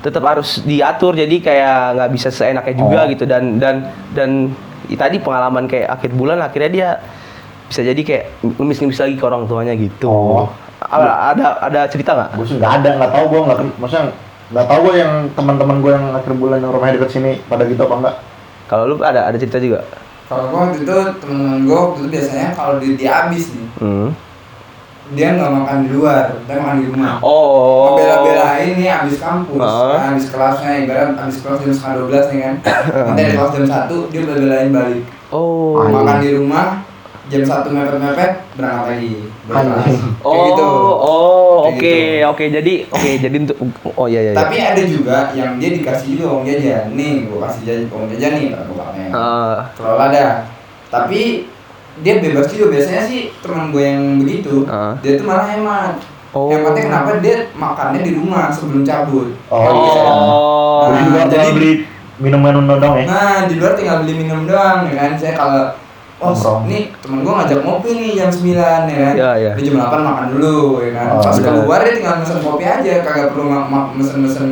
tetap 0.00 0.20
harus 0.22 0.60
diatur 0.60 1.12
jadi 1.12 1.36
kayak 1.38 1.76
nggak 1.94 2.10
bisa 2.10 2.28
seenaknya 2.28 2.74
juga 2.74 2.98
Oh. 2.98 3.08
gitu 3.08 3.24
dan 3.24 3.56
dan 3.56 3.74
dan 4.10 4.30
i- 4.86 4.94
tadi 4.94 5.16
pengalaman 5.16 5.64
kayak 5.64 5.88
akhir 5.90 6.12
bulan 6.12 6.38
akhirnya 6.38 6.70
dia 6.70 6.88
bisa 7.64 7.80
jadi 7.82 7.96
kayak 7.98 8.24
ngemis-ngemis 8.54 8.98
lagi 8.98 9.14
ke 9.14 9.24
orang 9.24 9.44
tuanya 9.44 9.72
gitu. 9.72 10.06
Oh. 10.06 10.46
Ada 10.80 11.32
ada, 11.32 11.46
ada 11.62 11.80
cerita 11.86 12.12
nggak? 12.12 12.30
gue 12.34 12.46
sih 12.46 12.56
nggak 12.56 12.72
ada 12.78 12.88
nggak 12.94 13.10
tahu 13.10 13.24
gue 13.26 13.40
nggak 13.42 13.58
maksudnya 13.78 14.04
nggak 14.54 14.66
tahu 14.66 14.80
gue 14.86 14.94
yang 14.96 15.12
teman-teman 15.34 15.82
gue 15.82 15.90
yang 15.90 16.06
akhir 16.14 16.32
bulan 16.32 16.62
yang 16.62 16.70
rumahnya 16.70 16.94
dekat 16.96 17.10
sini 17.12 17.32
pada 17.44 17.66
gitu 17.66 17.82
apa 17.82 17.94
enggak 17.98 18.16
Kalau 18.64 18.84
lu 18.86 18.94
ada 19.02 19.26
ada 19.26 19.36
cerita 19.36 19.58
juga? 19.58 19.84
Kalau 20.24 20.48
gua 20.48 20.64
waktu 20.64 20.80
itu 20.80 20.94
temen 21.20 21.68
gua 21.68 21.92
waktu 21.92 21.98
itu 22.00 22.08
biasanya 22.08 22.48
kalau 22.54 22.80
duit 22.80 22.96
dia 22.96 23.10
habis 23.12 23.52
nih, 23.52 23.66
Hmm. 23.76 24.08
dia 25.12 25.36
nggak 25.36 25.52
makan 25.52 25.76
di 25.84 25.90
luar, 25.92 26.32
dia 26.48 26.56
makan 26.56 26.76
di 26.80 26.86
rumah. 26.88 27.20
Oh. 27.20 27.92
Ngebela-belain 27.92 28.72
nih 28.72 28.88
abis 28.88 29.20
kampus, 29.20 29.60
Oh. 29.60 29.92
kan, 29.92 30.16
abis 30.16 30.32
kelasnya, 30.32 30.70
ibarat 30.80 31.12
abis 31.12 31.36
kelas 31.44 31.58
jam 31.60 31.72
setengah 31.76 31.94
12 32.08 32.24
nih 32.32 32.38
kan 32.40 32.54
Nanti 33.12 33.22
kelas 33.36 33.50
jam 33.52 33.64
1, 33.68 33.96
dia 34.08 34.20
bela-belain 34.24 34.68
balik 34.72 35.02
Oh. 35.28 35.76
Makan 35.84 36.16
di 36.24 36.30
rumah, 36.32 36.66
jam 37.24 37.40
1 37.40 37.64
mepet-mepet, 37.66 38.32
berangkat 38.52 38.84
lagi 38.86 39.12
kelas 39.44 39.64
Anjing. 39.74 39.96
Kayak 39.96 40.20
Oh, 40.20 40.44
gitu 40.44 40.66
oh, 40.66 41.56
oke, 41.66 41.80
gitu. 41.80 42.28
oke. 42.28 42.44
Jadi, 42.50 42.74
oke, 42.86 43.10
jadi 43.18 43.36
untuk 43.40 43.56
oh 43.90 44.06
iya 44.06 44.20
iya. 44.20 44.30
iya. 44.30 44.38
Tapi 44.38 44.56
ada 44.56 44.82
juga 44.84 45.16
yang 45.32 45.56
dia 45.56 45.70
dikasih 45.72 46.06
juga 46.14 46.24
uang 46.30 46.44
jajan 46.44 46.92
Nih, 46.92 47.24
gua 47.26 47.48
kasih 47.48 47.60
jajan, 47.64 47.86
uang 47.88 48.06
jajan 48.12 48.30
nih, 48.34 48.46
kata 48.50 48.64
bapaknya 48.68 49.06
Ah, 49.10 49.56
Kelola 49.72 50.06
dah 50.08 50.32
Tapi 50.86 51.20
dia 51.96 52.14
bebas 52.18 52.46
juga, 52.46 52.66
biasanya 52.70 53.02
sih 53.02 53.32
teman 53.38 53.70
gue 53.70 53.82
yang 53.82 54.02
begitu 54.18 54.66
Ah. 54.66 54.92
Dia 54.98 55.16
tuh 55.16 55.24
malah 55.24 55.46
hemat 55.46 55.94
Oh. 56.30 56.50
Hematnya 56.50 56.82
kenapa 56.84 57.10
dia 57.18 57.46
makannya 57.52 58.02
di 58.02 58.12
rumah 58.12 58.50
sebelum 58.50 58.82
cabut 58.82 59.30
oh, 59.46 59.62
iya 59.62 60.02
Oh. 60.02 60.82
Jadi 60.84 60.98
di 60.98 61.06
luar 61.06 61.20
Jadi- 61.20 61.30
tinggal 61.30 61.52
beli 61.54 61.72
minum-minum 62.14 62.64
dong 62.68 62.94
ya 62.96 63.04
Nah, 63.06 63.38
di 63.46 63.54
luar 63.54 63.72
tinggal 63.72 64.02
beli 64.02 64.14
minum 64.16 64.42
doang 64.42 64.82
ya 64.84 64.94
kan. 64.94 65.10
Saya 65.14 65.32
kalau 65.32 65.62
Oh, 66.24 66.32
Nongkrong. 66.32 66.60
nih 66.64 66.82
temen 66.96 67.18
gua 67.20 67.32
ngajak 67.38 67.60
ngopi 67.60 67.90
nih 67.92 68.10
jam 68.16 68.28
9 68.28 68.48
ya 68.48 68.96
kan. 68.98 69.14
Iya, 69.14 69.30
iya. 69.36 69.52
Di 69.52 69.62
jam 69.62 69.74
8 69.78 70.00
makan 70.00 70.26
dulu 70.32 70.54
ya 70.80 70.90
kan. 70.92 71.06
Oh, 71.10 71.20
Pas 71.20 71.34
benar. 71.34 71.46
keluar 71.52 71.78
dia 71.80 71.92
tinggal 71.94 72.14
mesen 72.16 72.38
kopi 72.40 72.64
aja, 72.64 72.92
kagak 73.00 73.28
perlu 73.30 73.44
ma- 73.44 73.66
ma- 73.66 73.90
mesen-mesen 73.90 74.48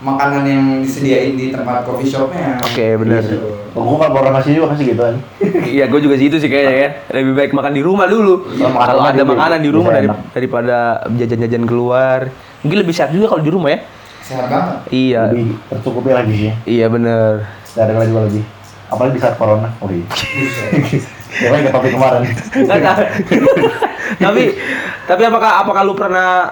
makanan 0.00 0.42
yang 0.42 0.64
disediain 0.80 1.36
di 1.36 1.52
tempat 1.52 1.84
coffee 1.84 2.08
shopnya. 2.08 2.56
Oke, 2.58 2.96
benar. 2.96 3.20
Gitu. 3.20 3.36
oh, 3.70 3.82
gue 3.84 3.96
kalau 4.00 4.16
orang 4.18 4.32
ngasih 4.34 4.52
juga 4.56 4.72
pasti 4.72 4.84
gitu 4.86 4.98
kan 4.98 5.14
Iya, 5.76 5.84
gue 5.86 6.00
juga 6.00 6.16
situ 6.16 6.36
sih 6.36 6.48
kayaknya 6.48 6.74
ya. 6.74 6.88
Lebih 7.14 7.32
baik 7.34 7.52
makan 7.52 7.72
di 7.72 7.82
rumah 7.82 8.06
dulu. 8.06 8.48
Makan 8.50 8.80
Kalau 8.80 9.02
ada 9.02 9.14
dulu. 9.18 9.30
makanan 9.30 9.58
di 9.60 9.70
rumah 9.70 9.92
dari, 9.92 10.08
daripada 10.32 10.76
jajan-jajan 11.06 11.64
keluar. 11.64 12.32
Mungkin 12.60 12.78
lebih 12.78 12.90
sehat 12.90 13.10
juga 13.10 13.28
kalau 13.28 13.40
di 13.40 13.52
rumah 13.52 13.70
ya. 13.70 13.80
Sehat 14.20 14.46
banget. 14.46 14.76
Iya. 14.88 15.20
lebih 15.28 15.58
tercukupi 15.66 16.10
lagi 16.10 16.32
sih 16.32 16.52
Iya 16.70 16.86
bener. 16.86 17.44
tidak 17.66 17.82
ada 17.84 17.94
lagi 17.98 18.12
lebih 18.12 18.44
apalagi 18.90 19.16
di 19.16 19.22
saat 19.22 19.38
corona. 19.38 19.70
Oh 19.80 19.88
iya. 19.88 20.04
Ya 21.30 21.48
ke 21.62 21.70
topik 21.70 21.94
kemarin. 21.94 22.26
Tapi 24.18 24.44
tapi 25.06 25.22
apakah 25.24 25.50
apakah 25.62 25.82
lu 25.86 25.94
pernah 25.94 26.50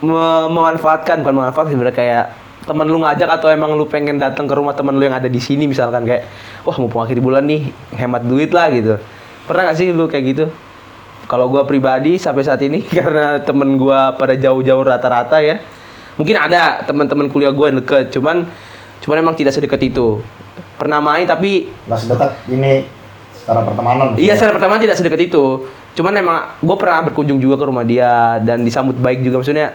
me- 0.00 0.48
memanfaatkan 0.48 1.20
bukan 1.20 1.34
memanfaatkan 1.34 1.72
sebenarnya 1.74 1.96
kayak 1.96 2.24
teman 2.64 2.86
lu 2.86 3.02
ngajak 3.02 3.26
atau 3.26 3.50
emang 3.50 3.74
lu 3.74 3.90
pengen 3.90 4.20
datang 4.20 4.46
ke 4.46 4.54
rumah 4.54 4.72
teman 4.76 4.94
lu 4.94 5.02
yang 5.02 5.16
ada 5.16 5.26
di 5.26 5.42
sini 5.42 5.66
misalkan 5.66 6.06
kayak 6.06 6.30
wah 6.62 6.76
mumpung 6.78 7.02
akhir 7.02 7.18
bulan 7.18 7.44
nih 7.44 7.74
hemat 7.98 8.22
duit 8.24 8.54
lah 8.54 8.70
gitu. 8.70 8.96
Pernah 9.50 9.72
gak 9.72 9.76
sih 9.82 9.90
lu 9.90 10.06
kayak 10.06 10.24
gitu? 10.30 10.44
Kalau 11.26 11.46
gua 11.50 11.66
pribadi 11.66 12.18
sampai 12.18 12.46
saat 12.46 12.62
ini 12.62 12.86
karena 12.98 13.42
temen 13.42 13.74
gua 13.74 14.14
pada 14.14 14.38
jauh-jauh 14.38 14.86
rata-rata 14.86 15.42
ya. 15.42 15.58
Mungkin 16.14 16.36
ada 16.36 16.84
teman-teman 16.86 17.26
kuliah 17.26 17.50
gua 17.50 17.74
yang 17.74 17.82
deket 17.82 18.14
cuman 18.14 18.46
cuman 19.00 19.16
emang 19.24 19.34
tidak 19.34 19.56
sedekat 19.56 19.80
itu 19.80 20.20
pernah 20.74 20.98
main 20.98 21.24
tapi 21.24 21.68
nggak 21.84 21.98
sedekat 21.98 22.30
ini 22.46 22.84
secara 23.32 23.60
pertemanan 23.64 24.14
Iya, 24.14 24.36
secara 24.36 24.56
pertama 24.56 24.78
tidak 24.78 24.96
sedekat 24.96 25.20
itu. 25.20 25.66
Cuman 25.90 26.12
emang 26.14 26.38
gue 26.56 26.76
pernah 26.78 27.02
berkunjung 27.02 27.42
juga 27.42 27.58
ke 27.58 27.64
rumah 27.66 27.82
dia 27.82 28.38
dan 28.40 28.62
disambut 28.62 28.94
baik 28.94 29.20
juga 29.20 29.42
maksudnya 29.42 29.74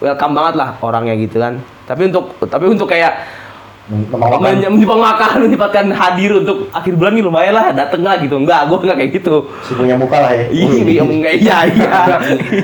welcome 0.00 0.32
banget 0.32 0.54
lah 0.56 0.68
orangnya 0.80 1.14
gitu 1.14 1.36
kan. 1.36 1.60
Tapi 1.84 2.08
untuk 2.08 2.32
tapi 2.48 2.64
untuk 2.64 2.88
kayak 2.88 3.44
Memang 3.84 4.40
men- 4.40 4.64
menyempatkan 4.64 5.92
hadir 5.92 6.40
untuk 6.40 6.72
akhir 6.72 6.96
bulan 6.96 7.12
nih 7.12 7.20
lumayan 7.20 7.52
lah 7.52 7.68
dateng 7.68 8.00
lah 8.00 8.16
gitu. 8.16 8.40
Enggak, 8.40 8.64
gue 8.64 8.80
enggak 8.80 8.96
kayak 8.96 9.12
gitu. 9.20 9.34
si 9.60 9.76
punya 9.76 9.92
muka 9.92 10.24
lah 10.24 10.32
ya 10.32 10.48
Iya, 10.48 10.68
iya, 10.88 11.02
enggak 11.04 11.34
iya, 11.36 11.58
iya. 11.68 11.92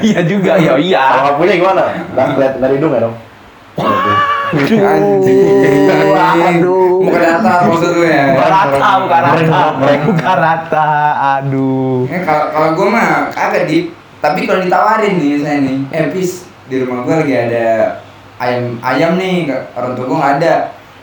Iya 0.00 0.20
juga, 0.24 0.56
iya, 0.56 0.80
iya. 0.80 1.04
kalau 1.20 1.36
punya 1.36 1.60
gimana 1.60 1.82
nggak 2.16 2.26
lihat 2.40 2.54
dari 2.56 2.74
hidung 2.80 2.92
ya 2.96 3.00
dong 3.04 3.14
Anjing. 4.50 6.14
Aduh. 6.14 6.98
Muka 7.00 7.18
datar 7.22 7.70
maksud 7.70 7.90
lu 7.96 8.02
ya. 8.04 8.34
Bukan 8.34 8.50
rata, 8.50 8.88
bukan 9.06 9.20
rata, 9.22 9.60
bukan 10.04 10.36
rata. 10.36 10.88
Aduh. 11.38 12.04
Ya, 12.10 12.18
kalau 12.26 12.44
kalau 12.50 12.68
gue 12.74 12.86
mah 12.90 13.30
kagak 13.30 13.64
di 13.70 13.94
tapi 14.20 14.44
kalau 14.44 14.60
ditawarin 14.60 15.16
nih 15.16 15.40
saya 15.40 15.58
nih 15.64 15.78
eh 15.96 16.12
pis 16.12 16.44
di 16.68 16.76
rumah 16.84 17.08
gue 17.08 17.24
lagi 17.24 17.34
ada 17.34 17.66
ayam 18.36 18.76
ayam 18.84 19.16
nih 19.16 19.48
orang 19.72 19.96
tua 19.96 20.04
gue 20.04 20.18
nggak 20.20 20.34
ada 20.44 20.54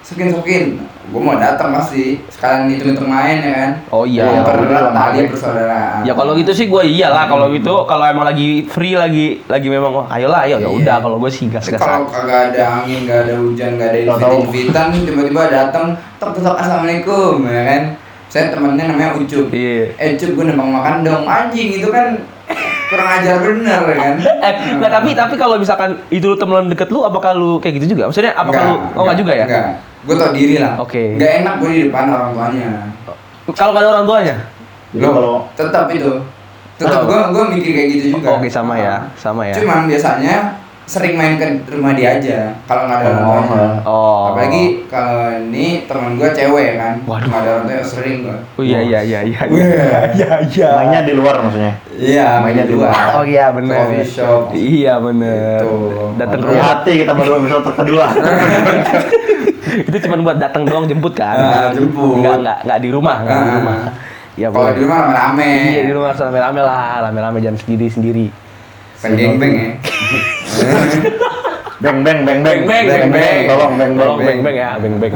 sokin 0.06 0.30
sokin 0.30 0.64
gue 1.08 1.18
mau 1.18 1.36
datang 1.36 1.72
pasti 1.72 2.20
sekalian 2.28 2.68
hitung 2.68 2.90
hitung 2.92 3.08
main 3.08 3.40
ya 3.40 3.52
kan 3.54 3.72
Oh 3.90 4.04
iya. 4.04 4.28
mempererat 4.28 4.68
bener, 4.68 4.84
tali 4.92 5.18
bener. 5.18 5.32
persaudaraan 5.32 6.00
Ya 6.04 6.12
kalau 6.12 6.36
gitu 6.36 6.52
sih 6.52 6.68
gue 6.68 6.84
iyalah 6.84 7.26
kalau 7.26 7.48
gitu 7.50 7.74
kalau 7.84 8.04
emang 8.04 8.24
lagi 8.24 8.68
free 8.68 8.94
lagi 8.94 9.40
lagi 9.46 9.68
memang 9.68 9.92
wah 9.94 10.08
ayolah 10.10 10.44
ayo 10.44 10.58
ya 10.58 10.68
Iya. 10.68 10.70
udah 10.70 10.96
kalau 11.00 11.18
gue 11.18 11.32
sih 11.32 11.48
gas 11.48 11.64
kalau 11.70 12.04
kagak 12.06 12.52
ada 12.52 12.62
angin, 12.78 13.04
nggak 13.04 13.20
ada 13.24 13.34
hujan, 13.38 13.70
nggak 13.76 13.90
ada 13.90 14.00
invitan, 14.34 14.88
tiba-tiba 14.94 15.44
datang, 15.48 15.86
tok 16.18 16.36
tok 16.36 16.56
assalamualaikum, 16.56 17.44
ya 17.44 17.64
kan? 17.66 17.82
Saya 18.28 18.52
temennya 18.52 18.92
namanya 18.92 19.16
Ucup. 19.16 19.48
Iya. 19.50 19.96
Eh 19.96 20.14
Ucup, 20.14 20.36
gue 20.36 20.46
numpang 20.46 20.70
makan 20.70 20.96
dong, 21.02 21.24
anjing 21.24 21.72
itu 21.74 21.88
kan 21.88 22.20
kurang 22.88 23.10
ajar 23.20 23.36
bener 23.44 23.82
ya 23.84 23.96
kan? 23.96 24.14
Eh, 24.48 24.54
nggak 24.80 24.92
tapi 24.92 25.10
tapi 25.12 25.36
kalau 25.36 25.56
misalkan 25.60 26.00
itu 26.08 26.24
lu 26.24 26.38
temen 26.40 26.72
deket 26.72 26.88
lu, 26.88 27.04
apakah 27.04 27.36
lu 27.36 27.60
kayak 27.60 27.84
gitu 27.84 27.98
juga? 27.98 28.08
Maksudnya 28.08 28.34
apakah 28.34 28.62
lu 28.64 28.76
oh 28.96 29.02
nggak 29.04 29.18
juga 29.20 29.34
ya? 29.36 29.46
Enggak. 29.46 29.66
Gue 30.08 30.16
tau 30.16 30.32
diri 30.32 30.56
lah. 30.62 30.74
Oke. 30.80 31.20
Nggak 31.20 31.32
enak 31.44 31.54
gue 31.60 31.70
di 31.70 31.82
depan 31.92 32.06
orang 32.08 32.32
tuanya. 32.32 32.70
Kalau 33.56 33.72
ada 33.76 33.88
orang 33.92 34.06
tuanya? 34.08 34.36
Jadi 34.96 35.04
kalau 35.04 35.36
tetap 35.56 35.86
itu. 35.92 36.12
Tetap 36.78 37.02
gue 37.10 37.20
gue 37.34 37.44
mikir 37.58 37.72
kayak 37.74 37.90
gitu 37.98 38.06
juga. 38.18 38.38
Oke 38.38 38.48
sama 38.48 38.78
ya, 38.78 39.10
sama 39.18 39.50
ya. 39.50 39.56
Cuman 39.58 39.90
biasanya 39.90 40.36
sering 40.88 41.14
main 41.14 41.36
ke 41.36 41.44
rumah 41.68 41.92
dia 41.92 42.16
aja 42.16 42.56
kalau 42.64 42.88
nggak 42.88 42.98
ada 42.98 43.10
orang 43.12 43.20
Oh, 43.20 43.44
tuanya. 43.44 43.72
Oh. 43.84 44.22
Apalagi 44.32 44.64
kalau 44.88 45.20
ini 45.38 45.84
teman 45.84 46.16
gue 46.16 46.30
cewek 46.32 46.80
kan, 46.80 46.96
Waduh. 47.04 47.28
nggak 47.28 47.38
ada 47.38 47.50
orang 47.52 47.64
tuanya 47.68 47.84
sering 47.84 48.16
gue. 48.24 48.38
Oh 48.56 48.64
iya 48.64 48.80
iya 48.82 49.00
iya 49.04 49.20
iya. 49.22 49.42
Wah. 49.44 49.60
Iya 50.18 50.32
iya. 50.48 50.70
mainnya 50.74 51.02
di 51.04 51.14
luar 51.14 51.36
maksudnya 51.40 51.74
Iya, 51.92 52.28
mainnya 52.40 52.64
di 52.64 52.74
luar. 52.74 52.96
Oh 53.14 53.24
iya 53.24 53.52
bener. 53.52 53.76
Coffee 53.78 54.08
shop. 54.08 54.42
Iya 54.50 54.94
bener. 54.98 55.60
Gitu. 55.60 55.76
Datang 56.16 56.40
ke 56.42 56.52
Hati 56.56 56.92
kita 56.98 57.12
baru 57.12 57.32
episode 57.38 57.68
kedua 57.70 58.06
itu 59.68 59.98
cuma 60.00 60.16
buat 60.24 60.38
datang 60.38 60.64
doang 60.64 60.86
jemput 60.86 61.14
kan? 61.14 61.36
Ah, 61.36 61.70
jemput. 61.70 62.18
Enggak 62.18 62.40
enggak 62.40 62.58
enggak 62.64 62.80
di 62.80 62.90
rumah, 62.90 63.16
enggak 63.20 63.36
di 63.36 63.44
Ah. 63.44 63.54
rumah. 63.54 63.78
Iya 64.38 64.48
Kalau 64.48 64.70
di 64.70 64.82
rumah 64.82 64.98
rame-rame. 65.04 65.50
Iya 65.68 65.82
di 65.84 65.92
rumah 65.92 66.12
rame-rame 66.14 66.62
lah, 66.62 66.82
rame-rame 67.04 67.38
jangan 67.40 67.60
sendiri-sendiri. 67.60 68.26
Penggeng-beng 68.98 69.54
ya. 69.54 69.70
beng 71.78 72.02
beng 72.02 72.26
beng 72.26 72.40
beng 72.42 72.60
Beng, 72.66 72.86
beng, 72.90 73.12
beng. 73.14 73.42
tolong 73.46 73.74
beng 73.78 73.92
beng 73.94 74.02
Tolong 74.02 74.20
beng 74.20 74.40
beng 74.42 74.56
ya, 74.56 74.70
beng 74.82 74.96
beng. 74.98 75.14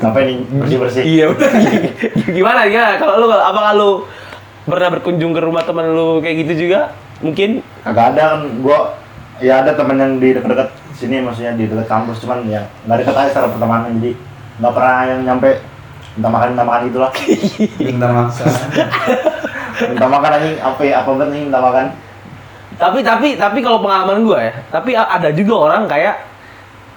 sampai 0.00 0.20
nih 0.24 0.36
bersih 0.56 0.78
bersih 0.80 1.02
Iya 1.04 1.24
udah. 1.28 1.50
Gimana 2.36 2.60
ya? 2.64 2.96
Kalau 2.96 3.20
lu 3.20 3.26
apa 3.28 3.76
lu 3.76 4.08
pernah 4.64 4.88
berkunjung 4.90 5.36
ke 5.36 5.40
rumah 5.40 5.60
teman 5.60 5.92
lu 5.92 6.24
kayak 6.24 6.36
gitu 6.42 6.66
juga? 6.66 6.96
Mungkin 7.20 7.60
Agak 7.84 8.16
ada 8.16 8.22
kan 8.32 8.40
gua 8.64 8.96
ya 9.36 9.60
ada 9.60 9.76
temen 9.76 9.96
yang 9.96 10.16
di 10.16 10.32
dekat-dekat 10.32 10.68
sini 10.96 11.20
maksudnya 11.20 11.52
di 11.52 11.68
dekat 11.68 11.84
kampus 11.84 12.20
cuman 12.20 12.44
ya 12.44 12.64
nggak 12.84 13.04
dekat 13.04 13.14
aja 13.14 13.28
secara 13.28 13.48
pertemanan 13.48 13.92
jadi 13.96 14.12
nggak 14.56 14.72
pernah 14.72 14.96
yang 15.04 15.20
nyampe 15.24 15.48
minta 16.12 16.28
makan 16.28 16.48
minta 16.52 16.64
makan 16.64 16.82
itulah 16.86 17.10
Minta 17.78 18.06
maksa. 18.10 18.44
minta 19.88 20.06
makan 20.06 20.30
anjing 20.36 20.56
apa 20.60 20.82
ya 20.84 20.94
apa 21.00 21.08
banget 21.16 21.28
nih 21.32 21.42
minta 21.48 21.60
makan? 21.60 21.86
Tapi 22.80 22.98
tapi 23.04 23.28
tapi 23.36 23.58
kalau 23.60 23.80
pengalaman 23.84 24.24
gua 24.24 24.38
ya, 24.40 24.54
tapi 24.72 24.96
ada 24.96 25.28
juga 25.32 25.54
orang 25.68 25.84
kayak 25.88 26.29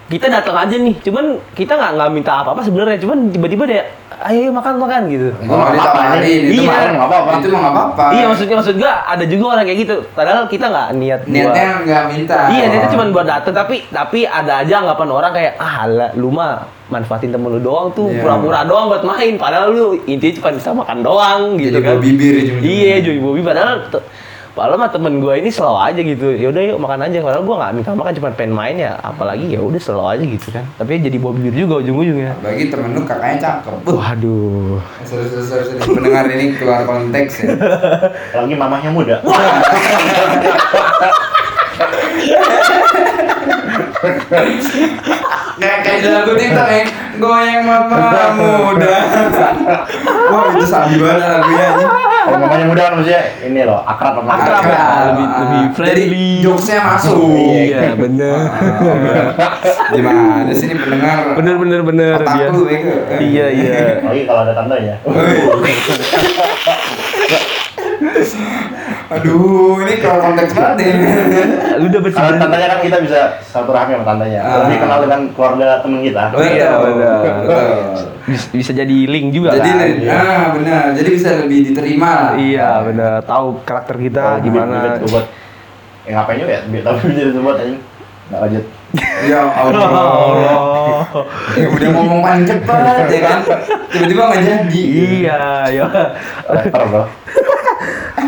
kita 0.04 0.28
datang 0.28 0.56
aja 0.58 0.76
nih, 0.76 0.96
cuman 1.00 1.26
kita 1.52 1.74
nggak 1.74 1.92
nggak 1.96 2.10
minta 2.12 2.32
apa-apa 2.38 2.62
sebenarnya, 2.62 3.00
cuman 3.00 3.30
tiba-tiba 3.30 3.64
dia 3.64 3.82
ayo, 4.24 4.52
makan 4.52 4.78
makan 4.78 5.02
gitu. 5.08 5.30
Nggak 5.34 5.48
apa-apa, 5.50 5.74
ditawarin, 5.74 6.42
itu 6.44 6.62
Iya. 6.62 6.80
nggak 6.92 7.08
apa-apa. 7.08 7.30
Itu 7.34 7.48
mah 7.50 7.60
nggak 7.60 7.74
apa-apa. 7.74 8.04
Iya 8.12 8.24
maksudnya 8.26 8.56
maksud 8.56 8.76
gua 8.78 8.94
ada 9.04 9.24
juga 9.26 9.44
orang 9.50 9.66
kayak 9.66 9.80
gitu. 9.80 9.96
Padahal 10.12 10.44
kita 10.46 10.66
nggak 10.66 10.88
niat 10.94 11.22
buat- 11.22 11.34
Niatnya 11.34 11.68
nggak 11.82 12.04
minta. 12.10 12.38
Iya, 12.48 12.64
niatnya 12.68 12.90
cuma 12.90 13.04
buat 13.10 13.28
dateng 13.28 13.54
tapi 13.54 13.76
tapi 13.90 14.20
ada 14.24 14.54
aja 14.60 14.74
anggapan 14.78 15.08
orang 15.10 15.32
kayak 15.34 15.54
ah 15.58 15.76
ala, 15.82 16.08
lu 16.14 16.30
mah 16.30 16.52
manfaatin 16.86 17.32
temen 17.32 17.50
lu 17.50 17.60
doang 17.60 17.90
tuh 17.90 18.08
Iya. 18.08 18.22
pura-pura 18.22 18.60
doang 18.64 18.86
buat 18.88 19.04
main 19.04 19.34
padahal 19.36 19.72
lu 19.72 19.86
intinya 20.04 20.34
cuma 20.38 20.50
bisa 20.54 20.70
makan 20.74 20.98
doang 21.00 21.42
gitu 21.58 21.74
Jadi 21.74 21.88
kan. 21.90 21.98
bibir. 21.98 22.36
Iya, 22.60 22.94
jadi 23.02 23.18
bobi 23.18 23.42
padahal 23.42 23.88
Padahal 24.54 24.78
mah 24.78 24.94
temen 24.94 25.18
gue 25.18 25.34
ini 25.42 25.50
slow 25.50 25.74
aja 25.82 25.98
gitu. 25.98 26.30
Ya 26.38 26.54
udah 26.54 26.62
yuk 26.62 26.78
makan 26.78 27.10
aja. 27.10 27.26
Padahal 27.26 27.42
gue 27.42 27.56
nggak 27.58 27.74
minta 27.74 27.90
makan 27.98 28.14
cuma 28.14 28.30
pengen 28.38 28.54
main 28.54 28.78
ya. 28.78 29.02
Apalagi 29.02 29.50
ya 29.50 29.58
udah 29.58 29.82
slow 29.82 30.06
aja 30.06 30.22
gitu 30.22 30.54
kan. 30.54 30.62
Tapi 30.78 31.02
jadi 31.02 31.18
bawa 31.18 31.34
bibir 31.34 31.66
juga 31.66 31.82
ujung-ujungnya. 31.82 32.38
Bagi 32.38 32.70
temen 32.70 32.94
lu 32.94 33.02
kakaknya 33.02 33.42
cakep. 33.42 33.82
Waduh. 33.90 34.78
Seru 35.10 35.26
seru 35.26 35.42
seru 35.42 35.64
seru. 35.74 35.98
Pendengar 35.98 36.30
ini 36.30 36.54
keluar 36.54 36.86
konteks 36.86 37.34
ya. 37.42 37.58
Lagi 38.38 38.54
mamahnya 38.54 38.94
muda. 38.94 39.18
Kayak 45.58 45.80
kayak 45.82 45.98
di 46.06 46.10
lagu 46.14 46.34
TikTok 46.38 46.70
ya. 46.70 46.86
Goyang 47.18 47.66
mama 47.66 48.38
muda. 48.38 48.96
Wah 50.30 50.46
itu 50.54 50.66
sabi 50.70 51.02
banget 51.02 51.26
lagunya 51.26 51.70
Kalau 52.24 52.38
mamanya 52.40 52.66
muda 52.66 52.82
kan 52.82 52.92
maksudnya 52.96 53.22
ini 53.42 53.62
loh, 53.64 53.80
akrab 53.84 54.14
sama 54.16 54.32
Akrab 54.34 54.62
kakak. 54.62 54.74
ya, 54.74 55.06
lebih 55.06 55.28
lebih 55.28 55.60
Jadi 55.60 55.76
friendly. 55.76 56.28
jokesnya 56.40 56.80
masuk. 56.86 57.18
Iya, 57.36 57.82
bener. 57.94 58.38
Gimana 59.94 60.52
sih 60.52 60.66
ini 60.66 60.76
pendengar? 60.78 61.18
Bener 61.36 61.56
bener 61.58 61.80
bener 61.84 62.16
Otak 62.18 62.34
dia. 62.34 62.48
lu, 62.50 62.60
bego. 62.64 62.94
Iya 63.14 63.46
iya. 63.50 63.78
Lagi 64.02 64.22
kalau 64.24 64.42
ada 64.42 64.54
tandanya. 64.54 64.96
Aduh, 69.14 69.78
ini 69.80 69.94
kalau 69.98 70.20
konteks 70.24 70.52
banget 70.52 70.76
nih. 70.80 70.94
Lu 71.76 71.86
udah 71.88 72.02
bersih. 72.02 72.18
Kalau 72.18 72.32
tandanya 72.38 72.68
kan 72.68 72.80
kita 72.82 72.98
bisa 73.00 73.20
satu 73.42 73.70
rahmi 73.70 73.94
sama 73.94 74.06
tandanya. 74.06 74.40
Ah. 74.42 74.54
Lebih 74.64 74.78
kenal 74.80 75.00
dengan 75.02 75.22
keluarga 75.32 75.68
temen 75.80 76.00
kita. 76.02 76.22
Betul, 76.30 76.44
Iya, 76.46 76.70
benar. 76.74 77.20
betul. 77.22 77.66
Bisa, 78.24 78.46
bisa 78.50 78.72
jadi 78.72 78.98
link 79.04 79.28
juga 79.32 79.52
Jadi, 79.52 79.70
kan. 79.70 80.16
ah 80.16 80.46
benar. 80.52 80.84
Jadi 80.94 81.10
bisa 81.12 81.30
lebih 81.38 81.60
diterima. 81.68 82.34
Iya 82.36 82.70
bener. 82.82 83.20
Tahu 83.22 83.46
karakter 83.64 83.96
kita 84.00 84.24
Kalau 84.40 84.40
gimana. 84.42 84.76
bibit 84.96 85.12
buat 85.12 85.26
eh 86.04 86.12
ngapain 86.12 86.38
juga 86.38 86.52
ya? 86.54 86.62
Tapi 86.64 87.06
jadi 87.20 87.32
buat 87.36 87.58
aja. 87.60 87.76
Nggak 88.24 88.40
lanjut. 88.40 88.66
Ya 89.26 89.42
Allah. 89.44 89.88
Oh. 89.92 91.02
Ya, 91.54 91.68
udah 91.70 91.90
ngomong 91.92 92.24
paling 92.24 92.46
cepat 92.48 93.06
ya 93.06 93.20
kan. 93.22 93.40
Tiba-tiba 93.92 94.22
nggak 94.26 94.42
jadi. 94.42 94.84
iya, 94.88 95.42
ya. 95.70 95.86
Rapper 96.48 96.84
bro. 96.88 97.04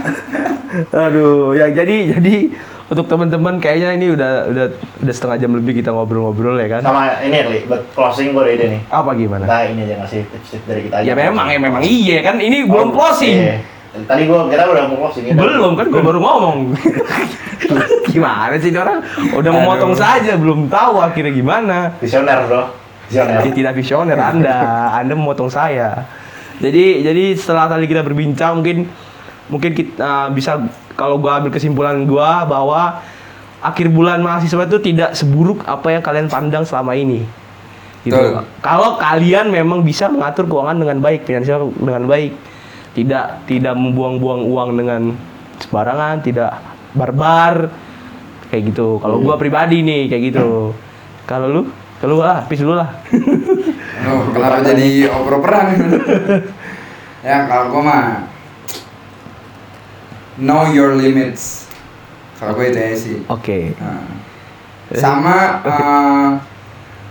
Aduh, 1.07 1.55
ya 1.55 1.71
jadi 1.71 2.17
jadi 2.17 2.35
untuk 2.85 3.09
teman-teman 3.09 3.57
kayaknya 3.57 3.97
ini 3.97 4.13
udah 4.13 4.31
udah 4.45 4.65
udah 5.01 5.13
setengah 5.13 5.37
jam 5.41 5.51
lebih 5.57 5.81
kita 5.81 5.89
ngobrol-ngobrol 5.89 6.59
ya 6.59 6.67
kan. 6.69 6.81
Sama 6.85 7.17
ini 7.23 7.37
Li, 7.49 7.59
buat 7.65 7.81
closing 7.97 8.35
gue 8.35 8.45
ide 8.51 8.65
nih. 8.77 8.81
Apa 8.91 9.17
gimana? 9.17 9.43
Kita 9.47 9.57
ini 9.71 9.81
aja 9.89 9.95
ngasih 10.05 10.19
tips-tips 10.29 10.65
dari 10.67 10.81
kita 10.85 10.95
aja. 11.01 11.05
Ya 11.07 11.13
memang 11.17 11.47
ya 11.49 11.57
memang 11.57 11.81
iya 11.81 12.21
kan 12.21 12.37
ini 12.37 12.67
Oh, 12.67 12.77
belum 12.77 12.89
closing. 12.93 13.35
iya. 13.41 13.57
Tadi 13.95 14.27
gue 14.27 14.39
kira 14.51 14.63
udah 14.67 14.83
mau 14.91 14.97
closing. 15.07 15.23
ya. 15.31 15.33
Belum 15.33 15.71
kan 15.73 15.85
gue 15.89 16.01
baru 16.03 16.19
ngomong. 16.19 16.57
gimana 18.15 18.55
sih 18.55 18.71
ini 18.71 18.79
orang 18.79 19.03
udah 19.35 19.51
memotong 19.51 19.91
saja 19.91 20.39
belum 20.39 20.69
tahu 20.69 21.01
akhirnya 21.01 21.33
gimana. 21.33 21.77
Visioner 21.99 22.45
bro. 22.45 22.69
Visioner. 23.09 23.41
Ya, 23.43 23.51
tidak 23.51 23.73
visioner 23.75 24.17
Anda, 24.17 24.57
Anda 25.01 25.13
memotong 25.17 25.49
saya. 25.49 26.05
Jadi 26.55 27.03
jadi 27.03 27.35
setelah 27.35 27.67
tadi 27.67 27.83
kita 27.83 27.99
berbincang 27.99 28.63
mungkin 28.63 28.87
mungkin 29.51 29.71
kita 29.77 30.33
bisa 30.33 30.65
kalau 30.95 31.19
gua 31.21 31.41
ambil 31.41 31.51
kesimpulan 31.53 32.07
gua 32.07 32.47
bahwa 32.47 33.03
akhir 33.61 33.89
bulan 33.89 34.21
mahasiswa 34.21 34.65
itu 34.69 34.77
tidak 34.81 35.17
seburuk 35.17 35.65
apa 35.65 35.93
yang 35.93 36.03
kalian 36.05 36.27
pandang 36.29 36.63
selama 36.63 36.93
ini. 36.93 37.25
Gitu. 38.05 38.17
Kalau 38.61 39.01
kalian 39.01 39.49
memang 39.49 39.81
bisa 39.81 40.05
mengatur 40.05 40.45
keuangan 40.45 40.77
dengan 40.77 41.01
baik, 41.01 41.25
finansial 41.25 41.73
dengan 41.73 42.05
baik, 42.05 42.37
tidak 42.93 43.41
tidak 43.49 43.73
membuang-buang 43.73 44.45
uang 44.45 44.69
dengan 44.77 45.01
sembarangan, 45.57 46.21
tidak 46.21 46.53
barbar 46.93 47.73
kayak 48.53 48.69
gitu. 48.69 49.01
Kalau 49.01 49.17
gua 49.25 49.41
pribadi 49.41 49.81
nih 49.81 50.05
kayak 50.05 50.23
gitu. 50.29 50.77
Kalau 51.25 51.49
lu, 51.49 51.61
kalau 51.97 52.21
lah, 52.21 52.45
habis 52.45 52.61
dulu 52.61 52.77
lah. 52.77 52.89
Oh, 54.05 54.21
kenapa 54.29 54.61
jadi 54.61 55.09
oper-operan? 55.09 55.65
ya 57.25 57.49
kalau 57.49 57.73
gua 57.73 57.81
mah 57.81 58.05
know 60.41 60.67
your 60.69 60.95
limits. 60.97 61.67
Kalau 62.35 62.55
gue 62.59 62.71
itu 62.71 62.79
aja 62.79 62.97
sih. 62.97 63.17
Oke. 63.31 63.75
Nah, 63.79 64.03
sama 64.91 65.63
eh, 65.63 66.29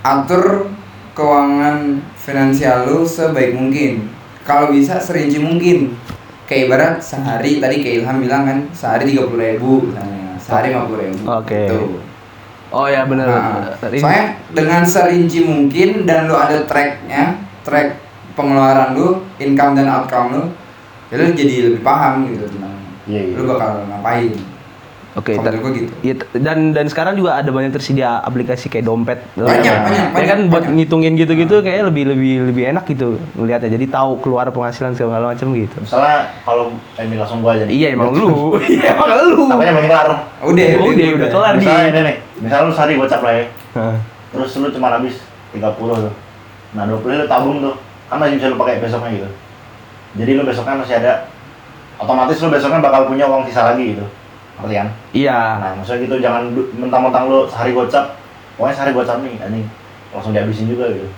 atur 0.05 0.69
keuangan 1.17 2.05
finansial 2.19 2.91
lu 2.91 3.09
sebaik 3.09 3.57
mungkin. 3.57 4.13
Kalau 4.45 4.69
bisa 4.73 5.01
serinci 5.01 5.41
mungkin. 5.41 5.97
Kayak 6.45 6.63
ibarat 6.69 6.95
sehari 7.01 7.57
tadi 7.57 7.81
kayak 7.81 8.05
Ilham 8.05 8.21
bilang 8.21 8.45
kan 8.45 8.59
sehari 8.77 9.09
tiga 9.09 9.25
puluh 9.25 9.49
ribu 9.49 9.89
misalnya, 9.89 10.37
sehari 10.37 10.77
lima 10.77 10.85
puluh 10.85 11.09
ribu. 11.09 11.25
Oke. 11.25 11.73
Tuh. 11.73 12.05
Oh 12.69 12.85
ya 12.85 13.09
benar. 13.09 13.25
Nah, 13.25 13.73
soalnya 13.81 14.37
dengan 14.53 14.85
serinci 14.85 15.41
mungkin 15.41 16.05
dan 16.05 16.29
lu 16.29 16.37
ada 16.37 16.69
tracknya, 16.69 17.41
track 17.65 17.97
pengeluaran 18.37 18.93
lu, 18.93 19.25
income 19.41 19.73
dan 19.73 19.89
outcome 19.89 20.37
lu, 20.37 20.45
ya 21.09 21.17
lu 21.17 21.33
jadi 21.33 21.73
lebih 21.73 21.81
paham 21.81 22.29
gitu 22.29 22.45
tentang 22.45 22.74
Iya, 23.05 23.21
iya. 23.23 23.35
lu 23.35 23.45
bakal 23.47 23.85
ngapain. 23.85 24.33
Oke. 25.15 25.39
Menurut 25.39 25.61
gua 25.61 25.71
gitu. 25.73 25.93
Iya, 26.03 26.15
t- 26.17 26.27
dan 26.37 26.75
dan 26.75 26.91
sekarang 26.91 27.15
juga 27.15 27.39
ada 27.39 27.47
banyak 27.47 27.71
tersedia 27.71 28.19
aplikasi 28.19 28.67
kayak 28.67 28.83
dompet. 28.83 29.23
Banyak, 29.33 29.63
Ya, 29.63 29.75
banyak, 29.79 29.95
Ya 29.95 30.11
banyak, 30.11 30.27
kan 30.27 30.39
buat 30.51 30.65
banyak. 30.65 30.75
ngitungin 30.75 31.13
gitu-gitu 31.15 31.55
kayak 31.63 31.87
lebih 31.87 32.11
lebih 32.11 32.51
lebih 32.51 32.65
enak 32.69 32.83
gitu 32.85 33.07
ngelihatnya. 33.33 33.71
Jadi 33.71 33.87
tahu 33.89 34.19
keluar 34.19 34.51
penghasilan 34.51 34.91
segala 34.93 35.31
macam 35.31 35.55
gitu. 35.55 35.77
Misalnya 35.79 36.35
kalau 36.43 36.75
ini 36.99 37.15
langsung 37.15 37.39
gua 37.41 37.55
aja 37.55 37.63
nih. 37.63 37.73
Iya 37.73 37.89
emang 37.95 38.11
lu. 38.11 38.59
Iya 38.67 38.91
emang 38.91 39.11
lu. 39.23 39.47
Takutnya 39.47 39.73
belum 39.73 39.87
kelar. 39.87 40.09
Udah, 40.43 40.67
Oh, 40.75 40.89
udah, 40.91 41.07
udah 41.15 41.29
kelar 41.31 41.53
nih. 41.53 41.63
Misalnya 41.63 41.87
ini 41.87 42.01
nih, 42.03 42.17
misalnya 42.41 42.65
lu 42.65 42.73
sehari 42.73 42.93
gocap 42.97 43.21
lah 43.23 43.33
ya. 43.33 43.45
Terus 44.33 44.51
lu 44.57 44.69
cuma 44.73 44.89
habis 44.91 45.15
30 45.55 45.63
tuh. 45.79 46.15
Nah, 46.75 46.91
20 46.91 47.15
lu 47.15 47.27
tabung 47.31 47.63
tuh. 47.63 47.75
Kan 48.05 48.19
masih 48.19 48.35
bisa 48.35 48.51
lu 48.51 48.59
pakai 48.59 48.83
besoknya 48.83 49.11
gitu. 49.15 49.29
Jadi 50.17 50.31
lu 50.33 50.43
besoknya 50.43 50.75
masih 50.77 50.99
ada 50.99 51.31
otomatis 51.99 52.39
lu 52.43 52.49
besoknya 52.51 52.81
bakal 52.83 53.07
punya 53.11 53.25
uang 53.29 53.47
sisa 53.47 53.75
lagi 53.75 53.95
gitu. 53.97 54.05
Ngerti 54.61 54.75
kan? 54.79 54.89
Iya. 55.11 55.41
Nah, 55.59 55.73
maksudnya 55.79 56.01
gitu 56.07 56.17
jangan 56.23 56.43
mentang-mentang 56.79 57.25
lu 57.27 57.47
sehari 57.51 57.75
gocap. 57.75 58.15
Pokoknya 58.55 58.75
sehari 58.75 58.93
gocap 58.95 59.19
nih, 59.23 59.35
anjing. 59.43 59.67
Langsung 60.15 60.31
dihabisin 60.31 60.71
juga 60.71 60.87
gitu. 60.95 61.09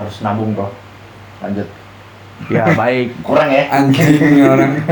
Harus 0.00 0.14
nabung, 0.24 0.56
Bro. 0.56 0.72
Lanjut. 1.44 1.68
Ya 2.48 2.64
baik. 2.80 3.12
Kurang 3.20 3.48
ya? 3.52 3.64
Anjing 3.72 4.44
orang. 4.44 4.72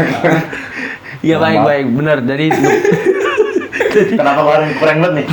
Iya 1.24 1.40
baik 1.40 1.60
baik 1.64 1.86
benar. 1.96 2.18
Jadi 2.20 2.52
untuk, 2.52 2.74
Kenapa 4.20 4.40
kemarin 4.44 4.68
kurang 4.76 4.96
banget 5.00 5.12
nih? 5.16 5.26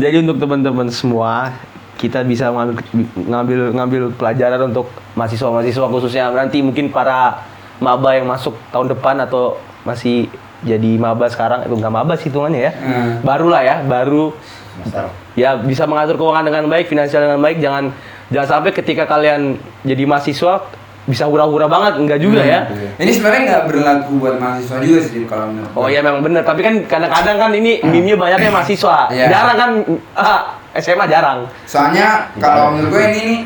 jadi 0.00 0.16
untuk 0.24 0.36
teman-teman 0.40 0.88
semua 0.88 1.52
kita 2.00 2.24
bisa 2.24 2.48
ngambil 2.48 2.80
ngambil 3.28 3.60
ngambil 3.76 4.02
pelajaran 4.16 4.72
untuk 4.72 4.88
mahasiswa-mahasiswa 5.14 5.86
khususnya 5.86 6.32
nanti 6.32 6.64
mungkin 6.64 6.88
para 6.88 7.44
maba 7.78 8.12
yang 8.12 8.26
masuk 8.26 8.52
tahun 8.68 8.90
depan 8.90 9.16
atau 9.20 9.56
masih 9.82 10.28
jadi 10.62 10.94
maba 10.94 11.26
sekarang 11.26 11.64
itu 11.64 11.74
nggak 11.74 11.90
maba 11.90 12.12
sih 12.14 12.28
hitungannya 12.28 12.60
ya 12.60 12.72
Hmm. 12.72 13.12
baru 13.20 13.46
lah 13.48 13.62
ya 13.62 13.76
baru 13.80 14.30
Master. 14.74 15.04
ya 15.34 15.56
bisa 15.56 15.84
mengatur 15.84 16.16
keuangan 16.16 16.44
dengan 16.44 16.64
baik 16.66 16.86
finansial 16.86 17.20
dengan 17.20 17.38
baik 17.38 17.58
jangan 17.58 17.90
jangan 18.28 18.48
sampai 18.50 18.70
ketika 18.72 19.04
kalian 19.04 19.54
jadi 19.82 20.02
mahasiswa 20.02 20.64
bisa 21.02 21.26
hura-hura 21.26 21.66
banget 21.66 21.98
enggak 21.98 22.18
juga 22.18 22.40
ya 22.40 22.70
Ini 22.94 23.10
sebenarnya 23.10 23.42
nggak 23.44 23.64
berlaku 23.66 24.12
buat 24.16 24.38
mahasiswa 24.38 24.78
juga 24.78 25.00
sih 25.02 25.26
kalau 25.26 25.50
menurut 25.50 25.74
Oh 25.74 25.90
iya 25.90 25.98
memang 25.98 26.22
benar, 26.22 26.46
tapi 26.46 26.62
kan 26.62 26.78
kadang-kadang 26.86 27.36
kan 27.36 27.50
ini 27.52 27.82
meme 27.82 28.14
banyaknya 28.14 28.48
mahasiswa. 28.48 29.10
Iya. 29.10 29.26
Jarang 29.28 29.56
kan 29.58 29.70
ah, 30.14 30.40
SMA 30.72 31.04
jarang. 31.04 31.50
Soalnya 31.66 32.30
kalau 32.38 32.70
menurut 32.72 32.94
gue 32.94 33.02
ini 33.04 33.20
nih 33.20 33.40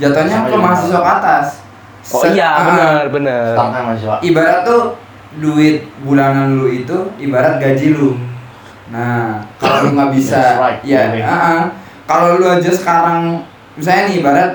jatuhnya 0.00 0.48
ke 0.48 0.56
mahasiswa 0.56 0.96
ke 0.98 1.10
atas. 1.12 1.46
Oh 2.12 2.20
Se- 2.20 2.36
iya 2.36 2.48
ah, 2.52 2.64
benar 2.68 3.02
benar. 3.08 3.52
Ibarat 4.20 4.58
tuh 4.68 4.82
duit 5.40 5.88
bulanan 6.04 6.60
lu 6.60 6.68
itu 6.68 6.96
ibarat 7.16 7.56
gaji 7.56 7.96
lu. 7.96 8.14
Nah, 8.92 9.40
kalau 9.56 9.88
lu 9.88 9.96
nggak 9.96 10.10
bisa, 10.12 10.60
right, 10.60 10.78
ya, 10.84 11.08
baby. 11.08 11.24
ah, 11.24 11.32
ah. 11.32 11.62
kalau 12.04 12.36
lu 12.36 12.46
aja 12.46 12.68
sekarang, 12.68 13.40
misalnya 13.74 14.12
nih 14.12 14.16
ibarat 14.20 14.50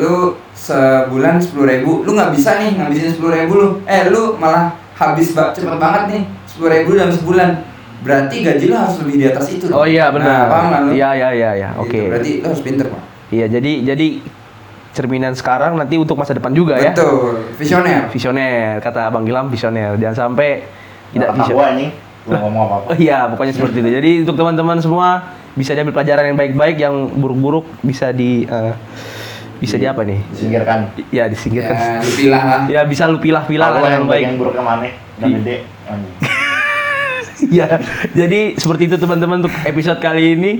lu 0.00 0.34
sebulan 0.56 1.36
sepuluh 1.36 1.68
ribu, 1.68 2.00
lu 2.08 2.16
nggak 2.16 2.32
bisa 2.32 2.56
nih 2.56 2.80
ngabisin 2.80 3.12
sepuluh 3.12 3.36
ribu 3.36 3.52
lu, 3.60 3.68
eh 3.84 4.08
lu 4.08 4.40
malah 4.40 4.72
habis 4.96 5.36
ba- 5.36 5.52
cepet 5.52 5.76
banget 5.76 6.02
nih 6.08 6.22
sepuluh 6.48 6.72
ribu 6.72 6.96
dalam 6.96 7.12
sebulan, 7.12 7.50
berarti 8.00 8.36
gaji 8.40 8.64
lu 8.72 8.74
harus 8.74 8.96
lebih 9.04 9.14
di 9.20 9.24
atas 9.28 9.46
itu. 9.52 9.68
Oh 9.68 9.84
iya 9.84 10.08
benar. 10.08 10.26
Nah, 10.26 10.44
paham 10.48 10.64
nggak 10.72 10.80
lu? 10.80 10.90
Iya 10.96 11.08
iya 11.12 11.28
iya 11.36 11.50
iya. 11.54 11.68
Gitu, 11.76 11.82
Oke. 11.84 12.00
Berarti 12.08 12.30
lu 12.40 12.46
harus 12.48 12.62
pinter 12.64 12.86
pak. 12.88 13.02
Iya 13.30 13.46
jadi 13.52 13.72
jadi 13.94 14.06
cerminan 14.94 15.34
sekarang 15.34 15.74
nanti 15.74 15.98
untuk 15.98 16.14
masa 16.14 16.32
depan 16.32 16.54
juga 16.54 16.78
ya. 16.78 16.94
Betul, 16.94 17.50
visioner. 17.58 18.08
Visioner 18.14 18.78
kata 18.78 19.10
Bang 19.10 19.26
Gilam 19.26 19.50
visioner. 19.50 19.98
Jangan 19.98 20.30
sampai 20.30 20.62
tidak 21.10 21.34
visioner. 21.34 21.90
Gua 22.24 22.38
ngomong 22.40 22.62
apa-apa. 22.64 22.86
Oh 22.94 22.96
iya, 22.96 23.28
pokoknya 23.28 23.52
seperti 23.52 23.84
itu. 23.84 23.90
Jadi 23.90 24.10
untuk 24.24 24.36
teman-teman 24.38 24.78
semua 24.80 25.36
bisa 25.52 25.76
diambil 25.76 25.92
pelajaran 25.92 26.32
yang 26.32 26.38
baik-baik, 26.38 26.76
yang 26.80 26.94
buruk-buruk 27.12 27.66
bisa 27.84 28.14
di 28.14 28.48
eh, 28.48 28.72
bisa 29.58 29.76
di 29.76 29.84
apa 29.84 30.06
nih? 30.06 30.20
Disingkirkan. 30.32 30.78
Ya 31.10 31.24
disingkirkan. 31.28 31.74
Ya, 31.74 31.92
dipilah 32.00 32.42
lah. 32.42 32.60
Ya 32.70 32.80
bisa 32.86 33.10
lu 33.10 33.18
pilah-pilah 33.20 33.68
lah 33.70 33.80
yang 33.84 33.92
yang 33.92 34.06
baik 34.06 34.24
yang 34.24 34.36
buruk 34.38 34.54
ke 34.56 34.62
mana? 34.62 34.88
Dan 35.18 35.26
Iya. 35.26 35.36
gede. 35.42 35.56
anjing. 35.84 36.14
ya, 37.60 37.66
jadi 38.16 38.40
seperti 38.56 38.88
itu 38.88 38.96
teman-teman 38.96 39.44
untuk 39.44 39.52
episode 39.62 40.00
kali 40.00 40.32
ini 40.32 40.52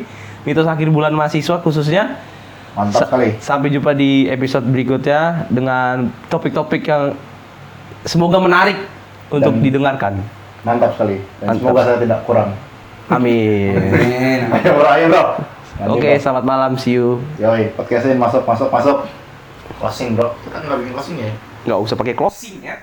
mitos 0.44 0.68
akhir 0.68 0.90
bulan 0.90 1.14
mahasiswa 1.14 1.62
khususnya. 1.62 2.33
Mantap 2.74 3.00
Sa- 3.00 3.06
sekali. 3.06 3.28
Sampai 3.38 3.68
jumpa 3.70 3.94
di 3.94 4.26
episode 4.26 4.66
berikutnya 4.66 5.46
dengan 5.46 6.10
topik-topik 6.26 6.82
yang 6.82 7.14
semoga 8.02 8.38
menarik 8.38 8.76
untuk 9.28 9.54
Dan- 9.54 9.62
didengarkan. 9.62 10.14
Mantap 10.62 10.94
sekali. 10.94 11.22
Dan 11.38 11.46
Mantap. 11.48 11.60
semoga 11.60 11.80
saya 11.82 11.98
tidak 12.02 12.20
kurang. 12.24 12.50
Amin. 13.06 13.78
Amin. 13.94 14.40
Ayo 14.50 14.70
bro, 14.74 14.88
ayo 14.90 15.06
bro. 15.08 15.24
Oke, 15.92 16.08
bro. 16.08 16.18
selamat 16.18 16.44
malam, 16.44 16.72
see 16.74 16.96
you. 16.96 17.20
Yoi, 17.36 17.70
podcastnya 17.74 18.14
masuk, 18.14 18.42
masuk, 18.42 18.68
masuk. 18.70 18.96
Closing 19.76 20.14
bro. 20.14 20.32
Kita 20.40 20.56
nggak 20.58 20.78
bikin 20.80 20.92
closing 20.92 21.16
ya? 21.20 21.30
Nggak 21.64 21.78
usah 21.78 21.94
pakai 21.94 22.14
closing 22.14 22.56
ya. 22.60 22.76